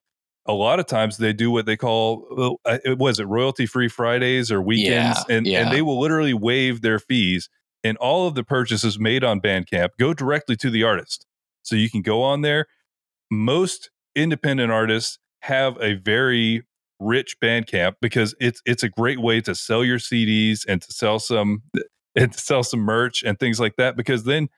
a 0.47 0.53
lot 0.53 0.81
of 0.81 0.87
times 0.87 1.19
they 1.19 1.33
do 1.33 1.51
what 1.51 1.67
they 1.67 1.77
call 1.77 2.59
uh, 2.65 2.79
was 2.99 3.21
it 3.21 3.25
royalty 3.25 3.67
free 3.67 3.89
fridays 3.89 4.51
or 4.51 4.61
weekends? 4.61 5.19
Yeah, 5.29 5.37
and, 5.37 5.47
yeah. 5.47 5.61
and 5.61 5.73
they 5.73 5.83
will 5.83 5.99
literally 5.99 6.35
waive 6.35 6.83
their 6.83 6.99
fees 6.99 7.49
and 7.85 7.97
all 7.99 8.27
of 8.27 8.35
the 8.35 8.45
purchases 8.45 8.99
made 8.99 9.25
on 9.25 9.41
bandcamp 9.41 9.91
go 9.99 10.13
directly 10.13 10.57
to 10.57 10.71
the 10.71 10.83
artist. 10.83 11.27
So 11.63 11.77
you 11.77 11.91
can 11.91 12.03
go 12.03 12.23
on 12.23 12.43
there. 12.43 12.67
Most 13.31 13.91
independent 14.15 14.73
artists 14.73 15.19
have 15.43 15.77
a 15.81 15.95
very 15.95 16.63
rich 16.99 17.37
Bandcamp 17.43 17.95
because 18.01 18.35
it's 18.41 18.61
it's 18.67 18.83
a 18.83 18.89
great 18.89 19.21
way 19.21 19.41
to 19.41 19.55
sell 19.55 19.83
your 19.85 19.99
CDs 19.99 20.65
and 20.69 20.83
to 20.83 20.93
sell 20.93 21.19
some 21.19 21.63
and 22.17 22.33
to 22.33 22.39
sell 22.39 22.63
some 22.63 22.81
merch 22.81 23.23
and 23.23 23.39
things 23.39 23.59
like 23.61 23.77
that 23.77 23.97
because 23.97 24.25
then 24.25 24.49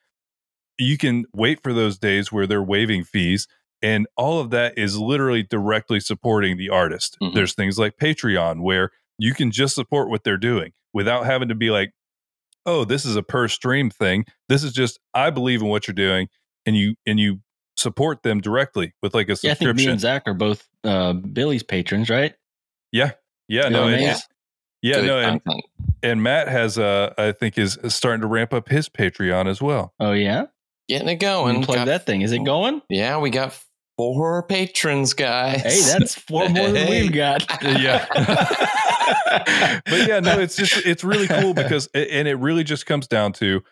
you 0.78 0.96
can 0.98 1.24
wait 1.34 1.62
for 1.62 1.72
those 1.72 1.98
days 1.98 2.32
where 2.32 2.46
they're 2.46 2.62
waiving 2.62 3.04
fees 3.04 3.46
and 3.82 4.06
all 4.16 4.40
of 4.40 4.50
that 4.50 4.76
is 4.78 4.96
literally 4.98 5.42
directly 5.42 6.00
supporting 6.00 6.56
the 6.56 6.70
artist. 6.70 7.16
Mhm. 7.20 7.34
There's 7.34 7.52
things 7.54 7.78
like 7.78 7.96
Patreon 7.96 8.62
where 8.62 8.90
you 9.18 9.34
can 9.34 9.50
just 9.50 9.74
support 9.74 10.08
what 10.08 10.24
they're 10.24 10.36
doing 10.38 10.72
without 10.94 11.26
having 11.26 11.48
to 11.48 11.54
be 11.54 11.70
like, 11.70 11.92
"Oh, 12.64 12.84
this 12.84 13.04
is 13.04 13.16
a 13.16 13.22
per 13.22 13.48
stream 13.48 13.90
thing." 13.90 14.24
This 14.48 14.64
is 14.64 14.72
just 14.72 14.98
I 15.14 15.30
believe 15.30 15.60
in 15.62 15.68
what 15.68 15.86
you're 15.86 15.94
doing 15.94 16.28
and 16.64 16.76
you 16.76 16.94
and 17.06 17.20
you 17.20 17.40
support 17.76 18.22
them 18.22 18.40
directly 18.40 18.92
with 19.02 19.14
like 19.14 19.28
a 19.28 19.36
yeah, 19.42 19.52
I 19.52 19.54
think 19.54 19.60
me 19.76 19.84
subscription. 19.84 19.90
and 19.90 20.00
Zach 20.00 20.22
are 20.26 20.34
both 20.34 20.66
uh, 20.84 21.12
Billy's 21.14 21.62
patrons, 21.62 22.10
right? 22.10 22.34
yeah, 22.92 23.12
yeah, 23.48 23.64
You 23.64 23.70
no, 23.70 23.82
know, 23.88 23.88
and, 23.94 24.02
Maze? 24.06 24.28
yeah, 24.82 24.94
Good 24.96 25.06
no, 25.06 25.18
and, 25.18 25.40
and 26.02 26.22
Matt 26.22 26.48
has 26.48 26.78
uh, 26.78 27.14
I 27.18 27.32
think 27.32 27.56
is 27.58 27.78
starting 27.88 28.20
to 28.22 28.26
ramp 28.26 28.52
up 28.52 28.68
his 28.68 28.88
Patreon 28.88 29.46
as 29.48 29.60
well. 29.62 29.94
Oh 30.00 30.12
yeah, 30.12 30.46
Getting 30.88 31.08
it 31.08 31.16
going. 31.16 31.62
plug 31.62 31.76
Got- 31.78 31.84
that 31.86 32.06
thing. 32.06 32.22
Is 32.22 32.32
it 32.32 32.44
going? 32.44 32.82
Yeah, 32.90 33.18
we 33.18 33.30
got 33.30 33.58
four 33.96 34.42
patrons, 34.44 35.14
guys. 35.14 35.62
Hey, 35.62 35.98
that's 35.98 36.14
four 36.16 36.48
more 36.48 36.66
than 36.70 36.86
Hey. 36.86 37.02
we've 37.02 37.12
got. 37.12 37.44
Yeah. 37.62 38.06
but 39.86 40.06
yeah, 40.08 40.20
no, 40.20 40.38
it's 40.38 40.56
just 40.56 40.84
it's 40.86 41.04
really 41.04 41.26
cool 41.28 41.54
because 41.54 41.88
and 41.94 42.26
it 42.28 42.34
really 42.36 42.64
just 42.64 42.86
comes 42.86 43.06
down 43.06 43.32
to 43.34 43.62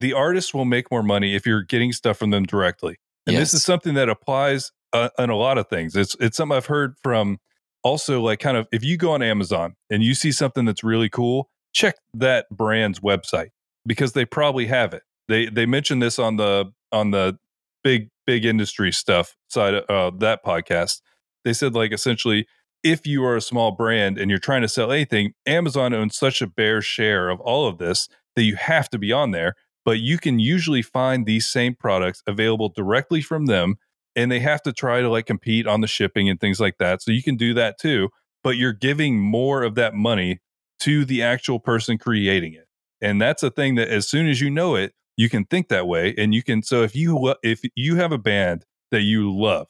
the 0.00 0.12
artists 0.12 0.54
will 0.54 0.64
make 0.64 0.90
more 0.90 1.02
money 1.02 1.34
if 1.34 1.46
you're 1.46 1.62
getting 1.62 1.92
stuff 1.92 2.18
from 2.18 2.30
them 2.30 2.44
directly. 2.44 2.96
And 3.26 3.36
this 3.36 3.52
is 3.52 3.62
something 3.62 3.94
that 3.94 4.08
applies 4.08 4.72
uh, 4.92 5.10
in 5.18 5.30
a 5.30 5.36
lot 5.36 5.58
of 5.58 5.68
things. 5.68 5.94
It's 5.94 6.16
it's 6.20 6.36
something 6.36 6.56
I've 6.56 6.66
heard 6.66 6.94
from 7.02 7.38
also 7.82 8.20
like 8.20 8.40
kind 8.40 8.56
of 8.56 8.66
if 8.72 8.82
you 8.82 8.96
go 8.96 9.12
on 9.12 9.22
Amazon 9.22 9.76
and 9.90 10.02
you 10.02 10.14
see 10.14 10.32
something 10.32 10.64
that's 10.64 10.82
really 10.82 11.08
cool, 11.08 11.50
check 11.72 11.96
that 12.14 12.46
brand's 12.50 13.00
website 13.00 13.50
because 13.86 14.12
they 14.12 14.24
probably 14.24 14.66
have 14.66 14.94
it. 14.94 15.02
They 15.28 15.46
they 15.46 15.66
mentioned 15.66 16.02
this 16.02 16.18
on 16.18 16.36
the 16.36 16.72
on 16.90 17.10
the 17.10 17.38
big 17.84 18.08
big 18.26 18.44
industry 18.44 18.92
stuff 18.92 19.36
side 19.48 19.74
of 19.74 19.84
uh, 19.88 20.16
that 20.18 20.44
podcast. 20.44 21.00
They 21.44 21.52
said 21.52 21.74
like 21.74 21.92
essentially 21.92 22.46
if 22.82 23.06
you 23.06 23.24
are 23.24 23.36
a 23.36 23.40
small 23.40 23.72
brand 23.72 24.18
and 24.18 24.30
you're 24.30 24.38
trying 24.38 24.62
to 24.62 24.68
sell 24.68 24.92
anything, 24.92 25.34
Amazon 25.46 25.92
owns 25.92 26.16
such 26.16 26.40
a 26.40 26.46
bare 26.46 26.80
share 26.80 27.28
of 27.28 27.40
all 27.40 27.66
of 27.66 27.78
this 27.78 28.08
that 28.36 28.44
you 28.44 28.56
have 28.56 28.88
to 28.90 28.98
be 28.98 29.12
on 29.12 29.32
there. 29.32 29.54
But 29.84 30.00
you 30.00 30.18
can 30.18 30.38
usually 30.38 30.82
find 30.82 31.24
these 31.24 31.48
same 31.48 31.74
products 31.74 32.22
available 32.26 32.68
directly 32.68 33.22
from 33.22 33.46
them, 33.46 33.76
and 34.14 34.30
they 34.30 34.40
have 34.40 34.62
to 34.62 34.72
try 34.72 35.00
to 35.00 35.08
like 35.08 35.26
compete 35.26 35.66
on 35.66 35.80
the 35.80 35.86
shipping 35.86 36.28
and 36.28 36.40
things 36.40 36.60
like 36.60 36.78
that. 36.78 37.02
So 37.02 37.10
you 37.10 37.22
can 37.22 37.36
do 37.36 37.54
that 37.54 37.78
too, 37.78 38.10
but 38.42 38.56
you're 38.56 38.72
giving 38.72 39.18
more 39.18 39.62
of 39.62 39.74
that 39.76 39.94
money 39.94 40.40
to 40.80 41.04
the 41.04 41.22
actual 41.22 41.58
person 41.58 41.98
creating 41.98 42.54
it. 42.54 42.66
And 43.00 43.20
that's 43.20 43.42
a 43.42 43.50
thing 43.50 43.76
that 43.76 43.88
as 43.88 44.08
soon 44.08 44.28
as 44.28 44.40
you 44.40 44.50
know 44.50 44.74
it, 44.74 44.92
you 45.18 45.28
can 45.28 45.44
think 45.44 45.68
that 45.68 45.86
way 45.86 46.14
and 46.16 46.32
you 46.32 46.42
can 46.42 46.62
so 46.62 46.82
if 46.82 46.94
you 46.94 47.34
if 47.42 47.60
you 47.74 47.96
have 47.96 48.12
a 48.12 48.18
band 48.18 48.64
that 48.90 49.02
you 49.02 49.30
love 49.36 49.66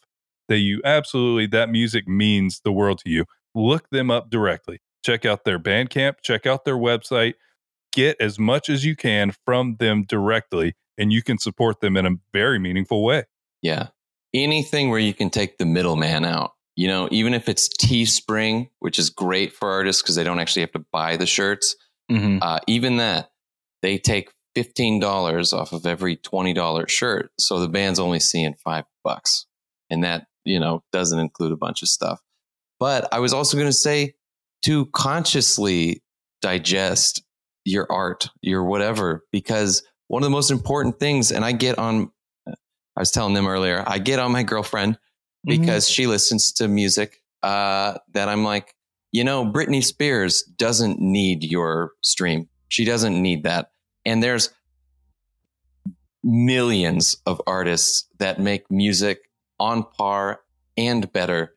that 0.49 0.59
you 0.59 0.81
absolutely 0.85 1.47
that 1.47 1.69
music 1.71 2.07
means 2.07 2.61
the 2.63 2.71
world 2.71 2.99
to 2.99 3.11
you 3.11 3.25
look 3.57 3.89
them 3.91 4.11
up 4.11 4.31
directly 4.31 4.79
check 5.05 5.25
out 5.25 5.45
their 5.45 5.59
bandcamp 5.59 6.17
check 6.23 6.47
out 6.47 6.65
their 6.65 6.77
website 6.77 7.35
get 7.99 8.17
as 8.21 8.39
much 8.39 8.69
as 8.69 8.85
you 8.85 8.95
can 8.97 9.33
from 9.45 9.77
them 9.79 10.05
directly 10.05 10.75
and 10.97 11.13
you 11.13 11.23
can 11.23 11.39
support 11.39 11.81
them 11.81 11.97
in 11.97 12.07
a 12.07 12.11
very 12.33 12.59
meaningful 12.59 13.03
way 13.05 13.25
Yeah. 13.63 13.89
Anything 14.35 14.91
where 14.91 15.01
you 15.09 15.15
can 15.15 15.31
take 15.31 15.59
the 15.59 15.65
middleman 15.67 16.25
out, 16.25 16.53
you 16.77 16.87
know, 16.87 17.09
even 17.11 17.33
if 17.35 17.49
it's 17.49 17.69
Teespring, 17.69 18.69
which 18.81 18.99
is 18.99 19.09
great 19.11 19.53
for 19.53 19.71
artists 19.71 20.03
because 20.03 20.15
they 20.17 20.25
don't 20.25 20.39
actually 20.39 20.63
have 20.63 20.73
to 20.73 20.85
buy 20.93 21.17
the 21.17 21.27
shirts, 21.27 21.75
Mhm. 22.11 22.39
uh, 22.43 22.61
even 22.67 22.99
that, 22.99 23.31
they 23.83 23.97
take 23.99 24.31
$15 24.55 25.53
off 25.53 25.73
of 25.73 25.87
every 25.87 26.17
$20 26.17 26.89
shirt. 26.91 27.31
So 27.39 27.59
the 27.61 27.69
band's 27.69 27.99
only 27.99 28.21
seeing 28.21 28.55
five 28.63 28.85
bucks. 29.03 29.47
And 29.91 30.05
that, 30.05 30.27
you 30.45 30.61
know, 30.61 30.83
doesn't 30.93 31.19
include 31.19 31.53
a 31.53 31.57
bunch 31.57 31.83
of 31.83 31.89
stuff. 31.89 32.21
But 32.79 33.09
I 33.13 33.19
was 33.21 33.33
also 33.33 33.57
going 33.57 33.69
to 33.69 33.73
say 33.89 34.15
to 34.67 34.87
consciously 34.87 36.03
digest 36.43 37.23
your 37.65 37.87
art, 37.91 38.29
your 38.41 38.65
whatever, 38.65 39.25
because 39.33 39.83
one 40.09 40.23
of 40.23 40.27
the 40.27 40.31
most 40.31 40.51
important 40.51 40.99
things, 40.99 41.31
and 41.31 41.45
I 41.45 41.53
get 41.53 41.79
on, 41.79 42.11
I 42.47 43.01
was 43.01 43.11
telling 43.11 43.35
them 43.35 43.47
earlier, 43.47 43.85
I 43.87 43.99
get 43.99 44.19
on 44.19 44.33
my 44.33 44.43
girlfriend 44.43 44.99
because 45.45 45.89
she 45.89 46.07
listens 46.07 46.53
to 46.55 46.69
music 46.69 47.23
uh, 47.43 47.99
that 48.13 48.29
I'm 48.29 48.45
like, 48.45 48.75
you 49.13 49.25
know, 49.25 49.45
Britney 49.45 49.83
Spears 49.83 50.43
doesn't 50.43 51.01
need 51.01 51.45
your 51.45 51.93
stream. 52.03 52.49
She 52.69 52.85
doesn't 52.85 53.21
need 53.21 53.45
that. 53.45 53.71
And 54.05 54.23
there's 54.23 54.51
millions 56.23 57.17
of 57.27 57.41
artists 57.47 58.07
that 58.19 58.41
make 58.41 58.71
music 58.71 59.21
on 59.59 59.85
par 59.85 60.41
and 60.77 61.11
better 61.13 61.55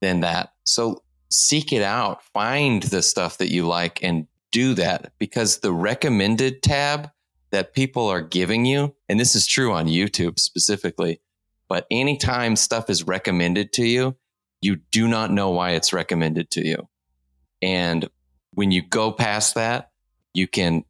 than 0.00 0.20
that. 0.20 0.52
So 0.64 1.02
seek 1.30 1.72
it 1.72 1.82
out, 1.82 2.22
find 2.32 2.82
the 2.84 3.02
stuff 3.02 3.38
that 3.38 3.50
you 3.50 3.66
like 3.66 4.02
and 4.02 4.26
do 4.54 4.72
that 4.74 5.12
because 5.18 5.58
the 5.58 5.72
recommended 5.72 6.62
tab 6.62 7.10
that 7.50 7.74
people 7.74 8.06
are 8.06 8.22
giving 8.22 8.64
you, 8.64 8.94
and 9.08 9.18
this 9.18 9.34
is 9.34 9.48
true 9.48 9.72
on 9.72 9.88
YouTube 9.88 10.38
specifically, 10.38 11.20
but 11.68 11.88
anytime 11.90 12.54
stuff 12.54 12.88
is 12.88 13.02
recommended 13.02 13.72
to 13.72 13.84
you, 13.84 14.16
you 14.60 14.76
do 14.92 15.08
not 15.08 15.32
know 15.32 15.50
why 15.50 15.72
it's 15.72 15.92
recommended 15.92 16.52
to 16.52 16.64
you. 16.64 16.88
And 17.62 18.08
when 18.52 18.70
you 18.70 18.80
go 18.80 19.10
past 19.10 19.56
that, 19.56 19.90
you 20.34 20.46
can 20.46 20.84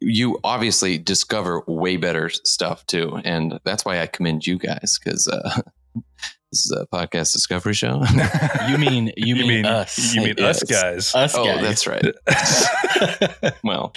you 0.00 0.38
obviously 0.42 0.96
discover 0.96 1.62
way 1.66 1.98
better 1.98 2.30
stuff 2.30 2.86
too. 2.86 3.20
And 3.24 3.60
that's 3.64 3.84
why 3.84 4.00
I 4.00 4.06
commend 4.06 4.46
you 4.46 4.58
guys 4.58 4.98
because 4.98 5.28
uh, 5.28 5.60
this 5.94 6.66
is 6.66 6.72
a 6.72 6.86
podcast 6.86 7.32
discovery 7.32 7.74
show. 7.74 8.02
You 8.68 8.78
mean 8.78 9.12
you, 9.16 9.34
You 9.34 9.34
mean, 9.36 9.48
mean 9.48 9.66
us? 9.66 10.14
You 10.14 10.22
mean 10.22 10.40
us 10.42 10.62
guys? 10.62 11.14
us 11.14 11.34
oh, 11.36 11.44
guys. 11.44 11.62
that's 11.62 11.86
right. 11.86 12.04
Well, 13.64 13.92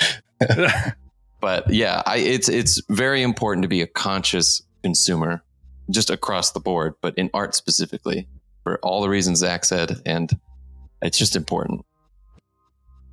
but 1.39 1.71
yeah, 1.71 2.01
I, 2.05 2.17
it's 2.17 2.49
it's 2.49 2.81
very 2.89 3.21
important 3.21 3.63
to 3.63 3.67
be 3.67 3.81
a 3.81 3.87
conscious 3.87 4.61
consumer, 4.83 5.43
just 5.89 6.09
across 6.09 6.51
the 6.51 6.59
board, 6.59 6.95
but 7.01 7.17
in 7.17 7.29
art 7.33 7.55
specifically, 7.55 8.27
for 8.63 8.79
all 8.79 9.01
the 9.01 9.09
reasons 9.09 9.39
Zach 9.39 9.65
said, 9.65 10.01
and 10.05 10.37
it's 11.01 11.17
just 11.17 11.35
important. 11.35 11.85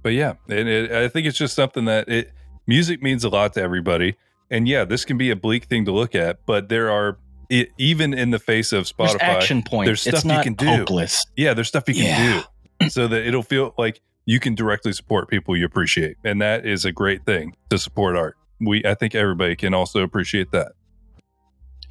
But 0.02 0.14
yeah, 0.14 0.34
and 0.48 0.68
it, 0.68 0.92
I 0.92 1.08
think 1.08 1.26
it's 1.26 1.38
just 1.38 1.54
something 1.54 1.84
that 1.86 2.08
it 2.08 2.32
music 2.66 3.02
means 3.02 3.24
a 3.24 3.28
lot 3.28 3.52
to 3.54 3.62
everybody. 3.62 4.16
And 4.50 4.68
yeah, 4.68 4.84
this 4.84 5.04
can 5.04 5.16
be 5.18 5.30
a 5.30 5.36
bleak 5.36 5.64
thing 5.64 5.84
to 5.86 5.92
look 5.92 6.14
at, 6.14 6.44
but 6.46 6.68
there 6.68 6.90
are 6.90 7.18
it, 7.50 7.70
even 7.78 8.14
in 8.14 8.30
the 8.30 8.38
face 8.38 8.72
of 8.72 8.90
There's 8.96 9.12
Spotify, 9.12 9.20
action 9.20 9.62
points. 9.62 9.86
there's 9.86 10.00
stuff 10.20 10.24
you 10.24 10.42
can 10.42 10.54
do. 10.54 10.66
hopeless. 10.66 11.24
yeah, 11.36 11.54
there's 11.54 11.68
stuff 11.68 11.88
you 11.88 11.94
can 11.94 12.04
Yeah. 12.04 12.42
do 12.80 12.88
so 12.90 13.08
that 13.08 13.26
it'll 13.26 13.42
feel 13.42 13.74
like 13.78 14.00
you 14.26 14.40
can 14.40 14.54
directly 14.54 14.92
support 14.92 15.28
people 15.28 15.56
you 15.56 15.66
appreciate, 15.66 16.16
and 16.24 16.40
that 16.40 16.64
is 16.66 16.84
a 16.84 16.92
great 16.92 17.24
thing 17.26 17.54
to 17.70 17.78
support 17.78 18.16
art. 18.16 18.36
We, 18.60 18.84
I 18.84 18.94
think 18.94 19.14
everybody 19.14 19.54
can 19.56 19.74
also 19.74 20.00
appreciate 20.02 20.50
that. 20.52 20.72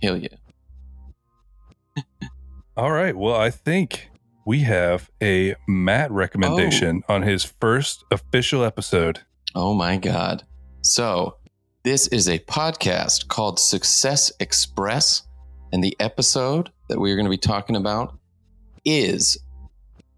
Hell 0.01 0.17
yeah! 0.17 0.29
All 2.77 2.91
right, 2.91 3.15
well, 3.15 3.35
I 3.35 3.49
think 3.51 4.09
we 4.45 4.59
have 4.61 5.09
a 5.21 5.55
Matt 5.67 6.11
recommendation 6.11 7.03
oh. 7.07 7.15
on 7.15 7.21
his 7.21 7.43
first 7.43 8.03
official 8.11 8.63
episode. 8.63 9.19
Oh 9.55 9.73
my 9.73 9.97
god! 9.97 10.43
So 10.81 11.37
this 11.83 12.07
is 12.07 12.27
a 12.27 12.39
podcast 12.39 13.27
called 13.27 13.59
Success 13.59 14.31
Express, 14.39 15.21
and 15.73 15.83
the 15.83 15.95
episode 15.99 16.69
that 16.87 16.99
we're 16.99 17.15
going 17.17 17.25
to 17.25 17.29
be 17.29 17.37
talking 17.37 17.75
about 17.75 18.17
is. 18.85 19.37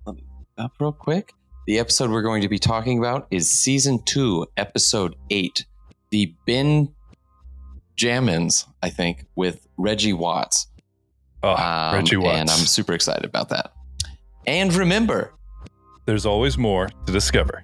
Let 0.06 0.18
me 0.18 0.24
up 0.58 0.74
real 0.80 0.92
quick. 0.92 1.34
The 1.66 1.80
episode 1.80 2.12
we're 2.12 2.22
going 2.22 2.44
to 2.44 2.50
be 2.50 2.60
talking 2.60 3.00
about 3.00 3.26
is 3.32 3.50
season 3.50 4.04
two, 4.06 4.46
episode 4.58 5.16
eight, 5.32 5.66
the 6.12 6.36
Ben 6.46 6.94
Jammins, 7.96 8.68
I 8.84 8.90
think, 8.90 9.26
with 9.36 9.66
Reggie 9.78 10.14
Watts. 10.14 10.68
Oh, 11.42 11.56
Um, 11.56 11.96
Reggie 11.96 12.18
Watts. 12.18 12.38
And 12.38 12.50
I'm 12.52 12.58
super 12.68 12.94
excited 12.94 13.26
about 13.26 13.50
that. 13.50 13.72
And 14.46 14.72
remember, 14.74 15.34
There's 16.06 16.26
always 16.26 16.56
more 16.56 16.90
to 17.08 17.12
discover. 17.12 17.64